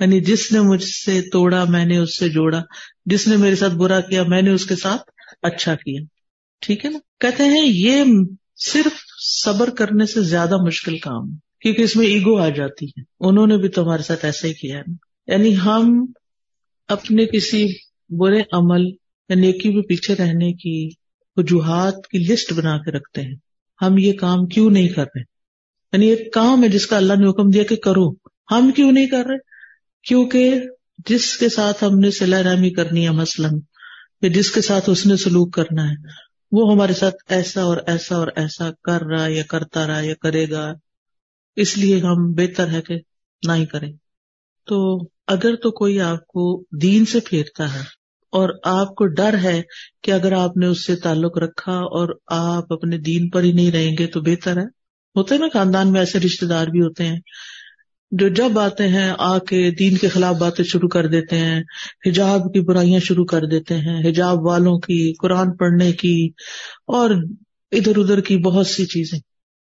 یعنی 0.00 0.20
جس 0.20 0.52
نے 0.52 0.60
مجھ 0.60 0.84
سے 0.84 1.22
توڑا، 1.22 1.64
میں 1.64 1.84
نے 1.84 1.98
اس 1.98 2.18
سے 2.18 2.28
جوڑا۔ 2.28 2.62
جس 3.06 3.28
نے 3.28 3.36
میرے 3.36 3.56
ساتھ 3.56 3.74
برا 3.74 4.00
کیا، 4.00 4.22
میں 4.22 4.42
نے 4.42 4.50
اس 4.50 4.66
کے 4.66 4.76
ساتھ 4.76 5.02
اچھا 5.42 5.74
کیا۔ 5.74 6.00
ٹھیک 6.60 6.84
ہے 6.84 6.90
نا؟ 6.90 6.98
کہتے 7.20 7.42
ہیں 7.42 7.62
یہ 7.64 8.04
صرف 8.56 8.92
صبر 9.44 9.70
کرنے 9.70 10.06
سے 10.06 10.20
زیادہ 10.20 10.56
مشکل 10.56 10.98
کام 10.98 11.36
کیونکہ 11.60 11.82
اس 11.82 11.96
میں 11.96 12.06
ایگو 12.06 12.38
آ 12.38 12.48
جاتی 12.48 12.86
ہے۔ 12.86 13.00
انہوں 13.20 13.46
نے 13.46 13.56
بھی 13.56 13.68
تمہارے 13.68 14.02
ساتھ 14.02 14.24
ایسا 14.24 14.48
ہی 14.48 14.52
کیا 14.52 14.78
ہے۔ 14.78 14.92
یعنی 15.26 15.56
ہم 15.56 16.06
اپنے 16.88 17.26
کسی 17.26 17.66
برے 18.10 18.40
عمل 18.52 18.86
یا 19.28 19.34
نیکی 19.34 19.70
میں 19.70 19.82
پیچھے 19.82 20.14
رہنے 20.14 20.52
کی 20.52 20.88
وجوہات 21.36 21.94
کی 22.10 22.18
لسٹ 22.18 22.52
بنا 22.52 22.78
کے 22.78 22.90
رکھتے 22.90 23.20
ہیں۔ 23.20 23.34
ہم 23.82 23.98
یہ 23.98 24.12
کام 24.12 24.46
کیوں 24.46 24.70
نہیں 24.70 24.88
کر 24.88 25.02
رہے؟ 25.02 25.22
یعنی 25.92 26.06
ایک 26.06 26.32
کام 26.32 26.62
ہے 26.62 26.68
جس 26.68 26.86
کا 26.86 26.96
اللہ 26.96 27.12
نے 27.12 27.30
حکم 27.30 27.50
دیا 27.50 27.62
کہ 27.62 27.76
کرو۔ 27.76 28.10
ہم 28.50 28.70
کیوں 28.70 28.92
نہیں 28.92 29.06
کر 29.06 29.24
رہے؟ 29.26 29.55
کیونکہ 30.06 30.60
جس 31.08 31.36
کے 31.36 31.48
ساتھ 31.48 31.84
ہم 31.84 31.98
نے 31.98 32.10
سلا 32.10 32.42
رحمی 32.42 32.70
کرنی 32.70 33.04
ہے 33.04 33.10
مثلاً، 33.10 33.60
یا 34.22 34.28
جس 34.28 34.50
کے 34.50 34.60
ساتھ 34.60 34.90
اس 34.90 35.06
نے 35.06 35.16
سلوک 35.16 35.52
کرنا 35.52 35.90
ہے، 35.90 35.94
وہ 36.52 36.72
ہمارے 36.72 36.92
ساتھ 36.92 37.16
ایسا 37.28 37.62
اور 37.62 37.76
ایسا 37.86 38.16
اور 38.16 38.28
ایسا 38.36 38.70
کر 38.84 39.02
رہا 39.02 39.26
یا 39.26 39.42
کرتا 39.42 39.86
رہا 39.86 40.00
یا 40.00 40.14
کرے 40.20 40.50
گا۔ 40.50 40.72
اس 41.56 41.78
لیے 41.78 42.00
ہم 42.00 42.32
بہتر 42.32 42.68
ہے 42.68 42.82
کہ 42.82 42.94
نہ 43.46 43.52
ہی 43.52 43.66
کریں۔ 43.66 43.92
تو 44.66 44.98
اگر 45.26 45.56
تو 45.56 45.70
کوئی 45.70 46.00
آپ 46.00 46.26
کو 46.26 46.64
دین 46.82 47.04
سے 47.04 47.20
پھیرتا 47.20 47.74
ہے 47.74 47.80
اور 48.32 48.48
آپ 48.64 48.94
کو 48.94 49.06
ڈر 49.06 49.34
ہے 49.42 49.62
کہ 50.02 50.10
اگر 50.10 50.32
آپ 50.32 50.56
نے 50.56 50.66
اس 50.66 50.86
سے 50.86 50.96
تعلق 50.96 51.38
رکھا 51.38 51.72
اور 51.72 52.16
آپ 52.26 52.72
اپنے 52.72 52.98
دین 52.98 53.30
پر 53.30 53.42
ہی 53.42 53.52
نہیں 53.52 53.70
رہیں 53.70 53.96
گے 53.98 54.06
تو 54.06 54.20
بہتر 54.20 54.56
ہے۔ 54.56 54.64
ہوتے 55.16 55.34
ہیں 55.34 55.42
نا 55.42 55.48
خاندان 55.52 55.92
میں 55.92 56.00
ایسے 56.00 56.20
رشتے 56.20 56.46
دار 56.46 56.66
بھی 56.66 56.80
ہوتے 56.80 57.06
ہیں 57.06 57.20
جو 58.18 58.28
جب 58.28 58.58
آتے 58.58 58.88
ہیں، 58.88 59.12
آ 59.18 59.38
کے 59.38 59.70
دین 59.70 59.96
کے 59.96 60.08
خلاف 60.08 60.36
باتیں 60.36 60.64
شروع 60.64 60.88
کر 60.88 61.06
دیتے 61.06 61.38
ہیں، 61.38 61.62
حجاب 62.06 62.52
کی 62.52 62.60
برائیاں 62.60 63.00
شروع 63.00 63.24
کر 63.24 63.44
دیتے 63.46 63.74
ہیں، 63.74 64.08
حجاب 64.08 64.46
والوں 64.46 64.78
کی، 64.78 65.12
قرآن 65.12 65.56
پڑھنے 65.56 65.92
کی، 65.92 66.28
اور 66.86 67.10
ادھر 67.72 67.96
ادھر 67.96 68.20
کی 68.20 68.36
بہت 68.36 68.66
سی 68.66 68.84
چیزیں۔ 68.84 69.18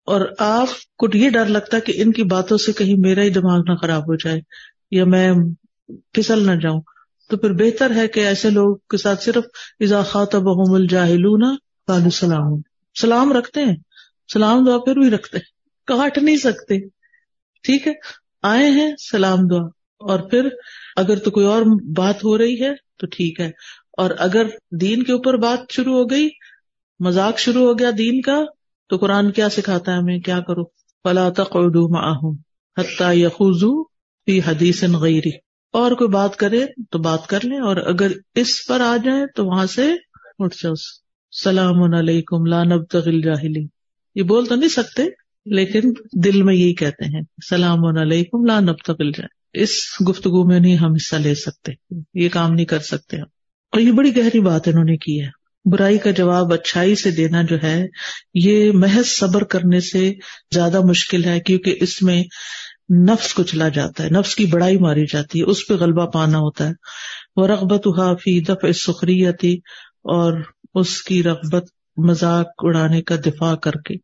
اور 0.06 0.20
آپ 0.38 0.68
کو 0.98 1.06
یہ 1.14 1.30
ڈر 1.30 1.44
لگتا 1.44 1.78
کہ 1.78 1.92
ان 1.96 2.12
کی 2.12 2.22
باتوں 2.22 2.58
سے 2.58 2.72
کہیں 2.72 2.94
میرا 2.98 3.22
ہی 3.22 3.30
دماغ 3.30 3.60
نہ 3.68 3.74
خراب 3.74 4.02
ہو 4.02 4.14
جائے، 4.14 4.40
یا 4.90 5.04
میں 5.04 5.32
پھسل 6.12 6.46
نہ 6.46 6.60
جاؤں۔ 6.60 6.80
تو 7.30 7.36
پھر 7.36 7.52
بہتر 7.52 7.94
ہے 7.96 8.08
کہ 8.08 8.20
ایسے 8.20 8.50
لوگ 8.50 8.76
کے 8.76 8.96
ساتھ 8.96 9.22
صرف 9.22 9.44
اضاخات 9.80 10.34
بحم 10.34 10.74
الجاہلون 10.74 11.56
قالو 11.86 12.10
سلام۔ 12.10 12.60
سلام 13.00 13.32
رکھتے 13.32 13.60
ہیں، 13.60 13.76
سلام 14.32 14.64
دعا 14.64 14.78
پھر 14.78 14.94
بھی 14.94 15.10
رکھتے 15.10 15.38
ہیں، 15.38 15.52
کاٹ 15.86 16.18
نہیں 16.18 16.36
سکتے۔ 16.36 16.88
ٹھیک 17.62 17.86
ہے؟ 17.86 17.92
آئے 18.44 18.70
ہیں، 18.70 18.92
سلام 19.10 19.38
دعا۔ 19.50 19.66
اور 19.94 20.18
پھر 20.18 20.48
اگر 20.96 21.18
تو 21.18 21.30
کوئی 21.30 21.46
اور 21.46 21.62
بات 21.96 22.24
ہو 22.24 22.38
رہی 22.38 22.62
ہے 22.62 22.74
تو 22.98 23.06
ٹھیک 23.06 23.40
ہے۔ 23.40 23.50
اور 23.98 24.10
اگر 24.18 24.46
دین 24.80 25.02
کے 25.02 25.12
اوپر 25.12 25.36
بات 25.36 25.72
شروع 25.72 25.96
ہو 25.96 26.04
گئی، 26.04 26.28
مذاق 27.00 27.38
شروع 27.38 27.66
ہو 27.66 27.78
گیا 27.78 27.90
دین 27.98 28.20
کا، 28.20 28.42
تو 28.88 28.96
قرآن 28.96 29.30
کیا 29.30 29.48
سکھاتا 29.48 29.92
ہے 29.92 29.96
ہمیں؟ 29.96 30.18
کیا 30.18 30.40
کرو؟ 30.40 30.64
فلا 31.04 31.30
تقعدوا 31.30 31.88
معهم 31.90 32.36
حتى 32.80 33.20
يخوضوا 33.20 33.84
في 34.24 34.40
حدیث 34.40 34.84
غیری 34.84 35.30
اور 35.72 35.92
کوئی 35.92 36.08
بات 36.08 36.36
کرے 36.36 36.66
تو 36.90 36.98
بات 36.98 37.26
کر 37.26 37.38
لیں، 37.42 37.60
اور 37.60 37.76
اگر 37.76 38.12
اس 38.34 38.66
پر 38.66 38.80
آ 38.80 38.96
جائیں 39.04 39.26
تو 39.36 39.46
وہاں 39.46 39.66
سے 39.66 39.92
اٹھ 40.38 40.56
جاؤ۔ 40.62 40.72
سلام 41.44 41.94
علیکم 41.94 42.44
لانب 42.46 42.84
تغل 42.84 43.22
جاہلی 43.22 43.66
یہ 44.14 44.22
بول 44.22 44.46
تو 44.46 44.54
نہیں 44.54 44.68
سکتے۔ 44.68 45.23
لیکن 45.44 45.92
دل 46.24 46.42
میں 46.42 46.54
یہی 46.54 46.74
کہتے 46.74 47.04
ہیں، 47.04 47.22
سلام 47.48 47.98
علیکم 47.98 48.44
لانب 48.44 48.74
تغل 48.86 49.10
جائے 49.10 49.62
اس 49.62 49.70
گفتگو 50.08 50.48
میں 50.48 50.60
نہیں 50.60 50.76
ہم 50.76 50.92
حصہ 50.92 51.16
لے 51.16 51.34
سکتے، 51.34 51.72
یہ 52.14 52.28
کام 52.28 52.52
نہیں 52.52 52.66
کر 52.66 52.78
سکتے 52.78 53.16
ہم۔ 53.16 53.26
اور 53.72 53.80
یہ 53.80 53.92
بڑی 53.92 54.16
گہری 54.16 54.40
بات 54.40 54.68
انہوں 54.68 54.84
نے 54.84 54.96
کی 54.96 55.22
ہے۔ 55.22 55.44
برائی 55.70 55.98
کا 55.98 56.10
جواب 56.10 56.52
اچھائی 56.52 56.94
سے 56.94 57.10
دینا 57.10 57.42
جو 57.42 57.56
ہے، 57.62 57.86
یہ 58.34 58.72
محض 58.72 59.06
صبر 59.06 59.44
کرنے 59.44 59.80
سے 59.80 60.12
زیادہ 60.54 60.80
مشکل 60.80 61.24
ہے، 61.24 61.40
کیونکہ 61.40 61.76
اس 61.80 62.02
میں 62.02 62.24
نفس 63.08 63.34
کو 63.34 63.42
چلا 63.42 63.68
جاتا 63.68 64.04
ہے، 64.04 64.08
نفس 64.10 64.34
کی 64.34 64.46
بڑائی 64.46 64.78
ماری 64.78 65.04
جاتی 65.12 65.38
ہے، 65.38 65.44
اس 65.44 65.66
پہ 65.68 65.74
غلبہ 65.74 66.06
پانا 66.06 66.38
ہوتا 66.38 66.68
ہے۔ 66.68 66.72
وہ 67.36 67.46
رغبت 67.46 67.86
حافی 67.86 68.40
دف 68.40 68.78
سخریتی 68.78 69.54
اور 70.02 70.42
اس 70.74 71.02
کی 71.02 71.22
رغبت، 71.22 71.64
مذاق 71.96 72.46
اڑانے 72.58 73.02
کا 73.02 73.16
دفاع 73.16 73.54
کر 73.54 73.72
کے۔ 73.84 73.94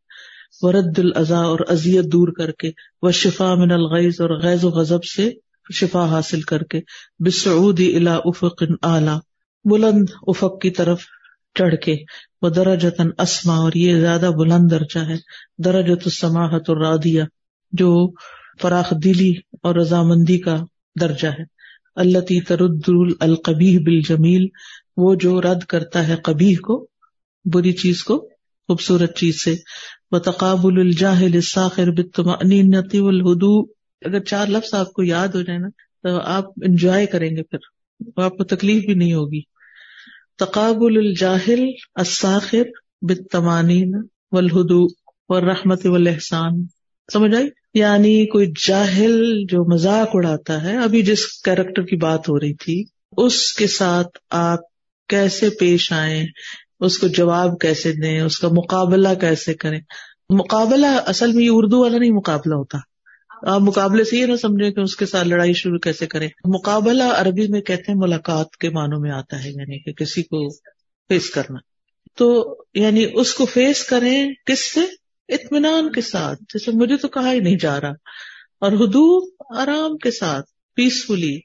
ورد 0.63 0.99
الضا 0.99 1.41
اور 1.41 1.59
ازیت 1.69 2.05
دور 2.05 2.29
کر 2.39 2.51
کے 2.51 2.71
وہ 3.03 3.11
شفا 3.11 3.55
من 3.55 3.71
الغیز 3.71 4.21
اور 4.21 4.31
غیض 4.43 4.65
و 4.65 4.71
غضب 4.71 5.05
سے 5.05 5.31
شفا 5.75 6.05
حاصل 6.11 6.41
کر 6.43 6.63
کے 6.63 6.81
بسعودی 7.19 7.95
الا 7.97 8.17
افق 8.25 8.63
اعلی، 8.83 9.17
بلند 9.65 10.11
افق 10.27 10.61
کی 10.63 10.71
طرف 10.71 11.05
چڑھ 11.55 11.75
کے 11.77 11.97
وہ 12.43 12.49
درجتن 12.49 13.09
اسما 13.19 13.57
اور 13.57 13.73
یہ 13.75 14.01
زیادہ 14.01 14.31
بلند 14.31 14.71
درجہ 14.71 15.01
ہے 15.01 15.17
درجت 15.65 16.03
السماحت 16.05 16.69
اور 16.69 16.77
رادیا 16.77 17.25
جو 17.73 17.91
فراخ 18.63 18.93
دلی 19.05 19.33
اور 19.63 19.75
رضامندی 19.75 20.39
کا 20.39 20.57
درجہ 21.01 21.29
ہے 21.29 21.45
اللہ 21.95 22.41
ترد 22.49 22.89
القبی 23.21 23.77
بل 23.79 24.01
جمیل 24.01 24.47
وہ 24.97 25.15
جو 25.15 25.41
رد 25.41 25.65
کرتا 25.65 26.09
ہے 26.09 26.17
کبھی 26.25 26.55
کو، 26.55 26.87
بری 27.45 27.73
چیز 27.73 28.03
کو، 28.05 28.19
خوبصورت 28.69 29.17
چیز 29.17 29.43
سے۔ 29.45 29.55
وہ 30.11 30.19
تقابل 30.19 30.81
الجاہل 30.81 31.41
ساخر 31.41 31.91
بتمنیتی 31.91 32.99
الہدو 32.99 33.61
اگر 34.05 34.21
چار 34.21 34.47
لفظ 34.47 34.75
آپ 34.75 34.93
کو 34.93 35.03
یاد 35.03 35.29
ہو 35.29 35.43
جائے 35.43 35.59
نا، 35.59 35.69
تو 36.03 36.21
آپ 36.21 36.45
انجوائے 36.45 37.07
کریں 37.07 37.37
گے 37.37 37.43
پھر۔ 37.43 37.59
آپ 38.23 38.37
کو 38.37 38.45
تکلیف 38.45 38.85
بھی 38.85 38.95
نہیں 38.95 39.15
ہوگی۔ 39.15 39.41
تقابل 40.39 40.97
الجاہل 40.97 41.65
الساخر 41.95 42.63
بتمانین 43.03 43.93
والہدو 44.33 44.85
والرحمت 45.29 45.87
والحسان 45.87 46.67
سمجھ 47.13 47.35
آئی؟ 47.35 47.49
یعنی 47.75 48.27
کوئی 48.27 48.53
جاہل 48.69 49.45
جو 49.49 49.75
مذاق 49.75 50.09
اڑاتا 50.13 50.63
ہے، 50.63 50.77
ابھی 50.77 51.03
جس 51.03 51.25
کیریکٹر 51.45 51.83
کی 51.83 51.97
بات 51.97 52.29
ہو 52.29 52.41
رہی 52.41 52.55
تھی، 52.55 52.85
اس 53.17 53.53
کے 53.53 53.67
ساتھ 53.67 54.19
آپ 54.31 54.59
کیسے 55.09 55.51
پیش 55.51 55.93
آئیں؟ 55.93 56.27
اس 56.81 56.99
کو 56.99 57.09
جواب 57.09 57.59
کیسے 57.61 57.93
دیں، 57.93 58.21
اس 58.21 58.39
کا 58.39 58.49
مقابلہ 58.49 59.09
کیسے 59.21 59.55
کریں؟ 59.55 59.81
مقابلہ 60.31 60.87
اصل 60.87 61.33
میں 61.33 61.45
یہ 61.45 61.51
اردو 61.53 61.81
والا 61.81 61.99
نہیں 61.99 62.11
مقابلہ 62.11 62.55
ہوتا۔ 62.55 62.79
آپ 63.47 63.61
مقابلے 63.61 64.05
سے 64.05 64.17
یہ 64.17 64.27
نہ 64.27 64.37
سمجھے 64.37 64.73
کہ 64.73 64.81
اس 64.81 64.97
کے 64.97 65.07
ساتھ 65.07 65.29
لڑائی 65.29 65.53
شروع 65.53 65.79
کیسے 65.79 66.07
کریں۔ 66.07 66.29
مقابلہ 66.45 67.03
عربی 67.03 67.47
میں 67.49 67.61
کہتے 67.61 67.93
ہیں 67.93 67.99
ملاقات 67.99 68.57
کے 68.57 68.71
معنوں 68.71 69.01
میں 69.01 69.11
آتا 69.11 69.45
ہے 69.45 69.51
یعنی 69.51 69.79
کہ 69.83 69.93
کسی 69.93 70.23
کو 70.23 70.51
فیس 71.09 71.31
کرنا۔ 71.31 71.59
تو 72.17 72.57
یعنی 72.75 73.07
اس 73.15 73.35
کو 73.35 73.45
فیس 73.45 73.85
کریں 73.85 74.29
کس 74.47 74.75
سے؟ 74.75 74.81
اطمینان 75.29 75.93
کے 75.93 76.01
ساتھ۔ 76.01 76.43
جیسے 76.43 76.71
مجھے 76.71 76.97
تو 76.97 77.09
کہا 77.09 77.33
ہی 77.33 77.41
نہیں 77.41 77.59
جا 77.61 77.81
رہا۔ 77.81 77.91
اور 78.61 78.73
حدود 78.73 79.33
آرام 79.57 79.97
کے 79.97 80.11
ساتھ 80.11 80.47
پیسفلی 80.75 81.37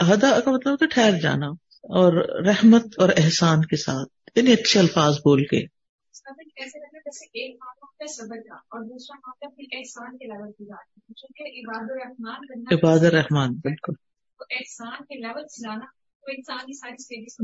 ہدا 0.00 0.40
کا 0.44 0.50
مطلب 0.50 0.78
تو 0.78 0.86
ٹھہر 0.86 1.10
جانا 1.22 1.46
اور 1.82 2.42
رحمت 2.46 2.84
اور 2.98 3.08
احسان 3.16 3.60
کے 3.60 3.76
ساتھ۔ 3.76 4.15
یعنی 4.36 4.52
اچھے 4.52 4.80
الفاظ 4.80 5.14
بول 5.14 5.44
کے۔ 5.44 5.64
عباد 12.74 12.98
الرحمان 12.98 13.54
بالکل۔ 13.54 13.92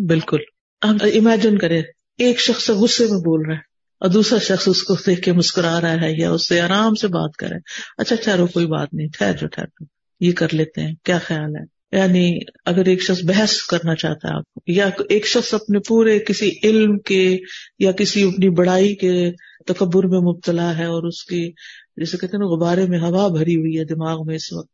بالکل۔ 0.06 0.38
ہم 0.84 0.96
امیجن 1.02 1.58
کریں 1.58 1.82
ایک 2.18 2.40
شخص 2.40 2.70
غصے 2.70 3.04
میں 3.04 3.18
بول 3.18 3.46
رہا 3.46 3.54
ہے 3.54 3.60
اور 4.00 4.10
دوسرا 4.10 4.38
شخص 4.38 4.68
اس 4.68 4.82
کو 4.82 4.94
دیکھ 4.94 5.20
کے 5.20 5.32
مسکرا 5.32 5.80
رہا 5.80 5.92
ہے 5.92 6.20
یا 6.20 6.30
اس 6.30 6.48
سے 6.48 6.60
آرام 6.60 6.94
سے 6.94 7.08
بات 7.08 7.36
کرے 7.36 7.54
اچھا 7.98 8.16
ٹھہرو 8.22 8.46
کوئی 8.46 8.66
بات 8.66 8.94
نہیں 8.94 9.08
ٹھہر 9.18 9.32
جو 9.32 9.46
ٹھہر 9.46 9.66
جو۔ 9.66 9.84
یہ 10.20 10.32
کر 10.32 10.54
لیتے 10.54 10.80
ہیں 10.80 10.94
کیا 11.02 11.18
خیال 11.18 11.56
ہے؟ 11.56 11.71
یعنی 11.92 12.38
اگر 12.64 12.84
ایک 12.84 13.02
شخص 13.02 13.24
بحث 13.24 13.56
کرنا 13.56 13.94
چاہتا 13.94 14.28
ہے 14.28 14.34
آپ 14.34 14.58
یا 14.66 14.90
ایک 15.08 15.26
شخص 15.26 15.54
اپنے 15.54 15.78
پورے 15.88 16.18
کسی 16.18 16.50
علم 16.62 16.98
کے 16.98 17.38
یا 17.78 17.92
کسی 17.92 18.22
اپنی 18.22 18.50
بڑائی 18.50 18.94
کے 18.94 19.30
تکبر 19.66 20.04
میں 20.04 20.18
مبتلا 20.18 20.78
ہے 20.78 20.84
اور 20.84 21.02
اس 21.02 21.24
کی 21.24 21.50
جیسے 21.96 22.16
کہتے 22.16 22.36
ہیں 22.36 22.44
غبارے 22.44 22.86
میں 22.86 22.98
ہوا 22.98 23.28
بھری 23.28 23.56
ہوئی 23.56 23.78
ہے 23.78 23.84
دماغ 23.84 24.26
میں 24.26 24.34
اس 24.34 24.52
وقت۔ 24.52 24.70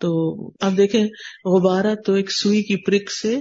تو 0.00 0.46
آپ 0.60 0.72
دیکھیں، 0.76 1.06
غبارہ 1.44 1.94
تو 1.94 2.12
ایک 2.14 2.32
سوئی 2.32 2.62
کی 2.62 2.76
پرک 2.76 3.10
سے 3.10 3.40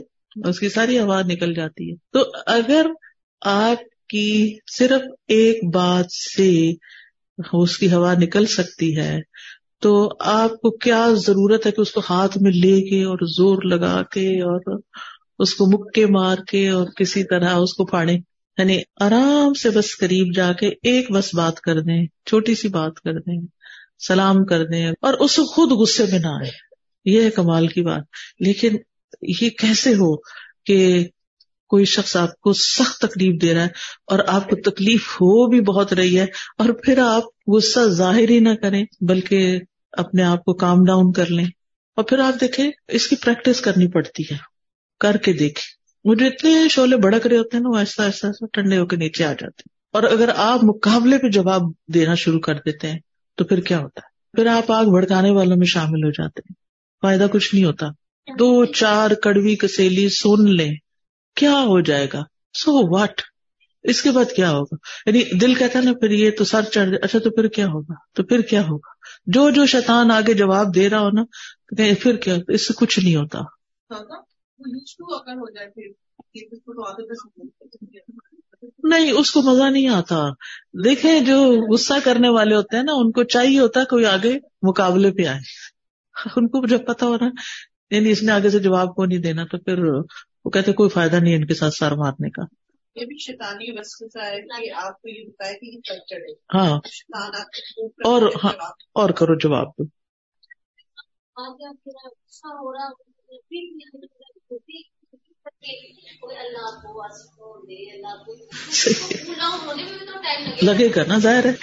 اس 0.50 0.60
کی 0.60 0.70
ساری 0.70 1.00
ہوا 1.00 1.22
نکل 1.22 1.54
جاتی 1.54 1.92
ہے۔ 1.92 1.96
تو 2.14 2.20
اگر 2.48 2.86
آپ 3.42 4.08
کی 4.10 4.58
صرف 4.78 5.02
ایک 5.28 5.74
بات 5.74 6.06
سے 6.12 6.72
اس 7.54 7.78
کی 7.78 7.94
ہوا 7.94 8.14
نکل 8.14 8.46
سکتی 8.46 8.98
ہے 8.98 9.20
تو 9.86 10.10
آپ 10.20 10.52
کو 10.52 10.72
کیا 10.78 11.08
ضرورت 11.14 11.66
ہے 11.66 11.72
کہ 11.72 11.82
اس 11.82 11.92
کو 11.92 12.02
ہاتھ 12.10 12.38
میں 12.42 12.52
لے 12.52 12.82
کے 12.82 13.04
اور 13.04 13.18
زور 13.28 13.64
لگا 13.64 14.02
کے 14.02 14.42
اور 14.42 14.80
اس 15.40 15.54
کو 15.54 15.66
مکے 15.66 16.06
مار 16.06 16.38
کے 16.48 16.70
اور 16.70 16.88
کسی 16.88 17.24
طرح 17.24 17.50
اس 17.50 17.74
کو 17.74 17.86
پھاڑے؟ 17.86 18.14
یعنی 18.58 18.80
آرام 19.02 19.54
سے 19.54 19.70
بس 19.70 19.98
قریب 20.00 20.36
جا 20.36 20.54
کے 20.54 20.68
ایک 20.68 21.12
بس 21.12 21.36
بات 21.36 21.62
کر 21.62 21.82
دیں، 21.82 22.06
چھوٹی 22.26 22.56
سی 22.56 22.68
بات 22.68 22.96
کر 22.96 23.14
دیں، 23.14 23.42
سلام 24.08 24.46
کر 24.46 24.66
دیں 24.66 24.92
اور 25.02 25.14
اس 25.14 25.36
کو 25.36 25.44
خود 25.46 25.72
غصے 25.72 26.04
میں 26.12 26.20
نہ 26.20 26.28
آئے۔ 26.28 26.52
یہ 27.06 27.22
ہے 27.22 27.30
کمال 27.30 27.68
کی 27.68 27.82
بات۔ 27.82 28.04
لیکن 28.40 28.76
یہ 29.22 29.50
کیسے 29.50 29.94
ہو 29.94 30.16
کہ 30.66 31.08
کوئی 31.70 31.86
شخص 31.86 32.16
آپ 32.16 32.40
کو 32.40 32.54
سخت 32.54 33.02
تکلیف 33.02 33.42
دے 33.42 33.54
رہا 33.54 33.62
ہے 33.62 33.68
اور 34.08 34.20
آپ 34.28 34.50
کو 34.50 34.56
تکلیف 34.56 35.14
ہو 35.14 35.48
بھی 35.48 35.62
بہت 35.62 35.94
رہی 35.94 36.20
ہے 36.20 36.26
اور 36.58 36.70
پھر 36.70 36.98
آپ 36.98 37.24
غصہ 37.48 37.80
ظاہر 37.88 38.30
ہی 38.30 38.40
نہ 38.40 38.56
کریں، 38.62 38.86
بلکہ 39.02 39.60
اپنے 39.98 40.24
آپ 40.24 40.46
کو 40.46 40.54
کام 40.54 40.86
ڈاؤن 40.86 41.12
کر 41.12 41.26
لیں 41.32 41.46
اور 41.96 42.04
پھر 42.04 42.20
آپ 42.20 42.42
دیکھیں 42.42 42.72
اس 42.88 43.08
کی 43.08 43.16
پریکٹس 43.16 43.62
کرنی 43.62 43.88
پڑتی 43.88 44.24
ہے۔ 44.24 44.38
کر 45.00 45.18
کے 45.18 45.34
دیکھیں۔ 45.34 45.86
مجھے 46.06 46.28
اتنے 46.28 46.68
شعلے 46.70 46.98
بڑک 46.98 47.28
رہے 47.28 47.38
ہوتے 47.38 47.58
ہیں 47.58 47.64
نا، 47.64 47.70
وہ 47.70 47.78
ایسا 47.78 48.04
ایسا 48.04 48.28
ایسا 48.28 48.46
ٹھنڈے 48.54 48.78
ہو 48.78 48.86
کے 48.86 48.96
نیچے 48.96 49.24
آ 49.24 49.32
جاتے 49.32 49.46
ہیں۔ 49.46 49.76
اور 49.92 50.04
اگر 50.04 50.30
آپ 50.36 50.64
مقابلے 50.64 51.18
پہ 51.18 51.28
جواب 51.28 51.62
دینا 51.94 52.16
شروع 52.16 52.40
کر 52.40 52.54
دیتے 52.54 52.92
ہیں، 52.92 53.00
تو 53.36 53.44
پھر 53.44 53.60
کیا 53.60 53.80
ہوتا 53.80 54.02
ہے؟ 54.04 54.38
پھر 54.38 54.46
آپ 54.46 54.72
آگ 54.72 54.86
بھڑکانے 54.86 55.32
والوں 55.32 55.58
میں 55.58 55.66
شامل 55.66 56.04
ہو 56.04 56.10
جاتے 56.10 56.42
ہیں۔ 56.50 56.54
فائدہ 57.02 57.28
کچھ 57.32 57.56
نہیں 57.56 57.66
ہوتا۔ 57.66 57.88
دو، 58.40 58.66
چار 58.66 59.12
کڑوی 59.12 59.56
کسیلی 59.56 60.10
سن 60.10 60.56
لیں۔ 60.56 60.76
کیا 61.36 61.52
ہو 61.52 61.82
جائے 61.82 62.08
گا؟ 62.14 62.24
سو 62.54 62.98
واٹ 62.98 63.22
اس 63.88 64.02
کے 64.02 64.12
بعد 64.12 64.32
کیا 64.36 64.52
ہوگا؟ 64.52 64.76
یعنی 65.06 65.38
دل 65.38 65.56
کہتا 65.56 65.80
ہے 65.80 65.84
نا 65.84 65.94
پھر 65.94 66.12
یہ 66.12 66.32
تو 66.32 66.46
سر 66.46 66.62
چڑھ 66.62 66.86
جائے 66.86 67.00
اچھا 67.02 67.20
تو 67.20 67.30
پھر 67.30 67.48
کیا 67.48 67.68
ہوگا؟ 67.68 67.94
تو 68.14 68.24
پھر 68.24 68.42
کیا 68.42 68.62
ہوگا؟ 68.62 68.90
جو 69.26 69.50
جو 69.50 69.66
شیطان 69.66 70.12
آگے 70.12 70.34
جواب 70.34 70.76
دے 70.76 70.90
رہا 70.90 71.00
ہو 71.00 71.10
نا 71.10 71.24
پھر 72.00 72.16
کیا 72.16 72.36
اس 72.48 72.68
سے 72.68 72.74
کچھ 72.78 73.00
نہیں 73.00 73.16
ہوتا۔ 73.16 73.40
نہیں، 78.84 79.12
اس 79.12 79.32
کو 79.32 79.42
مزہ 79.42 79.64
نہیں 79.64 79.88
آتا۔ 79.88 80.30
دیکھیں 80.84 81.20
جو 81.20 81.54
غصہ 81.74 81.94
کرنے 82.04 82.30
والے 82.30 82.56
ہوتے 82.56 82.76
ہیں 82.78 82.84
نا، 82.84 82.92
ان 82.96 83.12
کو 83.12 83.24
چاہیے 83.24 83.60
ہوتا 83.60 83.84
کوئی 83.84 84.06
آگے 84.06 84.38
مقابلے 84.62 85.12
پہ 85.12 85.26
آئے۔ 85.26 85.40
ان 86.36 86.48
کو 86.48 86.68
جب 86.68 86.86
پتا 86.88 87.06
ہو 87.06 87.18
رہا 87.18 87.28
یعنی 87.92 88.12
اس 88.12 88.24
نے 88.24 88.32
آگے 88.32 88.50
سے 88.50 88.60
جواب 88.60 88.96
کو 88.96 89.06
نہیں 89.06 89.20
دینا، 89.20 89.46
تو 89.46 89.58
پھر 89.58 89.84
وہ 90.46 90.50
کہتے 90.50 90.74
کوئی 90.74 90.90
فائدہ 90.90 91.16
نہیں 91.16 91.36
ان 91.36 91.46
کے 91.46 91.54
ساتھ 91.54 91.74
سر 91.74 91.92
مارنے 91.92 92.30
کا۔ 92.30 92.42
یہ 92.96 93.06
بھی 93.06 93.18
شیطانی 93.18 93.80
وسوسہ 93.80 94.26
ہے 94.26 94.42
کہ 94.42 94.72
آپ 94.72 95.02
کو 95.02 95.10
یہ 95.10 95.26
بتایا 95.28 95.54
کہ 95.54 95.66
یہ 95.66 95.80
چڑھے 95.82 96.34
ہاں۔ 96.34 96.80
اور 98.06 98.22
ہاں 98.44 98.54
اور 98.94 99.10
کرو 99.10 99.36
جواب۔ 99.36 99.68
دو 99.68 99.88
لگے 110.62 110.90
گا۔ 110.96 111.04
نا 111.08 111.18
ظاہر 111.18 111.46
ہے۔ 111.46 111.54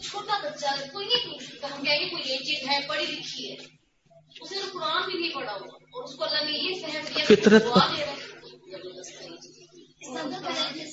چھوٹا 0.00 0.38
بچہ 0.42 0.66
کوئی 0.92 1.06
نہیں 1.06 2.10
کوئی 2.10 2.22
یہ 2.26 2.38
چیز 2.38 2.68
ہے 2.68 2.88
پڑھی 2.88 3.06
لکھی 3.06 3.52
ہے۔ 3.52 3.80
فطرت 7.26 7.64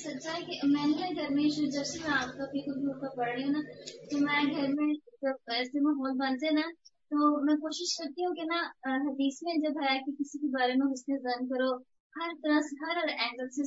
سچائی 0.08 0.44
کہ 0.46 0.66
میں 0.66 0.86
نے 0.88 1.08
گھر 1.14 1.30
میں 1.30 1.48
جب 1.70 1.84
سے 1.84 1.98
میں 1.98 2.10
آپ 2.12 2.36
کا 2.38 2.46
کا 3.00 3.08
پڑھ 3.16 3.28
رہی 3.28 3.42
ہوں 3.42 3.50
نا 3.50 3.62
تو 4.10 4.18
میں 4.18 4.42
گھر 4.52 4.68
میں 4.74 4.92
جب 5.22 5.52
ایسے 5.52 5.80
ماحول 5.80 6.16
بنتے 6.18 6.50
نا 6.50 6.66
تو 7.10 7.18
میں 7.44 7.54
کوشش 7.56 7.96
کرتی 7.96 8.24
ہوں 8.24 8.34
کہ 8.34 8.44
نا 8.46 8.60
حدیث 9.06 9.42
میں 9.42 9.54
جب 9.62 9.80
ہے 9.82 9.98
کہ 9.98 10.12
کسی 10.12 10.38
کے 10.38 10.48
بارے 10.48 10.74
میں 10.74 10.92
حسن 10.92 11.18
زن 11.18 11.46
کرو 11.48 11.70
ہر 12.14 12.32
طرح 12.42 12.60
سے 12.60 12.76
ہر 12.80 12.96
اینگل 13.08 13.48
سے 13.50 13.62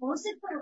ہو 0.00 0.14
سکتا 0.16 0.54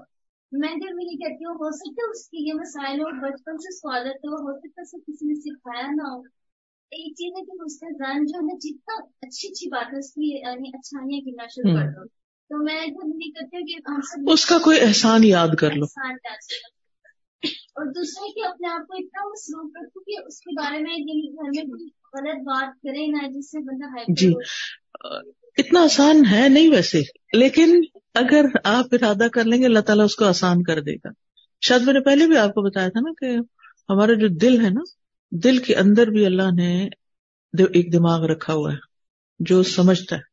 میں 0.53 0.74
گھر 0.74 0.93
میں 0.93 1.05
یہ 1.05 1.18
کہتی 1.18 1.45
ہوں 1.45 1.55
ہو 1.55 1.70
سکتا 1.72 2.11
اس 2.11 2.28
کی 2.28 2.47
یہ 2.49 2.55
مسائل 2.55 3.01
ہو 3.01 3.11
بچپن 3.20 3.59
سے 3.59 3.89
عادت 3.89 4.26
ہو 4.26 4.57
سکتا 4.59 4.83
ہے 4.83 5.01
کسی 5.01 5.26
نے 5.26 5.35
سکھایا 5.41 5.87
نہ 5.91 6.09
ہو۔ 6.09 6.20
ایک 6.93 7.14
چیز 7.14 7.33
ہے 7.37 7.45
کہ 7.45 7.62
مستحزان 7.62 8.26
جو 8.26 8.41
ہے 8.41 8.57
جتنا 8.59 8.97
اچھی 9.20 9.49
اچھی 9.49 9.68
بات 9.68 9.93
ہے 9.93 9.99
اس 9.99 10.12
کی 10.12 10.28
یعنی 10.37 10.70
اچھائیاں 10.74 11.20
گننا 11.26 11.47
شروع 11.47 11.74
کر 11.76 11.91
دو۔ 11.91 12.05
تو 12.53 12.64
میں 12.64 12.86
کرتی 12.86 13.57
ہوں 13.57 13.66
کہ 13.66 13.90
ہم 13.90 14.00
سب 14.00 14.30
اس 14.30 14.44
کا 14.46 14.59
کوئی 14.59 14.80
احسان 14.80 15.24
یاد 15.24 15.48
کر 15.59 15.70
لو۔ 15.70 15.84
اور 17.44 17.86
دوسرا 17.86 18.26
کہ 18.34 18.46
اپنے 18.46 18.68
آپ 18.68 18.86
کو 18.86 18.94
اتنا 18.94 19.28
مصروف 19.28 19.72
رکھوں 19.76 20.03
کہ 20.03 20.26
اس 20.26 20.40
کے 20.40 20.50
بارے 20.50 20.78
میں 20.78 20.92
یعنی 20.92 21.32
گھر 21.32 21.48
میں 21.57 21.64
کوئی 21.64 21.84
غلط 21.84 22.42
بات 22.42 22.68
کرے 22.82 23.07
نہ 23.07 23.38
جس 23.38 23.50
سے 23.50 23.59
بندہ 23.59 24.12
جی۔ 24.16 24.34
اتنا 25.57 25.82
آسان 25.82 26.22
ہے 26.30 26.48
نہیں 26.48 26.70
ویسے۔ 26.70 27.03
لیکن 27.32 27.80
اگر 28.14 28.44
آپ 28.64 28.84
ارادہ 28.92 29.26
کر 29.32 29.44
لیں 29.44 29.61
گے 29.61 29.66
اللہ 29.66 29.80
تعالیٰ 29.80 30.05
اس 30.05 30.16
کو 30.16 30.24
آسان 30.24 30.62
کر 30.62 30.80
دے 30.80 30.94
گا۔ 30.94 31.09
شاید 31.61 31.82
میں 31.82 31.94
نے 31.94 32.00
پہلے 32.00 32.26
بھی 32.26 32.36
آپ 32.36 32.55
کو 32.55 32.62
بتایا 32.62 32.88
تھا 32.88 33.00
نا 33.00 33.12
کہ 33.20 33.36
ہمارا 33.92 34.12
جو 34.12 34.28
دل 34.28 34.64
ہے 34.64 34.70
نا 34.70 34.80
دل 35.30 35.59
کے 35.59 35.74
اندر 35.74 36.07
بھی 36.07 36.26
اللہ 36.26 36.55
نے 36.57 36.88
ایک 37.59 37.92
دماغ 37.92 38.24
رکھا 38.24 38.53
ہوا 38.53 38.72
ہے 38.72 38.76
جو 39.40 39.62
سمجھتا 39.62 40.16
ہے۔ 40.16 40.32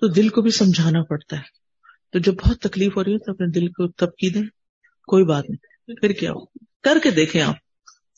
تو 0.00 0.08
دل 0.08 0.28
کو 0.28 0.42
بھی 0.42 0.50
سمجھانا 0.50 1.02
پڑتا 1.02 1.36
ہے۔ 1.36 1.42
تو 2.12 2.18
جب 2.18 2.34
بہت 2.34 2.58
تکلیف 2.58 2.96
ہو 2.96 3.04
رہی 3.04 3.12
ہے 3.12 3.18
تو 3.18 3.32
اپنے 3.32 3.46
دل 3.46 3.68
کو 3.68 3.88
تبکی 3.88 4.30
دیں 4.30 4.42
کوئی 5.06 5.24
بات 5.24 5.44
نہیں۔ 5.50 5.94
پھر 6.00 6.10
کیا 6.12 6.30
ہو؟ 6.30 6.44
کر 6.82 6.98
کے 7.02 7.10
دیکھیں 7.10 7.42
آپ۔ 7.42 7.54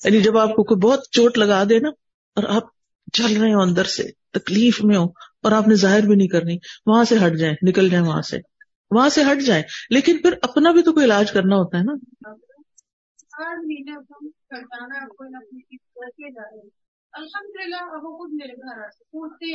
یعنی 0.05 0.20
جب 0.20 0.39
آپ 0.39 0.49
کو 0.49 0.64
کوئی 0.64 0.79
بہت 0.79 1.01
چوٹ 1.11 1.39
لگا 1.39 1.64
دے 1.68 1.79
نا 1.79 1.89
اور 2.35 2.45
آپ 2.49 2.62
چل 3.12 3.37
رہے 3.37 3.55
ہو 3.55 3.61
اندر 3.61 3.85
سے 3.85 4.03
تکلیف 4.31 4.85
میں 4.85 4.97
ہو 4.97 5.05
اور 5.43 5.53
آپ 5.53 5.68
نے 5.68 5.74
ظاہر 5.74 6.01
بھی 6.01 6.16
نہیں 6.16 6.29
کرنی 6.29 6.59
وہاں 6.87 7.05
سے 7.05 7.16
ہٹ 7.26 7.33
جائیں 7.33 7.55
نکل 7.68 7.89
جائیں 7.89 8.07
وہاں 8.07 8.22
سے۔ 8.22 8.37
وہاں 8.91 9.09
سے 9.09 9.22
ہٹ 9.22 9.43
جائیں۔ 9.43 9.62
لیکن 9.91 10.18
پھر 10.18 10.35
اپنا 10.43 10.70
بھی 10.70 10.83
تو 10.83 10.93
کوئی 10.93 11.07
علاج 11.07 11.33
کرنا 11.33 11.57
ہوتا 11.57 11.79
ہے 11.79 11.83
نا۔ 11.83 11.93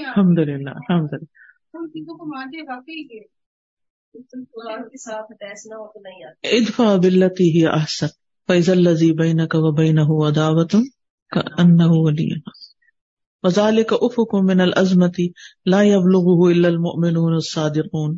الحمد 0.08 0.40
للہ 0.40 0.70
الحمد 0.80 1.14
للہ 1.14 1.43
ان 1.74 1.88
چیزوں 1.90 2.18
کو 2.18 2.26
مانتے 2.26 2.62
واقعی 2.62 3.08
کے 3.08 3.20
قرآن 4.32 4.84
کے 4.84 4.98
ساتھ 4.98 5.26
اٹیچ 5.30 5.66
نہ 5.66 5.74
ہو 5.74 5.88
تو 5.88 6.00
نہیں 6.00 6.24
آتے 6.24 6.48
ادفع 6.48 6.96
باللتی 6.96 7.60
ہی 7.60 7.66
احسن۔ 7.66 8.08
فیض 8.48 8.70
الذی 8.70 9.12
بینک 9.12 9.56
و 9.58 9.72
بینہ 9.72 10.02
عداوت 10.02 10.72
کأنہ 11.30 11.84
ولی 11.86 12.30
وذالک 13.44 13.94
افق 14.02 14.36
من 14.36 14.62
العظمت 14.62 15.20
لا 15.66 15.80
الا 15.80 16.68
المؤمنون 16.68 17.34
الصادقون۔ 17.34 18.18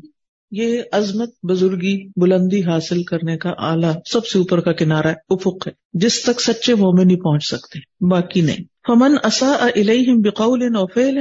یہ 0.52 0.82
عظمت 0.92 1.30
بزرگی 1.44 2.08
بلندی 2.22 2.64
حاصل 2.64 3.04
کرنے 3.04 3.38
کا 3.38 3.50
اعلیٰ 3.50 3.94
سب 4.12 4.26
سے 4.26 4.40
اوپر 4.40 4.62
کا 4.62 4.72
کنارہ 4.72 5.08
ہے 5.08 5.14
افق 5.30 5.68
ہے۔ 5.68 5.72
جس 5.94 6.24
تک 6.24 6.42
سچے 6.42 6.76
مومن 6.76 7.10
ہی 7.10 7.16
پہنچ 7.16 7.44
سکتے 7.44 8.08
باقی 8.10 8.42
نہیں۔ 8.42 8.75
فمن 8.88 9.16
اساء 9.24 9.58
الیہم 9.76 10.22
بقول 10.22 10.64
او 10.76 10.86
فعل 10.88 11.18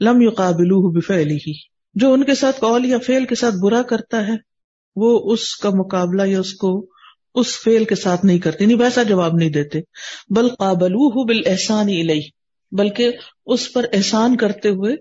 لم 0.00 0.20
یقابلوه 0.22 0.92
بفعله 0.94 1.52
جو 1.94 2.12
ان 2.12 2.24
کے 2.24 2.34
ساتھ 2.34 2.60
قول 2.60 2.84
یا 2.84 2.98
فعل 2.98 3.24
کے 3.24 3.34
ساتھ 3.34 3.54
برا 3.62 3.82
کرتا 3.82 4.26
ہے، 4.26 4.36
وہ 4.96 5.32
اس 5.32 5.56
کا 5.56 5.70
مقابلہ 5.70 6.26
یا 6.26 6.40
اس 6.40 6.52
کو 6.54 6.86
اس 7.34 7.56
فعل 7.64 7.84
کے 7.84 7.94
ساتھ 7.94 8.24
نہیں 8.24 8.38
کرتے 8.38 8.66
نہیں 8.66 8.78
ویسا 8.78 9.02
جواب 9.02 9.34
نہیں 9.34 9.50
دیتے۔ 9.50 9.80
بل 10.28 10.48
قابلوہ 10.48 11.24
بالاحسان 11.24 11.88
الیہ، 11.88 12.28
بلکہ 12.72 13.10
اس 13.46 13.72
پر 13.72 13.86
احسان 13.92 14.36
کرتے 14.36 14.68
ہوئے 14.68 14.94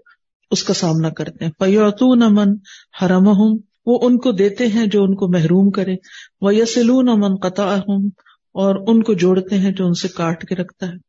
اس 0.51 0.63
کا 0.63 0.73
سامنا 0.73 1.09
کرتے 1.09 1.45
ہیں۔ 1.45 1.51
فیعطون 1.59 2.19
من 2.29 2.53
حرمہم، 3.01 3.57
وہ 3.85 3.99
ان 4.01 4.17
کو 4.17 4.31
دیتے 4.31 4.67
ہیں 4.67 4.85
جو 4.87 5.03
ان 5.03 5.15
کو 5.15 5.27
محروم 5.27 5.71
کرے۔ 5.71 5.95
ویسلون 6.41 7.05
من 7.05 7.35
قطعہم، 7.35 8.07
اور 8.55 8.75
ان 8.87 9.03
کو 9.03 9.13
جوڑتے 9.13 9.57
ہیں 9.57 9.71
جو 9.71 9.85
ان 9.85 9.93
سے 9.93 10.07
کاٹ 10.07 10.45
کے 10.45 10.55
رکھتا 10.55 10.87
ہے۔ 10.87 11.08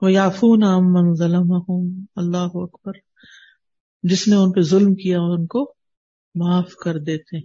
ویعفون 0.00 0.62
عن 0.62 0.92
من 0.92 1.14
ظلمہم 1.14 2.04
اللہ 2.16 2.48
اکبر۔ 2.54 2.92
جس 4.02 4.28
نے 4.28 4.36
ان 4.36 4.52
پہ 4.52 4.60
ظلم 4.60 4.94
کیا، 4.94 5.20
ان 5.20 5.46
کو 5.46 5.74
معاف 6.34 6.74
کر 6.74 6.98
دیتے 6.98 7.36
ہیں۔ 7.36 7.44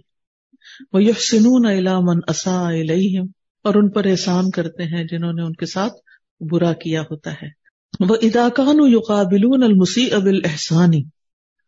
وَيُحْسِنُونَ 0.92 1.68
إِلَى 1.68 1.92
مَنْ 2.02 2.20
أَسَاءَ 2.30 2.72
إِلَيْهِمْ۔ 2.72 3.28
اور 3.62 3.74
ان 3.74 3.90
پر 3.90 4.04
احسان 4.04 4.50
کرتے 4.50 4.82
ہیں 4.82 5.04
جنہوں 5.04 5.32
نے 5.32 5.42
ان 5.42 5.52
کے 5.52 5.66
ساتھ 5.66 5.92
برا 6.40 6.72
کیا 6.72 7.02
ہوتا 7.02 7.32
ہے۔ 7.32 7.48
وَإِذَا 8.00 8.48
كَانُوا 8.48 8.88
يُقَابِلُونَ 8.88 9.64
الْمُسِيءَ 9.64 10.16
بِالْإِحْسَانِ۔ 10.16 10.96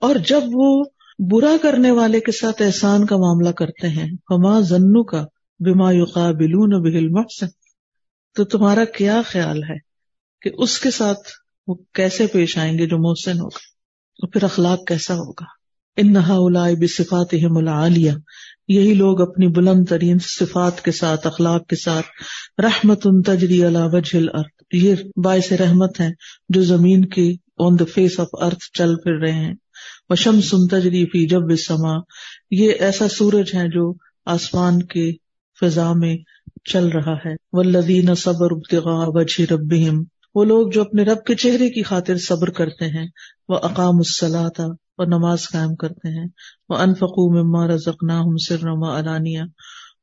اور 0.01 0.15
جب 0.29 0.41
وہ 0.53 0.85
برا 1.19 1.57
کرنے 1.63 1.91
والے 1.91 2.21
کے 2.21 2.33
ساتھ 2.33 2.63
احسان 2.63 3.07
کا 3.07 3.17
معاملہ 3.17 3.49
کرتے 3.49 3.89
ہیں، 3.89 4.09
فما 4.29 4.61
ظنُّكَ 4.61 5.17
بِمَا 5.59 5.93
يُقَابِلُونَ 5.93 6.75
بِهِ 6.75 6.97
الْمُحْسِنِ۔ 6.97 7.49
تو 8.35 8.45
تمہارا 8.45 8.85
کیا 8.85 9.23
خیال 9.27 9.63
ہے؟ 9.63 9.94
کہ 10.45 10.51
اس 10.59 10.79
کے 10.79 10.91
ساتھ 10.91 11.19
وہ 11.67 11.75
کیسے 11.93 12.27
پیش 12.27 12.59
آئیں 12.59 12.79
گے 12.79 12.87
جو 12.87 12.99
محسن 12.99 13.41
ہوگا 13.41 13.59
اور 14.19 14.29
پھر 14.29 14.45
اخلاق 14.45 14.87
کیسا 14.87 15.15
ہوگا۔ 15.15 15.45
انہا 15.97 16.35
اولائے 16.35 16.75
بصفاتہم 16.75 17.57
العالیہ، 17.57 18.13
یہی 18.69 18.95
لوگ 18.95 19.21
اپنی 19.21 19.49
بلند 19.49 19.85
ترین 19.89 20.19
صفات 20.19 20.83
کے 20.83 20.93
ساتھ، 20.93 21.27
اخلاق 21.27 21.67
کے 21.67 21.77
ساتھ 21.77 22.07
رحمت 22.61 23.07
تجری 23.27 23.65
وجہ 23.65 24.17
الارض، 24.17 24.63
یہ 24.73 24.95
باعث 25.25 25.53
رحمت 25.53 26.01
ہیں 26.01 26.13
جو 26.49 26.63
زمین 26.63 27.05
کے 27.05 27.33
آن 27.59 27.79
دا 27.79 27.85
فیس 27.95 28.21
آف 28.21 28.29
ارتھ 28.33 28.77
چل 28.79 28.97
پھر 28.97 29.13
رہے 29.13 29.33
ہیں۔ 29.33 29.55
وشمس 30.09 30.55
تجری 30.71 31.05
فی 31.05 31.27
جب 31.27 31.43
السما، 31.43 31.97
یہ 32.51 32.73
ایسا 32.79 33.09
سورج 33.09 33.55
ہے 33.55 33.69
جو 33.69 33.93
آسمان 34.27 34.83
کے 34.83 35.13
فضا 35.61 35.93
میں 35.93 36.17
چل 36.65 36.89
رہا 36.89 37.15
ہے۔ 37.15 37.35
والذین 37.53 38.15
صبر 38.15 38.51
ابتغاء 38.51 39.07
وجہ 39.07 39.53
ربہم 39.53 40.05
وہ 40.35 40.45
لوگ 40.45 40.71
جو 40.71 40.81
اپنے 40.81 41.03
رب 41.03 41.25
کے 41.25 41.35
چہرے 41.35 41.71
کی 41.71 41.83
خاطر 41.83 42.17
صبر 42.17 42.51
کرتے 42.51 42.85
ہیں، 42.85 43.07
وہ 43.49 43.57
اقام 43.63 43.97
الصلاۃ 43.97 44.61
اور 44.61 45.07
نماز 45.07 45.49
قائم 45.49 45.75
کرتے 45.75 46.21
ہیں۔ 46.21 46.29
وہ 46.69 46.77
انفقو 46.77 47.43
مما 47.43 47.67
رزقناہم 47.67 48.37
سرا 48.49 48.73
و 48.73 48.99
علانیہ۔ 48.99 49.43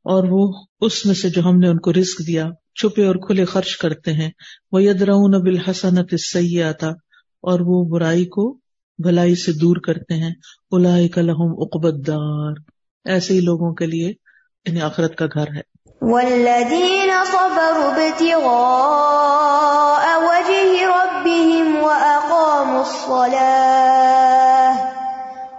اور 0.03 0.23
وہ 0.29 0.65
اس 0.82 1.05
میں 1.05 1.15
سے 1.15 1.29
جو 1.29 1.41
ہم 1.41 1.59
نے 1.59 1.67
ان 1.67 1.79
کو 1.79 1.93
رزق 1.93 2.27
دیا، 2.27 2.49
چھپے 2.75 3.05
اور 3.05 3.15
کھلے 3.15 3.45
خرچ 3.45 3.77
کرتے 3.77 4.13
ہیں۔ 4.13 4.29
وہ 4.71 4.84
یدرون 4.84 5.32
بالحسنت 5.32 6.07
السیئات 6.11 6.84
اور 7.41 7.59
وہ 7.59 7.86
برائی 7.86 8.25
کو 8.25 8.57
بھلائی 9.03 9.36
سے 9.36 9.51
دور 9.51 9.75
کرتے 9.75 10.13
ہیں۔ 10.13 10.32
اولئک 10.71 11.17
لہم 11.17 11.61
عقبت 11.61 12.07
دار 12.07 12.53
ایسے 13.05 13.34
ہی 13.34 13.39
لوگوں 13.39 13.73
کے 13.73 13.86
لیے 13.86 14.09
انہیں 14.65 14.82
آخرت 14.82 15.15
کا 15.15 15.25
گھر 15.25 15.45
ہے۔ 15.55 15.70
والذين 16.01 17.11
صبروا 17.25 17.91
ابتغاء 17.93 20.03
وجه 20.23 20.87
ربهم 20.87 21.83
وأقاموا 21.83 22.81
الصلاة 22.81 24.75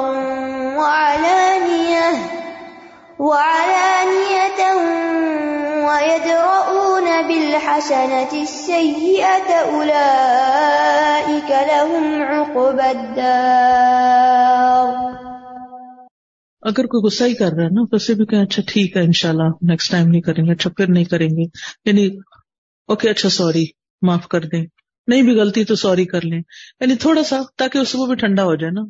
وعلانية 0.77 2.09
وعلانية 3.19 4.61
بالحسنة 7.31 8.27
السيئة 8.31 9.71
أولئك 9.71 11.51
لهم 11.51 12.21
عقبى 12.21 12.97
الدار. 12.97 15.11
اگر 16.61 16.85
کوئی 16.85 17.05
غصہ 17.05 17.23
ہی 17.23 17.33
کر 17.33 17.45
رہا 17.45 17.63
ہے 17.63 17.63
نا، 17.63 17.87
تو 17.91 17.95
اسے 17.95 18.13
بھی 18.13 18.25
کہیں 18.25 18.41
اچھا 18.41 18.63
ٹھیک 18.67 18.97
ہے، 18.97 19.01
انشاءاللہ 19.01 19.43
نیکسٹ 19.43 19.91
ٹائم 19.91 20.07
نہیں 20.07 20.21
کریں 20.21 20.45
گے 20.45 20.51
اچھا 20.51 20.69
پھر 20.69 20.89
نہیں 20.89 21.03
کریں 21.03 21.27
گے۔ 21.27 21.45
یعنی 21.85 22.09
اوکے 22.87 23.09
اچھا 23.09 23.29
سوری 23.29 23.65
معاف 24.01 24.27
کر 24.27 24.41
دیں۔ 24.41 24.65
نہیں 25.07 25.21
بھی 25.21 25.33
غلطی 25.33 25.63
تو 25.63 25.75
سوری 25.75 26.05
کر 26.05 26.21
لیں۔ 26.21 26.41
یعنی 26.79 26.95
تھوڑا 26.95 27.23
سا، 27.23 27.41
تاکہ 27.57 27.77
اس 27.77 27.91
کو 27.91 28.05
بھی 28.05 28.15
ٹھنڈا 28.15 28.43
ہو 28.43 28.55
جائے 28.55 28.71
نا۔ 28.71 28.81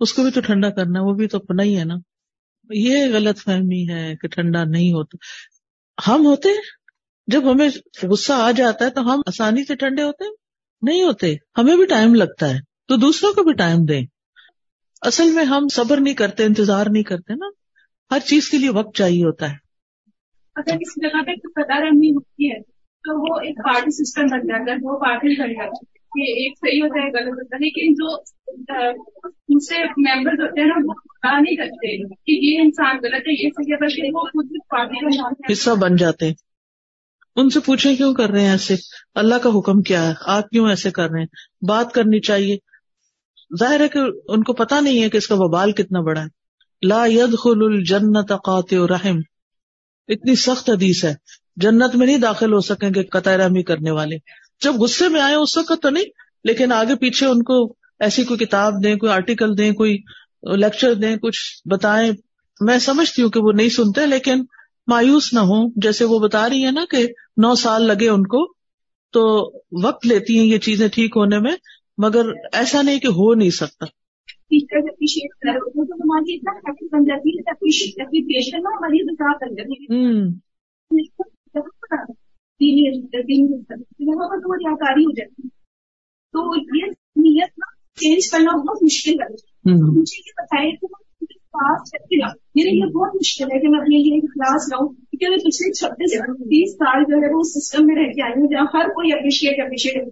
اس 0.00 0.12
کو 0.12 0.22
بھی 0.22 0.30
تو 0.30 0.40
ٹھنڈا 0.40 0.70
کرنا 0.70 1.00
ہے، 1.00 1.04
وہ 1.04 1.14
بھی 1.14 1.26
تو 1.26 1.38
اپنا 1.38 1.62
ہی 1.62 1.78
ہے 1.78 1.84
نا۔ 1.84 1.94
یہ 2.70 3.06
غلط 3.12 3.38
فہمی 3.38 3.92
ہے 3.92 4.16
کہ 4.16 4.28
ٹھنڈا 4.28 4.64
نہیں 4.64 4.92
ہوتا۔ 4.92 5.16
ہم 6.10 6.26
ہوتے 6.26 6.48
ہیں 6.48 6.83
جب 7.26 7.52
ہمیں 7.52 7.68
غصہ 8.02 8.32
آ 8.32 8.50
جاتا 8.50 8.84
ہے 8.84 8.90
تو 8.90 9.00
ہم 9.00 9.20
آسانی 9.26 9.64
سے 9.64 9.74
ٹھنڈے 9.74 10.02
ہوتے 10.02 10.24
ہیں؟ 10.24 10.32
نہیں 10.82 11.02
ہوتے۔ 11.02 11.34
ہمیں 11.58 11.76
بھی 11.76 11.86
ٹائم 11.86 12.14
لگتا 12.14 12.50
ہے۔ 12.50 12.58
تو 12.88 12.96
دوسروں 12.96 13.32
کو 13.32 13.42
بھی 13.42 13.52
ٹائم 13.52 13.84
دیں۔ 13.84 14.02
اصل 15.02 15.30
میں 15.30 15.44
ہم 15.44 15.68
صبر 15.68 16.00
نہیں 16.00 16.14
کرتے 16.14 16.44
انتظار 16.44 16.86
نہیں 16.90 17.02
کرتے 17.02 17.34
نا۔ 17.34 17.46
ہر 18.14 18.18
چیز 18.20 18.48
کے 18.50 18.58
لیے 18.58 18.70
وقت 18.70 18.96
چاہیے 18.96 19.24
ہوتا 19.24 19.50
ہے۔ 19.50 19.54
اگر 20.54 20.76
کسی 20.76 21.08
جگہ 21.08 21.22
پہ 21.22 21.60
اہمی 21.72 22.10
ہوتی 22.10 22.50
ہے 22.50 22.60
تو 23.04 23.20
وہ 23.20 23.40
ایک 23.40 23.56
پارٹی 23.56 24.04
سسٹم 24.04 24.22
بن 24.22 24.40
جاتا 24.40 24.72
ہے 24.72 24.76
وہ 24.82 24.98
پارٹی 24.98 25.42
بن 25.42 25.48
جاتا 25.48 25.64
ہے 25.64 25.98
کہ 25.98 26.32
ایک 26.32 26.58
صحیح 26.58 26.82
ہوتا 26.82 27.02
ہے 27.02 27.10
غلط 27.10 27.32
ہوتا 27.32 27.56
ہے۔ 27.56 27.64
لیکن 27.64 27.92
جو 27.92 28.22
دوسرے 29.26 29.84
ممبر 29.84 30.32
ہوتے 30.32 30.60
ہیں 30.60 30.68
نا 30.68 30.74
وہ 30.84 30.92
پتا 30.92 31.38
نہیں 31.38 31.56
کرتے 31.56 31.96
کہ 31.98 32.46
یہ 32.46 32.60
انسان 32.60 32.96
غلط 32.96 33.14
ہے 33.14 33.44
یہ 33.44 33.48
صحیح 33.48 33.74
ہے 33.74 33.80
بلکہ 33.80 34.02
وہ 34.02 34.24
خود 34.24 34.50
پارٹی 34.68 35.16
کا 35.16 35.52
حصہ 35.52 35.70
بن 35.70 35.96
جاتے 35.96 36.26
ہیں۔ 36.26 36.34
ان 37.36 37.50
سے 37.50 37.60
پوچھیں 37.60 37.96
کیوں 37.96 38.14
کر 38.14 38.30
رہے 38.30 38.40
ہیں 38.40 38.50
ایسے؟ 38.50 38.76
اللہ 39.14 39.34
کا 39.34 39.50
حکم 39.58 39.82
کیا 39.82 40.08
ہے؟ 40.08 40.14
آپ 40.20 40.50
کیوں 40.50 40.68
ایسے 40.68 40.90
کر 40.90 41.10
رہے 41.10 41.20
ہیں؟ 41.20 41.26
بات 41.68 41.92
کرنی 41.92 42.20
چاہیے۔ 42.20 42.56
ظاہر 43.60 43.80
ہے 43.80 43.88
کہ 43.88 43.98
ان 44.28 44.42
کو 44.42 44.52
پتا 44.52 44.80
نہیں 44.80 45.02
ہے 45.02 45.10
کہ 45.10 45.16
اس 45.16 45.26
کا 45.26 45.34
وبال 45.38 45.72
کتنا 45.72 46.00
بڑا 46.00 46.22
ہے۔ 46.22 46.26
لا 46.86 47.06
يدخل 47.06 47.64
الجنت 47.64 48.28
قاطع 48.28 48.76
رحم۔ 48.90 49.18
اتنی 50.08 50.34
سخت 50.34 50.70
حدیث 50.70 51.04
ہے۔ 51.04 51.14
جنت 51.56 51.94
میں 51.94 52.06
نہیں 52.06 52.18
داخل 52.18 52.52
ہو 52.52 52.60
سکیں 52.60 52.90
گے 52.94 53.02
قطع 53.02 53.36
رحمی 53.36 53.62
کرنے 53.62 53.90
والے۔ 53.90 54.16
جب 54.60 54.74
غصے 54.74 55.08
میں 55.08 55.20
آئے 55.20 55.34
اس 55.34 55.56
وقت 55.56 55.82
تو 55.82 55.90
نہیں، 55.90 56.04
لیکن 56.44 56.72
آگے 56.72 56.94
پیچھے 56.94 57.26
ان 57.26 57.42
کو 57.42 57.74
ایسی 58.00 58.24
کوئی 58.24 58.46
کتاب 58.46 58.84
دیں، 58.84 58.96
کوئی 58.96 59.12
آرٹیکل 59.12 59.58
دیں، 59.58 59.72
کوئی 59.72 59.98
لیکچر 60.42 60.94
دیں، 60.94 61.16
کچھ 61.16 61.68
بتائیں۔ 61.68 62.12
میں 62.60 62.78
سمجھتی 62.78 63.22
ہوں 63.22 63.30
کہ 63.30 63.40
وہ 63.40 63.52
نہیں 63.52 63.68
سنتے، 63.68 64.06
لیکن 64.06 64.44
مایوس 64.86 65.32
نہ 65.32 65.38
ہوں۔ 65.38 65.70
جیسے 65.76 66.04
وہ 66.04 66.18
بتا 66.18 66.48
رہی 66.48 66.66
ہے 66.66 66.70
نا 66.70 66.84
کہ 66.90 67.02
نو 67.36 67.54
سال 67.54 67.82
لگے 67.82 68.08
ان 68.08 68.22
کو 68.22 68.52
تو 69.12 69.52
وقت 69.86 70.06
لیتی 70.06 70.38
ہیں 70.38 70.46
یہ 70.46 70.58
چیزیں 70.58 70.88
ٹھیک 70.88 71.12
ہونے 71.16 71.38
میں 71.38 71.52
مگر 71.98 72.26
ایسا 72.52 72.82
نہیں 72.82 72.98
کہ 72.98 73.06
ہو 73.06 73.34
نہیں 73.34 73.50
سکتا۔ 73.50 73.84
تو 86.32 86.56
یہ 86.66 86.90
نیت 87.16 87.50
نا 87.58 87.66
چینج 87.94 88.30
کرنا 88.30 88.56
بہت 88.56 88.82
مشکل 88.82 89.22
ہے۔ 89.22 89.26
مجھے 89.80 90.20
یہ 90.26 90.32
بتائے 90.36 90.70
کہ 90.70 90.86
پاس 91.54 91.94
میرے 91.94 92.70
لیے 92.70 92.80
یعنی 92.80 92.92
بہت 92.92 93.14
مشکل 93.14 93.44
ہے 93.44 93.60
کہ 93.60 93.68
میں 93.68 93.80
اپنے 93.80 93.98
لیے 93.98 94.20
کلاس 94.26 94.68
لاؤں 94.72 94.88
کیونکہ 94.88 95.28
میں 95.28 95.38
پچھلے 95.38 95.72
چھبیس 95.72 96.12
تیس 96.50 96.74
سال 96.74 97.02
جو 97.02 97.16
ہے 97.16 97.34
وہ 97.34 97.42
سسٹم 97.42 97.86
میں 97.86 97.96
رہ 97.96 98.12
کے 98.12 98.22
آئی 98.22 98.40
ہوں، 98.40 98.48
جہاں 98.48 98.66
ہر 98.74 98.88
کوئی 98.88 99.12
اپریشیٹ 99.12 99.60
اپریشیٹ 99.60 100.02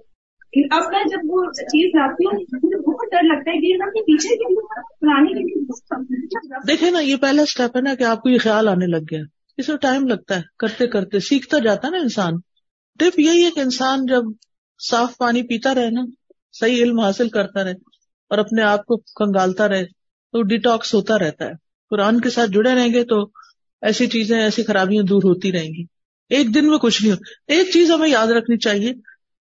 اب 0.71 0.83
میں 0.93 1.05
جب 1.05 1.19
وہ 1.25 1.45
چیز 1.45 1.91
لاتی 1.95 2.25
ہوں، 2.27 2.41
مجھے 2.53 2.79
بہت 2.79 3.11
ڈر 3.13 3.23
لگتا 3.23 3.51
ہے 3.51 3.59
کہ 3.91 4.01
پیچھے 4.01 4.37
کے 4.37 4.49
لیے 4.49 4.63
دیکھے 6.67 6.91
نا، 6.91 7.01
یہ 7.01 7.17
پہلا 7.17 7.43
اسٹیپ 7.43 7.77
ہے 7.77 7.81
نا 7.81 7.95
کہ 7.95 8.05
آپ 8.05 8.23
کو 8.23 8.29
یہ 8.29 8.39
خیال 8.39 8.69
آنے 8.69 8.87
لگ 8.87 9.05
گیا۔ 9.11 9.21
اس 9.59 9.69
میں 9.69 9.77
ٹائم 9.77 10.07
لگتا 10.07 10.37
ہے، 10.37 10.43
کرتے 10.59 10.87
کرتے 10.87 11.21
سیکھتا 11.21 11.59
جاتا 11.59 11.87
ہے 11.87 11.93
نا 11.93 11.99
انسان۔ 11.99 12.33
ٹپ 12.99 13.21
یہی 13.21 13.45
ہے 13.45 13.51
کہ 13.51 13.61
انسان 13.61 14.07
جب 14.07 14.23
صاف 14.81 15.17
پانی 15.19 15.43
پیتا 15.43 15.75
رہے 15.75 15.91
نا، 15.91 16.05
صحیح 16.53 16.83
علم 16.83 17.01
حاصل 17.01 17.29
کرتا 17.29 17.65
رہے 17.65 17.75
اور 18.31 18.39
اپنے 18.39 18.63
آپ 18.63 18.87
کو 18.87 18.97
کنگالتا 18.97 19.69
رہے 19.69 20.02
تو 20.33 20.43
ڈیٹاکس 20.43 20.95
ہوتا 20.95 21.19
رہتا 21.19 21.45
ہے۔ 21.45 21.53
قرآن 21.91 22.21
کے 22.21 22.31
ساتھ 22.31 22.51
جڑے 22.51 22.75
رہیں 22.75 22.93
گے 22.95 23.05
تو 23.05 23.31
ایسی 23.83 24.07
چیزیں، 24.07 24.41
ایسی 24.41 24.63
خرابیاں 24.63 25.03
دور 25.03 25.23
ہوتی 25.25 25.53
رہیں 25.53 25.69
گی۔ 25.69 25.85
ایک 26.29 26.55
دن 26.55 26.67
میں 26.67 26.79
کچھ 26.79 27.03
نہیں 27.03 27.13
ہو 27.13 27.17
ایک 27.47 27.71
چیز 27.73 27.91
ہمیں 27.91 28.09
یاد 28.09 28.27
رکھنی 28.27 28.57
چاہیے، 28.57 28.93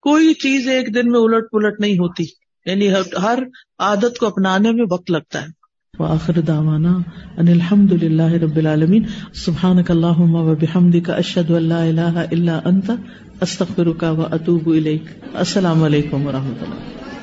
کوئی 0.01 0.33
چیز 0.33 0.67
ایک 0.67 0.95
دن 0.95 1.11
میں 1.11 1.19
الٹ 1.19 1.51
پلٹ 1.51 1.79
نہیں 1.79 1.93
ہوتی۔ 1.93 2.23
یعنی 2.65 2.93
ہر 3.21 3.39
عادت 3.79 4.17
کو 4.19 4.25
اپنانے 4.25 4.71
میں 4.71 4.85
وقت 4.91 5.11
لگتا 5.11 5.41
ہے۔ 5.41 5.47
وآخر 5.99 6.33
دعوانا 6.33 6.97
ان 7.37 7.47
الحمد 7.47 7.91
للہ 7.91 8.33
رب 8.33 8.55
العالمین۔ 8.55 9.03
سبحانک 9.33 9.91
اللہم 9.91 10.35
و 10.35 10.55
بحمدک، 10.55 11.09
اشہد 11.09 11.51
ان 11.51 11.63
لا 11.63 11.83
الہ 11.83 12.25
الا 12.31 12.59
انت، 12.65 12.91
استغفرک 13.41 14.03
و 14.03 14.21
اتوب 14.21 14.69
الیک۔ 14.69 15.03
السلام 15.33 15.83
علیکم 15.83 16.27
و 16.27 16.31
رحمۃ 16.31 16.61
اللہ۔ 16.61 17.20